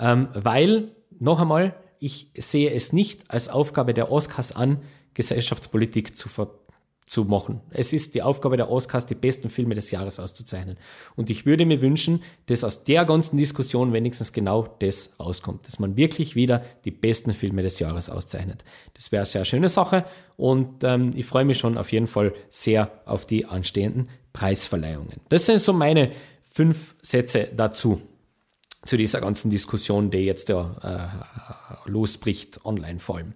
Ähm, 0.00 0.28
weil, 0.32 0.92
noch 1.18 1.40
einmal, 1.40 1.74
ich 1.98 2.30
sehe 2.36 2.72
es 2.72 2.92
nicht 2.92 3.30
als 3.30 3.48
Aufgabe 3.48 3.94
der 3.94 4.10
Oscars 4.10 4.52
an, 4.52 4.78
Gesellschaftspolitik 5.14 6.16
zu, 6.16 6.28
ver 6.28 6.48
zu 7.06 7.24
machen. 7.24 7.60
Es 7.70 7.92
ist 7.92 8.14
die 8.14 8.22
Aufgabe 8.22 8.56
der 8.56 8.70
Oscars, 8.70 9.04
die 9.04 9.16
besten 9.16 9.50
Filme 9.50 9.74
des 9.74 9.90
Jahres 9.90 10.20
auszuzeichnen. 10.20 10.76
Und 11.16 11.28
ich 11.28 11.44
würde 11.44 11.66
mir 11.66 11.82
wünschen, 11.82 12.22
dass 12.46 12.62
aus 12.62 12.84
der 12.84 13.04
ganzen 13.04 13.36
Diskussion 13.36 13.92
wenigstens 13.92 14.32
genau 14.32 14.76
das 14.78 15.10
rauskommt, 15.18 15.66
dass 15.66 15.80
man 15.80 15.96
wirklich 15.96 16.36
wieder 16.36 16.62
die 16.84 16.92
besten 16.92 17.32
Filme 17.32 17.62
des 17.62 17.80
Jahres 17.80 18.08
auszeichnet. 18.08 18.62
Das 18.94 19.10
wäre 19.10 19.22
eine 19.22 19.26
sehr 19.26 19.44
schöne 19.44 19.68
Sache 19.68 20.04
und 20.36 20.84
ähm, 20.84 21.10
ich 21.16 21.26
freue 21.26 21.44
mich 21.44 21.58
schon 21.58 21.78
auf 21.78 21.90
jeden 21.90 22.06
Fall 22.06 22.32
sehr 22.48 22.92
auf 23.06 23.26
die 23.26 23.44
anstehenden 23.44 24.08
Preisverleihungen. 24.32 25.20
Das 25.30 25.46
sind 25.46 25.58
so 25.58 25.72
meine 25.72 26.12
fünf 26.42 26.94
Sätze 27.02 27.48
dazu 27.56 28.00
zu 28.82 28.96
dieser 28.96 29.20
ganzen 29.20 29.50
Diskussion, 29.50 30.10
die 30.10 30.18
jetzt 30.18 30.48
ja 30.48 30.72
äh, 30.82 31.90
losbricht, 31.90 32.64
online 32.64 32.98
vor 32.98 33.18
allem. 33.18 33.34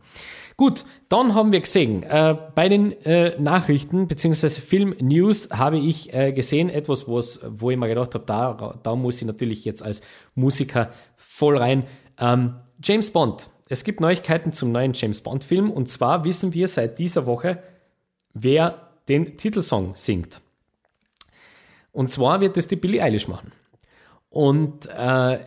Gut, 0.57 0.85
dann 1.09 1.35
haben 1.35 1.51
wir 1.51 1.61
gesehen, 1.61 2.05
äh, 2.05 2.37
bei 2.55 2.69
den 2.69 2.93
äh, 3.05 3.39
Nachrichten 3.41 4.07
bzw. 4.07 4.49
Film-News 4.49 5.49
habe 5.51 5.79
ich 5.79 6.15
äh, 6.15 6.33
gesehen, 6.33 6.71
etwas, 6.71 7.09
was, 7.09 7.41
wo 7.45 7.71
ich 7.71 7.77
mir 7.77 7.89
gedacht 7.89 8.15
habe, 8.15 8.25
da, 8.25 8.79
da 8.83 8.95
muss 8.95 9.21
ich 9.21 9.27
natürlich 9.27 9.65
jetzt 9.65 9.83
als 9.83 10.01
Musiker 10.35 10.91
voll 11.17 11.59
rein. 11.59 11.85
Ähm, 12.19 12.55
James 12.83 13.11
Bond. 13.11 13.51
Es 13.69 13.83
gibt 13.83 14.01
Neuigkeiten 14.01 14.53
zum 14.53 14.71
neuen 14.73 14.93
James 14.93 15.21
Bond-Film 15.23 15.71
und 15.71 15.89
zwar 15.89 16.25
wissen 16.25 16.55
wir 16.55 16.69
seit 16.69 16.99
dieser 16.99 17.27
Woche, 17.27 17.63
wer 18.33 18.93
den 19.09 19.37
Titelsong 19.37 19.97
singt. 19.97 20.41
Und 21.93 22.11
zwar 22.11 22.41
wird 22.41 22.57
es 22.57 22.69
die 22.69 22.77
Billie 22.77 23.03
Eilish 23.03 23.27
machen. 23.27 23.53
Und 24.35 24.89
äh, 24.89 25.39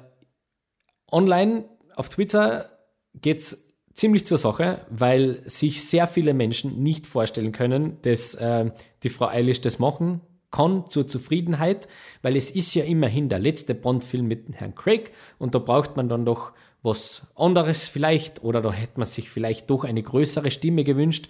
online 1.11 1.65
auf 1.97 2.07
Twitter 2.07 2.67
geht 3.15 3.39
es 3.39 3.61
ziemlich 3.93 4.25
zur 4.25 4.37
Sache, 4.37 4.85
weil 4.89 5.41
sich 5.49 5.83
sehr 5.83 6.07
viele 6.07 6.33
Menschen 6.33 6.81
nicht 6.83 7.05
vorstellen 7.05 7.51
können, 7.51 7.97
dass 8.03 8.33
äh, 8.35 8.71
die 9.03 9.09
Frau 9.09 9.27
Eilish 9.27 9.59
das 9.59 9.77
machen 9.77 10.21
kann 10.51 10.87
zur 10.87 11.05
Zufriedenheit, 11.05 11.89
weil 12.21 12.37
es 12.37 12.49
ist 12.49 12.73
ja 12.75 12.85
immerhin 12.85 13.27
der 13.27 13.39
letzte 13.39 13.75
Bond-Film 13.75 14.25
mit 14.25 14.45
Herrn 14.53 14.73
Craig 14.73 15.11
und 15.37 15.53
da 15.53 15.59
braucht 15.59 15.97
man 15.97 16.07
dann 16.07 16.23
doch 16.23 16.53
was 16.81 17.23
anderes 17.35 17.89
vielleicht 17.89 18.41
oder 18.41 18.61
da 18.61 18.71
hätte 18.71 18.99
man 19.01 19.07
sich 19.07 19.29
vielleicht 19.29 19.69
doch 19.69 19.83
eine 19.83 20.01
größere 20.01 20.49
Stimme 20.49 20.85
gewünscht. 20.85 21.27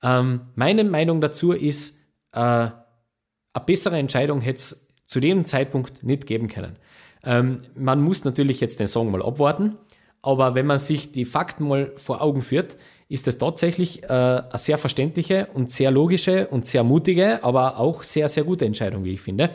Ähm, 0.00 0.42
meine 0.54 0.84
Meinung 0.84 1.20
dazu 1.20 1.50
ist, 1.50 1.98
äh, 2.30 2.38
eine 2.38 3.64
bessere 3.66 3.98
Entscheidung 3.98 4.42
hätte 4.42 4.58
es 4.58 4.89
zu 5.10 5.18
dem 5.18 5.44
Zeitpunkt 5.44 6.04
nicht 6.04 6.28
geben 6.28 6.46
können. 6.46 6.76
Ähm, 7.24 7.58
man 7.74 8.00
muss 8.00 8.24
natürlich 8.24 8.60
jetzt 8.60 8.78
den 8.78 8.86
Song 8.86 9.10
mal 9.10 9.22
abwarten, 9.22 9.76
aber 10.22 10.54
wenn 10.54 10.66
man 10.66 10.78
sich 10.78 11.10
die 11.10 11.24
Fakten 11.24 11.66
mal 11.66 11.92
vor 11.96 12.22
Augen 12.22 12.42
führt, 12.42 12.76
ist 13.08 13.26
es 13.26 13.36
tatsächlich 13.36 14.04
äh, 14.04 14.06
eine 14.06 14.44
sehr 14.54 14.78
verständliche 14.78 15.48
und 15.52 15.72
sehr 15.72 15.90
logische 15.90 16.46
und 16.46 16.64
sehr 16.64 16.84
mutige, 16.84 17.42
aber 17.42 17.80
auch 17.80 18.04
sehr, 18.04 18.28
sehr 18.28 18.44
gute 18.44 18.66
Entscheidung, 18.66 19.02
wie 19.02 19.14
ich 19.14 19.20
finde. 19.20 19.50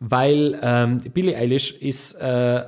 Weil 0.00 0.58
ähm, 0.62 0.96
Billie 1.12 1.36
Eilish 1.36 1.72
ist 1.72 2.14
äh, 2.14 2.60
äh, 2.60 2.64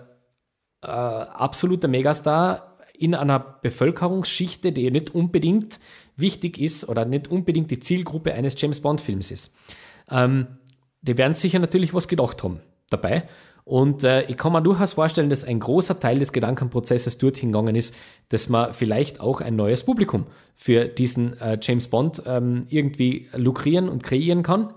absoluter 0.82 1.88
Megastar 1.88 2.76
in 2.92 3.14
einer 3.14 3.38
Bevölkerungsschichte, 3.38 4.72
die 4.72 4.90
nicht 4.90 5.14
unbedingt 5.14 5.80
wichtig 6.16 6.58
ist 6.58 6.86
oder 6.90 7.06
nicht 7.06 7.28
unbedingt 7.28 7.70
die 7.70 7.80
Zielgruppe 7.80 8.34
eines 8.34 8.60
James 8.60 8.80
Bond-Films 8.80 9.30
ist. 9.30 9.50
Ähm, 10.10 10.58
die 11.02 11.16
werden 11.18 11.34
sicher 11.34 11.58
natürlich 11.58 11.94
was 11.94 12.08
gedacht 12.08 12.42
haben 12.42 12.60
dabei. 12.90 13.28
Und 13.64 14.02
äh, 14.02 14.22
ich 14.22 14.38
kann 14.38 14.52
mir 14.52 14.62
durchaus 14.62 14.94
vorstellen, 14.94 15.28
dass 15.28 15.44
ein 15.44 15.60
großer 15.60 16.00
Teil 16.00 16.18
des 16.18 16.32
Gedankenprozesses 16.32 17.18
dorthin 17.18 17.52
gegangen 17.52 17.76
ist, 17.76 17.94
dass 18.30 18.48
man 18.48 18.72
vielleicht 18.72 19.20
auch 19.20 19.42
ein 19.42 19.56
neues 19.56 19.84
Publikum 19.84 20.26
für 20.56 20.86
diesen 20.86 21.38
äh, 21.38 21.58
James 21.60 21.88
Bond 21.88 22.22
ähm, 22.24 22.64
irgendwie 22.70 23.28
lukrieren 23.34 23.90
und 23.90 24.02
kreieren 24.02 24.42
kann. 24.42 24.72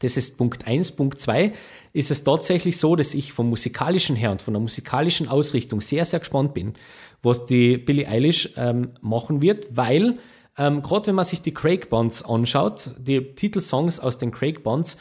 Das 0.00 0.18
ist 0.18 0.36
Punkt 0.36 0.66
eins. 0.66 0.92
Punkt 0.92 1.18
zwei 1.18 1.52
ist 1.94 2.10
es 2.10 2.22
tatsächlich 2.22 2.78
so, 2.78 2.94
dass 2.94 3.14
ich 3.14 3.32
vom 3.32 3.48
musikalischen 3.48 4.16
her 4.16 4.32
und 4.32 4.42
von 4.42 4.52
der 4.52 4.60
musikalischen 4.60 5.28
Ausrichtung 5.28 5.80
sehr, 5.80 6.04
sehr 6.04 6.20
gespannt 6.20 6.52
bin, 6.52 6.74
was 7.22 7.46
die 7.46 7.78
Billie 7.78 8.06
Eilish 8.06 8.50
ähm, 8.56 8.90
machen 9.00 9.40
wird, 9.40 9.68
weil 9.70 10.18
ähm, 10.58 10.82
gerade 10.82 11.06
wenn 11.06 11.14
man 11.14 11.24
sich 11.24 11.40
die 11.40 11.54
Craig 11.54 11.88
Bonds 11.88 12.22
anschaut, 12.22 12.94
die 12.98 13.34
Titelsongs 13.34 13.98
aus 13.98 14.18
den 14.18 14.30
Craig 14.30 14.62
Bonds, 14.62 14.98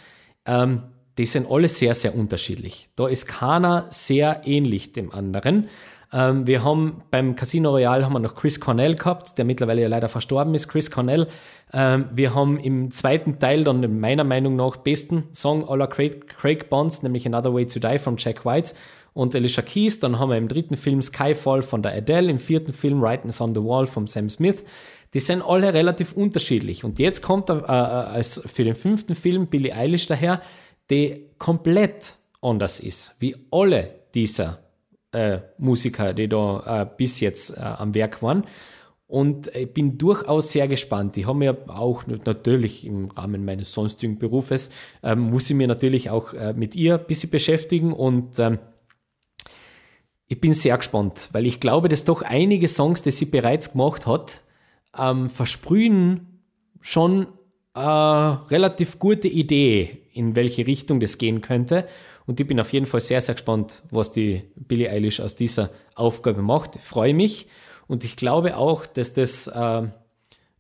ähm, 0.50 0.84
die 1.18 1.26
sind 1.26 1.50
alle 1.50 1.68
sehr, 1.68 1.94
sehr 1.96 2.16
unterschiedlich. 2.16 2.90
Da 2.96 3.08
ist 3.08 3.28
keiner 3.28 3.86
sehr 3.90 4.42
ähnlich 4.46 4.94
dem 4.94 5.12
anderen. 5.12 5.70
Ähm, 6.12 6.48
wir 6.48 6.64
haben 6.64 7.04
beim 7.12 7.36
Casino 7.36 7.70
Royale 7.70 8.06
haben 8.06 8.14
wir 8.14 8.20
noch 8.20 8.36
Chris 8.36 8.60
Cornell 8.60 8.96
gehabt, 8.96 9.38
der 9.38 9.46
mittlerweile 9.46 9.82
ja 9.82 9.88
leider 9.88 10.10
verstorben 10.10 10.56
ist. 10.56 10.68
Chris 10.68 10.90
Cornell. 10.90 11.28
Ähm, 11.72 12.06
wir 12.14 12.34
haben 12.34 12.58
im 12.58 12.90
zweiten 12.90 13.38
Teil 13.38 13.64
dann 13.64 13.82
den 13.82 14.00
meiner 14.00 14.24
Meinung 14.24 14.56
nach 14.56 14.78
besten 14.78 15.26
Song 15.34 15.68
aller 15.70 15.88
Craig, 15.88 16.28
Craig 16.28 16.70
Bonds, 16.70 17.04
nämlich 17.04 17.28
Another 17.28 17.54
Way 17.54 17.68
to 17.68 17.80
Die 17.80 18.00
von 18.00 18.16
Jack 18.18 18.46
White 18.46 18.74
und 19.14 19.36
Alicia 19.36 19.62
Keys. 19.62 20.00
Dann 20.00 20.18
haben 20.18 20.30
wir 20.30 20.38
im 20.38 20.48
dritten 20.48 20.78
Film 20.78 21.02
Skyfall 21.02 21.62
von 21.62 21.84
der 21.84 21.94
Adele, 21.94 22.30
im 22.30 22.40
vierten 22.40 22.74
Film 22.74 23.02
Writings 23.02 23.40
on 23.40 23.54
the 23.54 23.62
Wall 23.62 23.86
von 23.86 24.08
Sam 24.08 24.30
Smith. 24.30 24.64
Die 25.14 25.20
sind 25.20 25.42
alle 25.42 25.74
relativ 25.74 26.14
unterschiedlich. 26.14 26.84
Und 26.84 27.00
jetzt 27.00 27.22
kommt 27.22 27.50
äh, 27.50 27.54
äh 27.54 27.66
als 27.66 28.42
für 28.46 28.64
den 28.64 28.76
fünften 28.76 29.16
Film 29.16 29.48
Billie 29.48 29.76
Eilish 29.76 30.06
daher, 30.06 30.42
die 30.90 31.26
komplett 31.38 32.18
anders 32.42 32.80
ist, 32.80 33.16
wie 33.20 33.36
alle 33.52 33.96
dieser 34.14 34.60
äh, 35.12 35.40
Musiker, 35.58 36.14
die 36.14 36.28
da 36.28 36.82
äh, 36.82 36.88
bis 36.98 37.20
jetzt 37.20 37.52
äh, 37.52 37.60
am 37.60 37.94
Werk 37.96 38.22
waren. 38.22 38.46
Und 39.08 39.48
ich 39.56 39.74
bin 39.74 39.98
durchaus 39.98 40.52
sehr 40.52 40.68
gespannt. 40.68 41.18
Ich 41.18 41.26
habe 41.26 41.40
mir 41.40 41.58
auch 41.68 42.06
natürlich 42.06 42.86
im 42.86 43.10
Rahmen 43.10 43.44
meines 43.44 43.74
sonstigen 43.74 44.20
Berufes, 44.20 44.70
ähm, 45.02 45.32
muss 45.32 45.50
ich 45.50 45.56
mir 45.56 45.68
natürlich 45.68 46.12
auch 46.12 46.34
äh, 46.34 46.54
mit 46.54 46.76
ihr 46.76 47.00
ein 47.00 47.08
bisschen 47.08 47.32
beschäftigen 47.32 47.92
und 47.92 48.38
ähm, 48.38 48.60
ich 50.28 50.40
bin 50.40 50.54
sehr 50.54 50.78
gespannt, 50.78 51.30
weil 51.32 51.48
ich 51.48 51.60
glaube, 51.60 51.90
dass 51.90 52.06
doch 52.06 52.22
einige 52.22 52.68
Songs, 52.68 53.02
die 53.02 53.10
sie 53.10 53.26
bereits 53.26 53.72
gemacht 53.72 54.06
hat, 54.06 54.44
ähm, 54.98 55.30
versprühen 55.30 56.42
schon 56.82 57.28
eine 57.74 58.50
relativ 58.50 59.00
gute 59.00 59.28
Idee 59.28 60.06
in 60.14 60.36
welche 60.36 60.68
Richtung 60.68 61.00
das 61.00 61.18
gehen 61.18 61.42
könnte. 61.42 61.88
Und 62.26 62.40
ich 62.40 62.48
bin 62.48 62.60
auf 62.60 62.74
jeden 62.74 62.86
Fall 62.86 63.02
sehr, 63.02 63.22
sehr 63.22 63.36
gespannt, 63.36 63.84
was 63.90 64.12
die 64.12 64.44
Billie 64.56 64.90
Eilish 64.90 65.20
aus 65.20 65.36
dieser 65.36 65.72
Aufgabe 65.96 66.42
macht. 66.42 66.76
Ich 66.76 66.82
freue 66.82 67.14
mich 67.14 67.48
und 67.88 68.04
ich 68.04 68.16
glaube 68.16 68.58
auch, 68.58 68.86
dass 68.86 69.14
das 69.14 69.48
äh, 69.48 69.88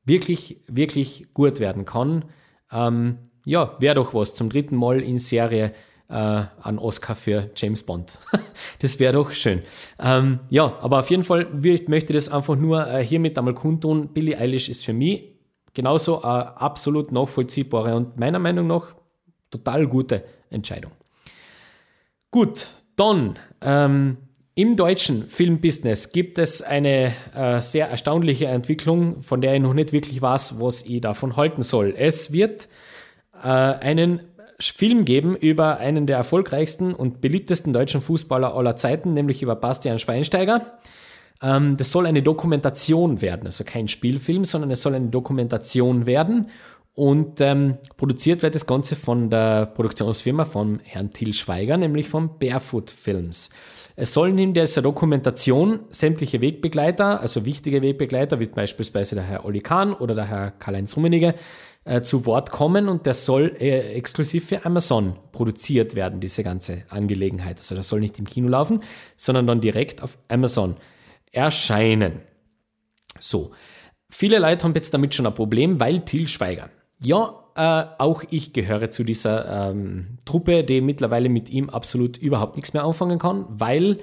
wirklich, 0.06 0.62
wirklich 0.68 1.28
gut 1.34 1.60
werden 1.60 1.86
kann. 1.86 2.26
Ähm, 2.72 3.18
ja, 3.46 3.76
wäre 3.80 3.96
doch 3.96 4.14
was 4.14 4.34
zum 4.34 4.50
dritten 4.50 4.76
Mal 4.76 5.02
in 5.02 5.18
Serie 5.18 5.74
äh, 6.10 6.14
an 6.14 6.80
Oscar 6.80 7.16
für 7.16 7.50
James 7.56 7.84
Bond. 7.84 8.18
das 8.80 9.00
wäre 9.00 9.14
doch 9.14 9.32
schön. 9.32 9.62
Ähm, 10.00 10.40
ja, 10.50 10.78
aber 10.82 11.00
auf 11.00 11.10
jeden 11.10 11.24
Fall 11.24 11.48
ich 11.64 11.88
möchte 11.88 12.14
das 12.14 12.30
einfach 12.30 12.56
nur 12.56 12.88
äh, 12.88 13.04
hiermit 13.04 13.38
einmal 13.38 13.54
kundtun. 13.54 14.10
Billie 14.10 14.38
Eilish 14.38 14.70
ist 14.70 14.84
für 14.84 14.94
mich 14.94 15.36
genauso 15.74 16.22
eine 16.24 16.60
absolut 16.60 17.12
nachvollziehbare 17.12 17.96
und 17.96 18.18
meiner 18.18 18.40
Meinung 18.40 18.68
nach 18.68 18.96
total 19.52 19.88
gute 19.88 20.24
Entscheidung. 20.50 20.92
Gut, 22.32 22.68
dann 22.96 23.38
ähm, 23.62 24.18
im 24.56 24.76
deutschen 24.76 25.30
Filmbusiness 25.30 26.12
gibt 26.12 26.38
es 26.38 26.62
eine 26.62 27.14
äh, 27.34 27.62
sehr 27.62 27.90
erstaunliche 27.90 28.48
Entwicklung, 28.48 29.22
von 29.22 29.42
der 29.42 29.56
ich 29.56 29.62
noch 29.62 29.74
nicht 29.74 29.94
wirklich 29.94 30.22
weiß, 30.22 30.60
was 30.60 30.82
ich 30.84 31.02
davon 31.02 31.38
halten 31.38 31.64
soll. 31.64 31.94
Es 31.98 32.34
wird 32.34 32.68
äh, 33.42 33.48
einen 33.48 34.22
Film 34.62 35.06
geben 35.06 35.36
über 35.36 35.78
einen 35.78 36.06
der 36.06 36.18
erfolgreichsten 36.18 36.94
und 36.94 37.22
beliebtesten 37.22 37.74
deutschen 37.74 38.02
Fußballer 38.02 38.54
aller 38.54 38.76
Zeiten, 38.76 39.14
nämlich 39.14 39.42
über 39.42 39.56
Bastian 39.56 40.00
Schweinsteiger. 40.00 40.78
Ähm, 41.42 41.78
das 41.78 41.92
soll 41.92 42.06
eine 42.06 42.22
Dokumentation 42.22 43.22
werden, 43.22 43.46
also 43.46 43.64
kein 43.64 43.88
Spielfilm, 43.88 44.46
sondern 44.46 44.72
es 44.72 44.82
soll 44.82 44.96
eine 44.96 45.08
Dokumentation 45.08 46.06
werden. 46.06 46.50
Und 46.94 47.40
ähm, 47.40 47.78
produziert 47.96 48.42
wird 48.42 48.56
das 48.56 48.66
Ganze 48.66 48.98
von 48.98 49.30
der 49.30 49.68
Produktionsfirma 49.68 50.44
von 50.44 50.82
Herrn 50.84 51.14
Till 51.14 51.34
Schweiger, 51.34 51.78
nämlich 51.78 52.10
von 52.10 52.38
Barefoot 52.40 52.90
Films. 52.90 53.50
Es 53.96 54.14
sollen 54.14 54.38
in 54.38 54.54
dieser 54.54 54.82
Dokumentation 54.82 55.80
sämtliche 55.92 56.42
Wegbegleiter, 56.42 57.22
also 57.22 57.46
wichtige 57.46 57.82
Wegbegleiter, 57.82 58.42
wie 58.42 58.48
beispielsweise 58.48 59.16
der 59.16 59.24
Herr 59.24 59.46
Olli 59.46 59.62
Kahn 59.62 59.94
oder 59.94 60.14
der 60.14 60.26
Herr 60.26 60.52
Karl-Heinz 60.52 60.98
Rummenigge, 60.98 61.36
äh, 61.90 62.02
zu 62.02 62.26
Wort 62.26 62.52
kommen 62.52 62.88
und 62.88 63.08
das 63.08 63.26
soll 63.26 63.56
äh, 63.60 63.94
exklusiv 63.94 64.48
für 64.48 64.66
Amazon 64.66 65.16
produziert 65.32 65.96
werden, 65.96 66.20
diese 66.20 66.44
ganze 66.44 66.84
Angelegenheit. 66.90 67.58
Also 67.58 67.76
das 67.76 67.90
soll 67.90 68.00
nicht 68.00 68.20
im 68.20 68.26
Kino 68.26 68.48
laufen, 68.48 68.84
sondern 69.18 69.48
dann 69.48 69.60
direkt 69.60 70.04
auf 70.04 70.18
Amazon 70.28 70.76
erscheinen. 71.32 72.22
So. 73.20 73.52
Viele 74.10 74.40
Leute 74.40 74.64
haben 74.64 74.74
jetzt 74.76 74.94
damit 74.94 75.14
schon 75.14 75.28
ein 75.28 75.34
Problem, 75.34 75.80
weil 75.80 76.00
Till 76.00 76.28
Schweiger 76.28 76.70
ja, 77.02 77.46
äh, 77.56 77.86
auch 77.98 78.24
ich 78.30 78.54
gehöre 78.54 78.92
zu 78.92 79.04
dieser 79.04 79.72
ähm, 79.72 80.18
Truppe, 80.26 80.64
die 80.64 80.82
mittlerweile 80.82 81.30
mit 81.30 81.50
ihm 81.50 81.70
absolut 81.70 82.18
überhaupt 82.18 82.56
nichts 82.56 82.74
mehr 82.74 82.84
anfangen 82.84 83.20
kann, 83.20 83.46
weil 83.50 84.00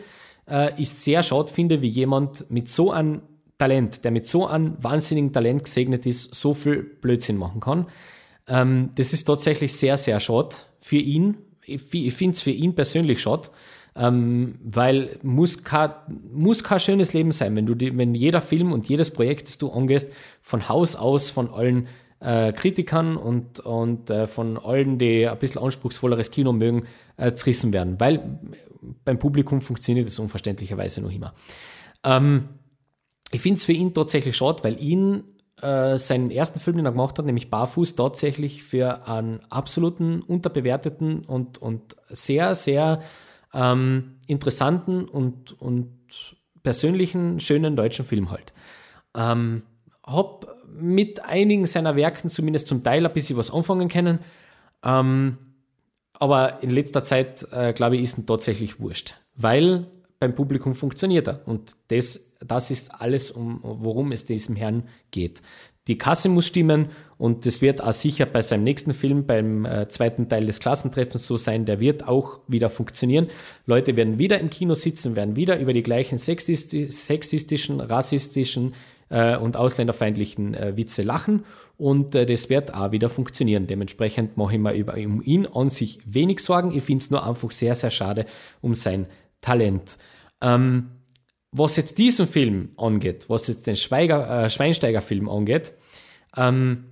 äh, 0.49 0.71
ich 0.81 0.91
sehr 0.91 1.23
schade 1.23 1.53
finde, 1.53 1.83
wie 1.83 1.89
jemand 1.89 2.51
mit 2.51 2.69
so 2.69 2.91
einem 2.91 3.23
Talent, 3.59 4.05
der 4.05 4.11
mit 4.11 4.27
so 4.27 4.47
einem 4.47 4.77
wahnsinnigen 4.83 5.33
Talent 5.33 5.65
gesegnet 5.65 6.07
ist, 6.07 6.35
so 6.35 6.55
viel 6.55 6.83
Blödsinn 6.83 7.37
machen 7.37 7.61
kann. 7.61 7.87
Ähm, 8.49 8.91
das 8.95 9.13
ist 9.13 9.25
tatsächlich 9.25 9.75
sehr, 9.75 9.97
sehr 9.97 10.21
schade 10.21 10.57
für 10.79 10.97
ihn. 10.97 11.39
Ich, 11.65 11.93
ich 11.93 12.15
finde 12.15 12.37
es 12.37 12.43
für 12.43 12.51
ihn 12.51 12.75
persönlich 12.75 13.21
schade, 13.21 13.49
ähm, 13.97 14.57
weil 14.63 15.19
muss 15.23 15.65
kein, 15.65 15.91
muss 16.33 16.63
kein 16.63 16.81
schönes 16.81 17.13
Leben 17.13 17.33
sein, 17.33 17.57
wenn 17.57 17.67
du 17.67 17.75
die, 17.75 17.97
wenn 17.97 18.15
jeder 18.15 18.41
Film 18.41 18.73
und 18.73 18.89
jedes 18.89 19.11
Projekt, 19.11 19.49
das 19.49 19.59
du 19.59 19.71
angehst, 19.71 20.09
von 20.43 20.69
Haus 20.69 20.95
aus 20.95 21.31
von 21.31 21.53
allen 21.53 21.89
äh, 22.21 22.53
Kritikern 22.53 23.17
und, 23.17 23.61
und 23.61 24.11
äh, 24.11 24.27
von 24.27 24.59
allen, 24.59 24.99
die 24.99 25.27
ein 25.27 25.39
bisschen 25.39 25.63
anspruchsvolleres 25.63 26.31
Kino 26.31 26.53
mögen, 26.53 26.85
äh, 27.17 27.33
zerrissen 27.33 27.73
werden, 27.73 27.99
weil 27.99 28.39
beim 29.05 29.19
Publikum 29.19 29.61
funktioniert 29.61 30.07
das 30.07 30.19
unverständlicherweise 30.19 31.01
noch 31.01 31.11
immer. 31.11 31.35
Ähm, 32.05 32.49
ich 33.31 33.41
finde 33.41 33.59
es 33.59 33.65
für 33.65 33.73
ihn 33.73 33.93
tatsächlich 33.93 34.37
schade, 34.37 34.63
weil 34.65 34.81
ihn 34.81 35.25
äh, 35.61 35.97
seinen 35.99 36.31
ersten 36.31 36.61
Film, 36.61 36.77
den 36.77 36.87
er 36.87 36.93
gemacht 36.93 37.19
hat, 37.19 37.27
nämlich 37.27 37.51
Barfuß, 37.51 37.97
tatsächlich 37.97 38.63
für 38.63 39.09
einen 39.09 39.41
absoluten, 39.51 40.23
unterbewerteten 40.23 41.25
und, 41.25 41.59
und 41.59 41.97
sehr, 42.09 42.55
sehr 42.55 43.01
ähm, 43.55 44.17
interessanten 44.27 45.07
und, 45.07 45.61
und 45.61 46.37
persönlichen, 46.63 47.41
schönen 47.41 47.77
deutschen 47.77 48.05
Film 48.05 48.31
halt. 48.31 48.53
Ähm, 49.15 49.63
hab 50.05 50.47
mit 50.77 51.25
einigen 51.25 51.67
seiner 51.67 51.97
Werken 51.97 52.29
zumindest 52.29 52.67
zum 52.67 52.85
Teil 52.85 53.07
ein 53.07 53.13
bisschen 53.13 53.37
was 53.37 53.51
anfangen 53.51 53.89
können. 53.89 54.19
Ähm, 54.85 55.39
aber 56.13 56.63
in 56.63 56.71
letzter 56.71 57.03
Zeit, 57.03 57.47
äh, 57.53 57.73
glaube 57.73 57.97
ich, 57.97 58.03
ist 58.03 58.19
es 58.19 58.27
tatsächlich 58.27 58.81
wurscht, 58.81 59.15
weil 59.35 59.87
beim 60.19 60.35
Publikum 60.35 60.75
funktioniert 60.75 61.29
er. 61.29 61.47
Und 61.47 61.73
das, 61.89 62.21
das 62.41 62.71
ist 62.71 62.95
alles, 63.01 63.31
um, 63.31 63.61
worum 63.63 64.13
es 64.13 64.25
diesem 64.25 64.57
Herrn 64.57 64.85
geht. 65.11 65.43
Die 65.89 65.99
Kasse 65.99 66.29
muss 66.29 66.47
stimmen 66.47 66.89
und 67.17 67.47
das 67.47 67.63
wird 67.63 67.81
auch 67.81 67.93
sicher 67.93 68.27
bei 68.27 68.43
seinem 68.43 68.65
nächsten 68.65 68.93
Film, 68.93 69.25
beim 69.25 69.65
äh, 69.65 69.89
zweiten 69.89 70.29
Teil 70.29 70.45
des 70.47 70.59
Klassentreffens 70.59 71.27
so 71.27 71.37
sein, 71.37 71.65
der 71.65 71.79
wird 71.79 72.09
auch 72.09 72.41
wieder 72.49 72.71
funktionieren. 72.71 73.29
Leute 73.67 73.95
werden 73.95 74.19
wieder 74.19 74.41
im 74.41 74.51
Kino 74.51 74.75
sitzen, 74.75 75.15
werden 75.15 75.37
wieder 75.37 75.59
über 75.61 75.73
die 75.73 75.85
gleichen 75.85 76.19
sexistischen, 76.19 77.81
rassistischen 77.81 78.75
äh, 79.11 79.37
und 79.37 79.57
ausländerfeindlichen 79.57 80.55
äh, 80.55 80.77
Witze 80.77 81.03
lachen 81.05 81.45
und 81.79 82.17
äh, 82.17 82.27
das 82.27 82.51
wird 82.51 82.75
auch 82.75 82.91
wieder 82.91 83.09
funktionieren. 83.09 83.69
Dementsprechend 83.69 84.37
mache 84.37 84.55
ich 84.55 84.61
mir 84.61 84.75
über 84.75 84.95
um 84.95 85.23
ihn 85.23 85.47
an 85.47 85.69
sich 85.69 86.01
wenig 86.05 86.41
Sorgen. 86.41 86.77
Ich 86.77 86.83
finde 86.83 87.03
es 87.03 87.11
nur 87.11 87.25
einfach 87.25 87.53
sehr, 87.53 87.77
sehr 87.77 87.93
schade 87.93 88.27
um 88.61 88.75
sein 88.75 89.07
Talent. 89.41 89.99
Ähm, 90.41 90.96
was 91.59 91.77
jetzt 91.77 91.99
diesen 91.99 92.27
Film 92.27 92.71
angeht, 92.77 93.27
was 93.29 93.47
jetzt 93.47 93.67
den 93.67 93.77
Schweiger, 93.77 94.45
äh, 94.45 94.51
Schweinsteiger-Film 94.51 95.29
angeht, 95.29 95.73
ähm, 96.37 96.85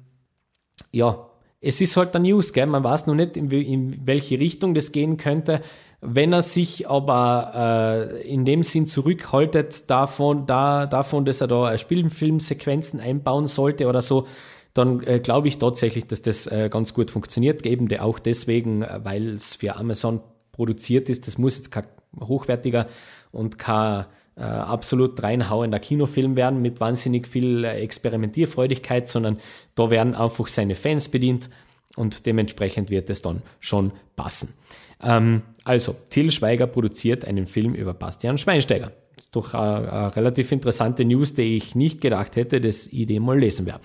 ja, 0.93 1.29
es 1.61 1.81
ist 1.81 1.97
halt 1.97 2.15
der 2.15 2.21
News, 2.21 2.53
gell? 2.53 2.67
man 2.67 2.85
weiß 2.85 3.07
noch 3.07 3.15
nicht, 3.15 3.37
in, 3.37 3.51
in, 3.51 4.07
welche 4.07 4.39
Richtung 4.39 4.75
das 4.75 4.93
gehen 4.93 5.17
könnte. 5.17 5.63
Wenn 6.01 6.35
er 6.35 6.43
sich 6.43 6.89
aber 6.89 8.11
äh, 8.21 8.29
in 8.29 8.45
dem 8.45 8.63
Sinn 8.63 8.87
zurückhaltet 8.87 9.89
davon, 9.89 10.47
da, 10.47 10.85
davon, 10.85 11.25
dass 11.25 11.41
er 11.41 11.47
da 11.47 11.77
Spielfilmsequenzen 11.79 13.01
einbauen 13.01 13.47
sollte 13.47 13.87
oder 13.87 14.03
so, 14.03 14.27
dann 14.75 15.03
äh, 15.05 15.21
glaube 15.21 15.49
ich 15.49 15.59
tatsächlich, 15.59 16.07
dass 16.07 16.21
das 16.21 16.47
äh, 16.47 16.69
ganz 16.71 16.93
gut 16.93 17.11
funktioniert. 17.11 17.65
Eben 17.65 17.91
auch 17.99 18.19
deswegen, 18.19 18.83
äh, 18.83 19.01
weil 19.03 19.29
es 19.31 19.55
für 19.55 19.77
Amazon 19.77 20.21
produziert 20.53 21.09
ist. 21.09 21.27
Das 21.27 21.39
muss 21.39 21.57
jetzt 21.57 21.71
kein 21.71 21.87
hochwertiger 22.21 22.89
und 23.33 23.57
kein 23.59 24.05
äh, 24.37 24.43
absolut 24.43 25.23
reinhauender 25.23 25.79
Kinofilm 25.79 26.37
werden 26.37 26.61
mit 26.61 26.81
wahnsinnig 26.81 27.29
viel 27.29 27.65
äh, 27.65 27.81
Experimentierfreudigkeit, 27.81 29.09
sondern 29.09 29.39
da 29.75 29.91
werden 29.91 30.15
einfach 30.15 30.49
seine 30.49 30.75
Fans 30.75 31.09
bedient 31.09 31.51
und 31.97 32.27
dementsprechend 32.27 32.91
wird 32.91 33.11
es 33.11 33.23
dann 33.23 33.43
schon 33.61 33.93
passen. 34.17 34.55
Ähm, 35.03 35.43
also, 35.63 35.95
Till 36.11 36.31
Schweiger 36.31 36.67
produziert 36.67 37.25
einen 37.25 37.47
Film 37.47 37.75
über 37.75 37.95
Bastian 37.95 38.39
Schweinsteiger. 38.39 38.93
Doch 39.31 39.55
eine, 39.55 39.93
eine 39.93 40.17
relativ 40.17 40.53
interessante 40.53 41.05
News, 41.05 41.35
die 41.35 41.57
ich 41.57 41.75
nicht 41.75 42.01
gedacht 42.01 42.37
hätte, 42.37 42.61
dass 42.61 42.87
ich 42.87 43.07
die 43.07 43.21
mal 43.21 43.39
lesen 43.39 43.67
werde. 43.67 43.81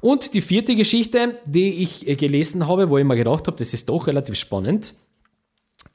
Und 0.00 0.32
die 0.32 0.40
vierte 0.40 0.76
Geschichte, 0.76 1.38
die 1.44 1.82
ich 1.82 2.08
äh, 2.08 2.16
gelesen 2.16 2.66
habe, 2.66 2.88
wo 2.88 2.98
ich 2.98 3.04
mir 3.04 3.16
gedacht 3.16 3.46
habe, 3.46 3.56
das 3.56 3.74
ist 3.74 3.88
doch 3.88 4.06
relativ 4.06 4.36
spannend. 4.36 4.94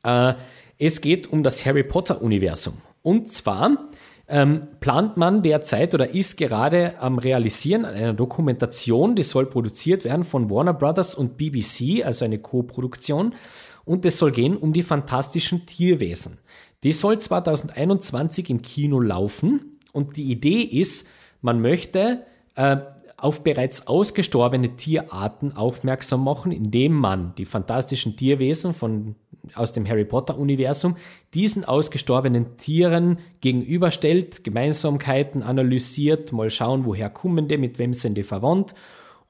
Äh, 0.04 0.36
es 0.78 1.02
geht 1.02 1.28
um 1.28 1.42
das 1.42 1.66
Harry 1.66 1.84
Potter-Universum. 1.84 2.76
Und 3.06 3.32
zwar 3.32 3.90
ähm, 4.28 4.68
plant 4.80 5.16
man 5.16 5.44
derzeit 5.44 5.94
oder 5.94 6.16
ist 6.16 6.38
gerade 6.38 7.00
am 7.00 7.20
Realisieren 7.20 7.86
einer 7.86 8.16
Dokumentation, 8.16 9.16
die 9.16 9.22
soll 9.22 9.46
produziert 9.46 10.06
werden 10.06 10.24
von 10.24 10.50
Warner 10.50 10.74
Brothers 10.74 11.14
und 11.14 11.38
BBC, 11.38 12.04
also 12.04 12.26
eine 12.26 12.40
Co-Produktion. 12.40 13.36
Und 13.84 14.06
es 14.06 14.18
soll 14.18 14.32
gehen 14.32 14.58
um 14.58 14.74
die 14.74 14.82
fantastischen 14.82 15.68
Tierwesen. 15.68 16.40
Die 16.82 16.94
soll 16.94 17.20
2021 17.20 18.50
im 18.50 18.64
Kino 18.64 19.00
laufen. 19.00 19.78
Und 19.94 20.18
die 20.18 20.32
Idee 20.32 20.62
ist, 20.62 21.08
man 21.42 21.62
möchte 21.62 22.26
äh, 22.56 22.78
auf 23.18 23.44
bereits 23.44 23.88
ausgestorbene 23.88 24.76
Tierarten 24.76 25.56
aufmerksam 25.56 26.24
machen, 26.24 26.52
indem 26.52 26.94
man 26.94 27.34
die 27.36 27.46
fantastischen 27.46 28.18
Tierwesen 28.18 28.74
von, 28.74 29.16
aus 29.54 29.72
dem 29.72 29.88
Harry 29.88 30.06
Potter-Universum 30.06 30.98
diesen 31.34 31.64
ausgestorbenen 31.64 32.58
Tieren 32.58 33.20
gegenüberstellt, 33.40 34.44
Gemeinsamkeiten 34.44 35.44
analysiert, 35.44 36.34
mal 36.34 36.50
schauen, 36.50 36.86
woher 36.86 37.10
kommen 37.10 37.48
die, 37.48 37.58
mit 37.58 37.80
wem 37.80 37.94
sind 37.94 38.16
die 38.16 38.24
verwandt 38.24 38.76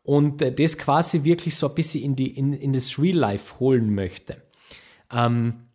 und 0.02 0.42
äh, 0.42 0.52
das 0.52 0.78
quasi 0.78 1.24
wirklich 1.24 1.56
so 1.56 1.70
ein 1.70 1.76
bisschen 1.76 2.04
in, 2.04 2.16
die, 2.16 2.36
in, 2.36 2.54
in 2.54 2.74
das 2.74 2.98
Real 2.98 3.18
Life 3.18 3.60
holen 3.60 3.94
möchte. 3.94 4.38
Ähm, 5.12 5.68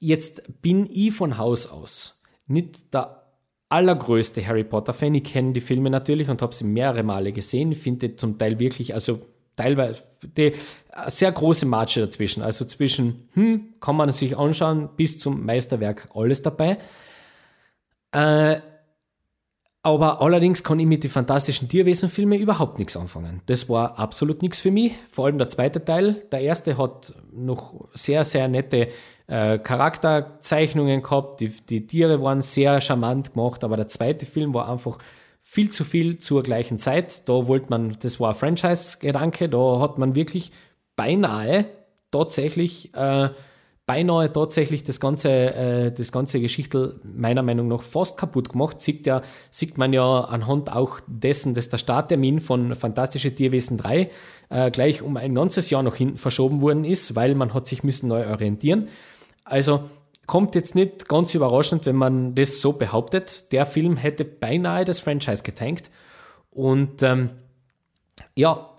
jetzt 0.00 0.42
bin 0.62 0.88
ich 0.90 1.12
von 1.12 1.38
Haus 1.38 1.66
aus 1.66 2.22
nicht 2.46 2.92
der 2.92 3.23
allergrößte 3.74 4.46
Harry 4.46 4.62
Potter-Fan. 4.62 5.14
Ich 5.16 5.24
kenne 5.24 5.52
die 5.52 5.60
Filme 5.60 5.90
natürlich 5.90 6.28
und 6.28 6.40
habe 6.42 6.54
sie 6.54 6.64
mehrere 6.64 7.02
Male 7.02 7.32
gesehen. 7.32 7.72
Ich 7.72 7.78
finde 7.78 8.14
zum 8.14 8.38
Teil 8.38 8.60
wirklich, 8.60 8.94
also 8.94 9.20
teilweise 9.56 10.04
die, 10.22 10.52
sehr 11.08 11.32
große 11.32 11.66
Marge 11.66 12.00
dazwischen. 12.00 12.42
Also 12.42 12.64
zwischen, 12.66 13.28
hm, 13.34 13.74
kann 13.80 13.96
man 13.96 14.12
sich 14.12 14.38
anschauen, 14.38 14.90
bis 14.96 15.18
zum 15.18 15.44
Meisterwerk 15.44 16.08
alles 16.14 16.40
dabei. 16.42 16.78
Äh, 18.12 18.60
aber 19.82 20.22
allerdings 20.22 20.62
kann 20.62 20.78
ich 20.78 20.86
mit 20.86 21.02
den 21.02 21.10
fantastischen 21.10 21.68
Tierwesen-Filmen 21.68 22.40
überhaupt 22.40 22.78
nichts 22.78 22.96
anfangen. 22.96 23.42
Das 23.46 23.68
war 23.68 23.98
absolut 23.98 24.40
nichts 24.40 24.60
für 24.60 24.70
mich. 24.70 24.94
Vor 25.10 25.26
allem 25.26 25.36
der 25.36 25.48
zweite 25.48 25.84
Teil. 25.84 26.22
Der 26.32 26.40
erste 26.40 26.78
hat 26.78 27.12
noch 27.32 27.88
sehr, 27.92 28.24
sehr 28.24 28.48
nette 28.48 28.88
äh, 29.26 29.58
Charakterzeichnungen 29.58 31.02
gehabt, 31.02 31.40
die, 31.40 31.48
die 31.48 31.86
Tiere 31.86 32.22
waren 32.22 32.42
sehr 32.42 32.80
charmant 32.80 33.34
gemacht, 33.34 33.64
aber 33.64 33.76
der 33.76 33.88
zweite 33.88 34.26
Film 34.26 34.52
war 34.52 34.68
einfach 34.68 34.98
viel 35.42 35.70
zu 35.70 35.84
viel 35.84 36.18
zur 36.18 36.42
gleichen 36.42 36.78
Zeit. 36.78 37.28
Da 37.28 37.46
wollte 37.46 37.66
man, 37.70 37.96
das 38.00 38.18
war 38.18 38.34
Franchise-Gedanke, 38.34 39.48
da 39.48 39.78
hat 39.80 39.98
man 39.98 40.14
wirklich 40.14 40.50
beinahe 40.96 41.66
tatsächlich, 42.10 42.94
äh, 42.94 43.28
beinahe 43.86 44.32
tatsächlich 44.32 44.84
das 44.84 45.00
ganze, 45.00 45.30
äh, 45.30 45.92
das 45.92 46.12
ganze 46.12 46.40
Geschichtel 46.40 47.00
meiner 47.02 47.42
Meinung 47.42 47.68
nach 47.68 47.82
fast 47.82 48.16
kaputt 48.16 48.48
gemacht. 48.50 48.80
Sieht, 48.80 49.06
ja, 49.06 49.22
sieht 49.50 49.76
man 49.76 49.92
ja 49.92 50.20
anhand 50.20 50.72
auch 50.72 51.00
dessen, 51.06 51.54
dass 51.54 51.68
der 51.68 51.78
Starttermin 51.78 52.40
von 52.40 52.74
Fantastische 52.74 53.34
Tierwesen 53.34 53.76
3 53.76 54.10
äh, 54.48 54.70
gleich 54.70 55.02
um 55.02 55.16
ein 55.16 55.34
ganzes 55.34 55.70
Jahr 55.70 55.82
noch 55.82 55.96
hinten 55.96 56.16
verschoben 56.16 56.62
worden 56.62 56.84
ist, 56.84 57.14
weil 57.14 57.34
man 57.34 57.52
hat 57.52 57.66
sich 57.66 57.84
müssen 57.84 58.08
neu 58.08 58.26
orientieren. 58.28 58.88
Also 59.44 59.88
kommt 60.26 60.54
jetzt 60.54 60.74
nicht 60.74 61.08
ganz 61.08 61.34
überraschend, 61.34 61.86
wenn 61.86 61.96
man 61.96 62.34
das 62.34 62.60
so 62.60 62.72
behauptet. 62.72 63.52
Der 63.52 63.66
Film 63.66 63.96
hätte 63.96 64.24
beinahe 64.24 64.84
das 64.84 65.00
Franchise 65.00 65.42
getankt. 65.42 65.90
Und 66.50 67.02
ähm, 67.02 67.30
ja, 68.34 68.70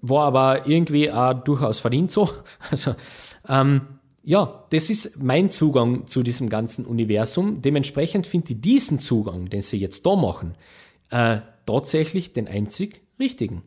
war 0.00 0.26
aber 0.26 0.66
irgendwie 0.66 1.10
auch 1.10 1.34
durchaus 1.34 1.78
verdient 1.78 2.10
so. 2.10 2.30
Also 2.70 2.94
ähm, 3.48 3.82
ja, 4.22 4.64
das 4.70 4.88
ist 4.88 5.22
mein 5.22 5.50
Zugang 5.50 6.06
zu 6.06 6.22
diesem 6.22 6.48
ganzen 6.48 6.86
Universum. 6.86 7.60
Dementsprechend 7.60 8.26
finde 8.26 8.54
ich 8.54 8.60
diesen 8.60 8.98
Zugang, 9.00 9.50
den 9.50 9.60
sie 9.60 9.78
jetzt 9.78 10.06
da 10.06 10.16
machen, 10.16 10.54
äh, 11.10 11.40
tatsächlich 11.66 12.32
den 12.32 12.48
einzig 12.48 13.02
richtigen. 13.18 13.62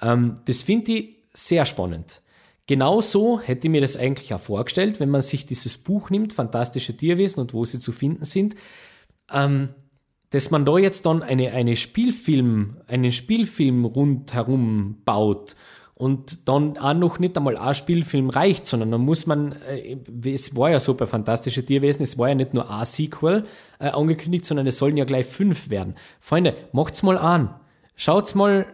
Ähm, 0.00 0.36
das 0.44 0.62
finde 0.62 0.92
ich 0.92 1.16
sehr 1.32 1.66
spannend. 1.66 2.22
Genauso 2.66 3.40
hätte 3.40 3.68
ich 3.68 3.70
mir 3.70 3.80
das 3.80 3.96
eigentlich 3.96 4.34
auch 4.34 4.40
vorgestellt, 4.40 4.98
wenn 4.98 5.10
man 5.10 5.22
sich 5.22 5.46
dieses 5.46 5.78
Buch 5.78 6.10
nimmt, 6.10 6.32
Fantastische 6.32 6.96
Tierwesen 6.96 7.40
und 7.40 7.54
wo 7.54 7.64
sie 7.64 7.78
zu 7.78 7.92
finden 7.92 8.24
sind, 8.24 8.56
ähm, 9.32 9.68
dass 10.30 10.50
man 10.50 10.64
da 10.64 10.76
jetzt 10.76 11.06
dann 11.06 11.22
eine, 11.22 11.52
eine 11.52 11.76
Spielfilm, 11.76 12.78
einen 12.88 13.12
Spielfilm 13.12 13.84
rundherum 13.84 15.02
baut 15.04 15.54
und 15.94 16.48
dann 16.48 16.76
auch 16.76 16.94
noch 16.94 17.20
nicht 17.20 17.36
einmal 17.36 17.56
ein 17.56 17.74
Spielfilm 17.74 18.30
reicht, 18.30 18.66
sondern 18.66 18.90
dann 18.90 19.00
muss 19.00 19.26
man, 19.26 19.52
äh, 19.62 19.96
es 20.24 20.56
war 20.56 20.70
ja 20.70 20.80
so 20.80 20.94
bei 20.94 21.06
Fantastische 21.06 21.64
Tierwesen, 21.64 22.02
es 22.02 22.18
war 22.18 22.28
ja 22.28 22.34
nicht 22.34 22.52
nur 22.52 22.68
ein 22.68 22.84
Sequel 22.84 23.46
äh, 23.78 23.88
angekündigt, 23.90 24.44
sondern 24.44 24.66
es 24.66 24.78
sollen 24.78 24.96
ja 24.96 25.04
gleich 25.04 25.26
fünf 25.26 25.70
werden. 25.70 25.94
Freunde, 26.20 26.54
macht's 26.72 27.04
mal 27.04 27.16
an. 27.16 27.54
Schaut's 27.94 28.34
mal 28.34 28.66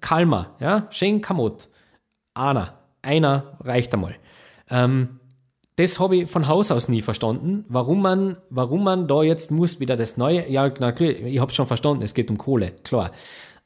kalmer, 0.00 0.56
ja, 0.58 0.88
schön 0.90 1.20
kamot 1.20 1.68
einer. 2.34 2.79
Einer 3.02 3.58
reicht 3.60 3.92
einmal. 3.94 4.16
Ähm, 4.70 5.20
das 5.76 5.98
habe 5.98 6.16
ich 6.16 6.30
von 6.30 6.46
Haus 6.46 6.70
aus 6.70 6.88
nie 6.88 7.00
verstanden, 7.00 7.64
warum 7.68 8.02
man, 8.02 8.36
warum 8.50 8.84
man 8.84 9.08
da 9.08 9.22
jetzt 9.22 9.50
muss 9.50 9.80
wieder 9.80 9.96
das 9.96 10.16
Neue, 10.16 10.50
ja, 10.50 10.70
na 10.78 10.92
klar, 10.92 11.10
ich 11.10 11.40
habe 11.40 11.52
schon 11.52 11.66
verstanden, 11.66 12.02
es 12.02 12.12
geht 12.12 12.30
um 12.30 12.36
Kohle, 12.36 12.72
klar. 12.84 13.12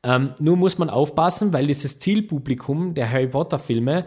Ähm, 0.05 0.35
nur 0.39 0.57
muss 0.57 0.79
man 0.79 0.91
aufpassen, 0.91 1.53
weil 1.53 1.67
dieses 1.67 1.99
Zielpublikum 1.99 2.95
der 2.95 3.11
Harry 3.11 3.27
Potter 3.27 3.59
Filme, 3.59 4.05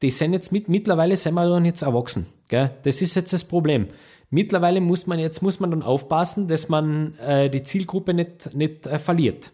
die 0.00 0.10
sind 0.10 0.32
jetzt 0.32 0.52
mit, 0.52 0.68
mittlerweile 0.68 1.16
sind 1.16 1.34
wir 1.34 1.46
dann 1.48 1.64
jetzt 1.64 1.82
erwachsen, 1.82 2.26
gell? 2.48 2.70
Das 2.84 3.02
ist 3.02 3.14
jetzt 3.14 3.32
das 3.32 3.44
Problem. 3.44 3.88
Mittlerweile 4.30 4.80
muss 4.80 5.06
man 5.06 5.18
jetzt, 5.18 5.42
muss 5.42 5.60
man 5.60 5.72
dann 5.72 5.82
aufpassen, 5.82 6.46
dass 6.46 6.68
man 6.68 7.18
äh, 7.18 7.50
die 7.50 7.64
Zielgruppe 7.64 8.14
nicht, 8.14 8.54
nicht 8.54 8.86
äh, 8.86 8.98
verliert. 8.98 9.52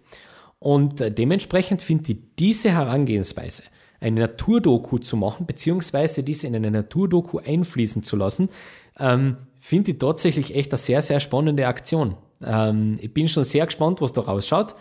Und 0.59 1.01
äh, 1.01 1.11
dementsprechend 1.11 1.83
finde 1.83 2.13
ich 2.13 2.19
diese 2.39 2.71
Herangehensweise, 2.71 3.63
eine 4.01 4.21
Naturdoku 4.21 4.99
zu 4.99 5.17
machen, 5.17 5.47
beziehungsweise 5.47 6.23
diese 6.23 6.47
in 6.47 6.57
eine 6.57 6.71
Naturdoku 6.71 7.39
einfließen 7.39 8.03
zu 8.03 8.17
lassen, 8.17 8.49
ähm, 8.99 9.37
finde 9.61 9.93
ich 9.93 9.99
tatsächlich 9.99 10.55
echt 10.55 10.73
eine 10.73 10.79
sehr, 10.79 11.03
sehr 11.03 11.21
spannende 11.21 11.67
Aktion. 11.67 12.17
Ähm, 12.43 12.99
ich 13.01 13.13
bin 13.13 13.29
schon 13.29 13.45
sehr 13.45 13.67
gespannt, 13.67 14.01
was 14.01 14.13
da 14.13 14.23
rausschaut. 14.23 14.75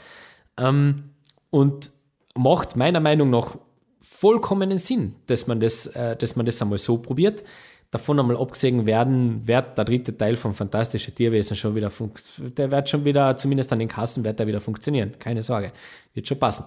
Ähm, 0.57 1.11
und 1.49 1.91
macht 2.36 2.76
meiner 2.76 2.99
Meinung 2.99 3.30
nach 3.30 3.57
vollkommenen 4.01 4.78
Sinn, 4.78 5.16
dass 5.28 5.47
man 5.47 5.59
das, 5.59 5.88
äh, 5.88 6.16
dass 6.16 6.36
man 6.36 6.45
das 6.45 6.61
einmal 6.61 6.78
so 6.78 6.97
probiert. 6.97 7.43
Davon 7.91 8.20
einmal 8.20 8.38
abgesehen 8.38 8.86
werden, 8.86 9.47
wird 9.47 9.78
der 9.78 9.86
dritte 9.86 10.18
Teil 10.18 10.36
von 10.36 10.53
Fantastische 10.53 11.13
Tierwesen 11.13 11.55
schon 11.55 11.76
wieder 11.76 11.91
der 12.39 12.72
wird 12.72 12.89
schon 12.89 13.05
wieder, 13.05 13.38
zumindest 13.38 13.72
an 13.72 13.80
den 13.80 13.88
Kassen, 13.88 14.26
wird 14.26 14.38
der 14.38 14.47
wieder 14.47 14.59
funktionieren. 14.59 15.13
Keine 15.18 15.41
Sorge. 15.41 15.72
Wird 16.13 16.28
schon 16.28 16.39
passen. 16.39 16.66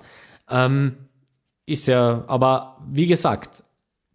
Ähm, 0.51 0.95
ist 1.69 1.87
ja, 1.87 2.25
aber 2.27 2.79
wie 2.91 3.07
gesagt, 3.07 3.63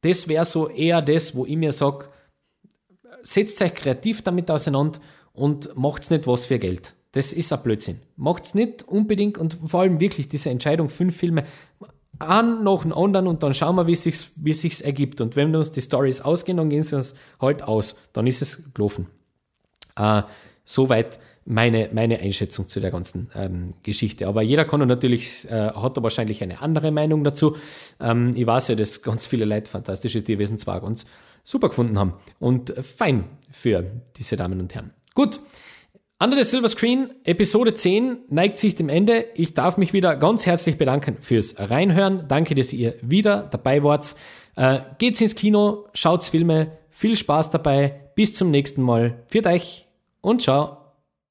das 0.02 0.28
wäre 0.28 0.46
so 0.46 0.70
eher 0.70 1.02
das, 1.02 1.36
wo 1.36 1.46
ich 1.46 1.56
mir 1.56 1.72
sage, 1.72 2.10
setzt 3.22 3.62
euch 3.62 3.74
kreativ 3.74 4.22
damit 4.22 4.52
auseinander 4.52 5.00
und 5.32 5.76
macht's 5.78 6.10
nicht 6.10 6.28
was 6.28 6.46
für 6.46 6.60
Geld. 6.60 6.94
Das 7.14 7.32
ist 7.32 7.54
ein 7.54 7.62
Blödsinn. 7.62 8.00
Macht's 8.16 8.54
nicht 8.56 8.88
unbedingt 8.88 9.38
und 9.38 9.54
vor 9.66 9.82
allem 9.82 10.00
wirklich 10.00 10.28
diese 10.28 10.50
Entscheidung, 10.50 10.90
fünf 10.90 11.16
Filme 11.16 11.46
an 12.20 12.64
nach 12.64 12.82
dem 12.82 12.94
anderen 12.94 13.28
und 13.28 13.44
dann 13.44 13.54
schauen 13.54 13.76
wir, 13.76 13.88
wie 13.88 13.94
es 13.94 14.04
sich 14.04 14.32
wie 14.36 14.54
sich's 14.54 14.82
ergibt. 14.82 15.22
Und 15.22 15.36
wenn 15.36 15.56
uns 15.56 15.72
die 15.72 15.82
Stories 15.82 16.22
ausgehen, 16.22 16.58
dann 16.58 16.70
gehen 16.70 16.84
sie 16.84 16.96
uns 16.96 17.16
halt 17.40 17.64
aus. 17.64 17.96
Dann 18.14 18.28
ist 18.28 18.42
es 18.42 18.74
gelaufen. 18.74 19.08
Äh, 19.96 20.24
soweit 20.66 21.20
meine, 21.46 21.90
meine 21.94 22.20
Einschätzung 22.20 22.68
zu 22.68 22.80
der 22.80 22.92
ganzen 22.92 23.30
ähm, 23.36 23.74
Geschichte. 23.84 24.28
Aber 24.28 24.42
jeder 24.42 24.66
kann 24.66 24.86
natürlich, 24.88 25.50
äh, 25.50 25.72
hat 25.72 25.98
da 25.98 26.04
wahrscheinlich 26.04 26.42
eine 26.42 26.62
andere 26.62 26.92
Meinung 26.92 27.24
dazu. 27.24 27.58
Ähm, 28.00 28.34
ich 28.36 28.48
weiß 28.48 28.70
ja, 28.70 28.76
dass 28.76 29.02
ganz 29.02 29.26
viele 29.26 29.46
Leute 29.46 29.70
fantastische 29.70 30.24
Tierwesen 30.24 30.58
zwar 30.58 30.82
ganz 30.82 31.06
super 31.44 31.70
gefunden 31.70 32.00
haben 32.00 32.14
und 32.40 32.74
fein 32.82 33.26
für 33.52 33.86
diese 34.18 34.36
Damen 34.38 34.60
und 34.60 34.74
Herren. 34.74 34.92
Gut. 35.14 35.40
Under 36.20 36.42
the 36.42 36.50
Silver 36.50 36.70
Screen, 36.70 37.10
Episode 37.26 37.74
10 37.74 38.20
neigt 38.30 38.58
sich 38.58 38.76
dem 38.76 38.88
Ende. 38.88 39.26
Ich 39.36 39.54
darf 39.54 39.76
mich 39.76 39.92
wieder 39.92 40.16
ganz 40.16 40.46
herzlich 40.46 40.78
bedanken 40.78 41.18
fürs 41.20 41.56
Reinhören. 41.58 42.30
Danke, 42.30 42.56
dass 42.56 42.72
ihr 42.72 42.96
wieder 43.02 43.50
dabei 43.52 43.84
wart. 43.84 44.16
Äh, 44.56 44.80
geht's 45.00 45.20
ins 45.20 45.36
Kino, 45.36 45.90
schaut's 45.94 46.30
Filme, 46.30 46.78
viel 46.92 47.18
Spaß 47.18 47.50
dabei. 47.50 48.00
Bis 48.16 48.34
zum 48.34 48.52
nächsten 48.52 48.82
Mal. 48.84 49.24
Viert 49.28 49.48
euch 49.48 49.88
und 50.22 50.42
ciao. 50.42 50.83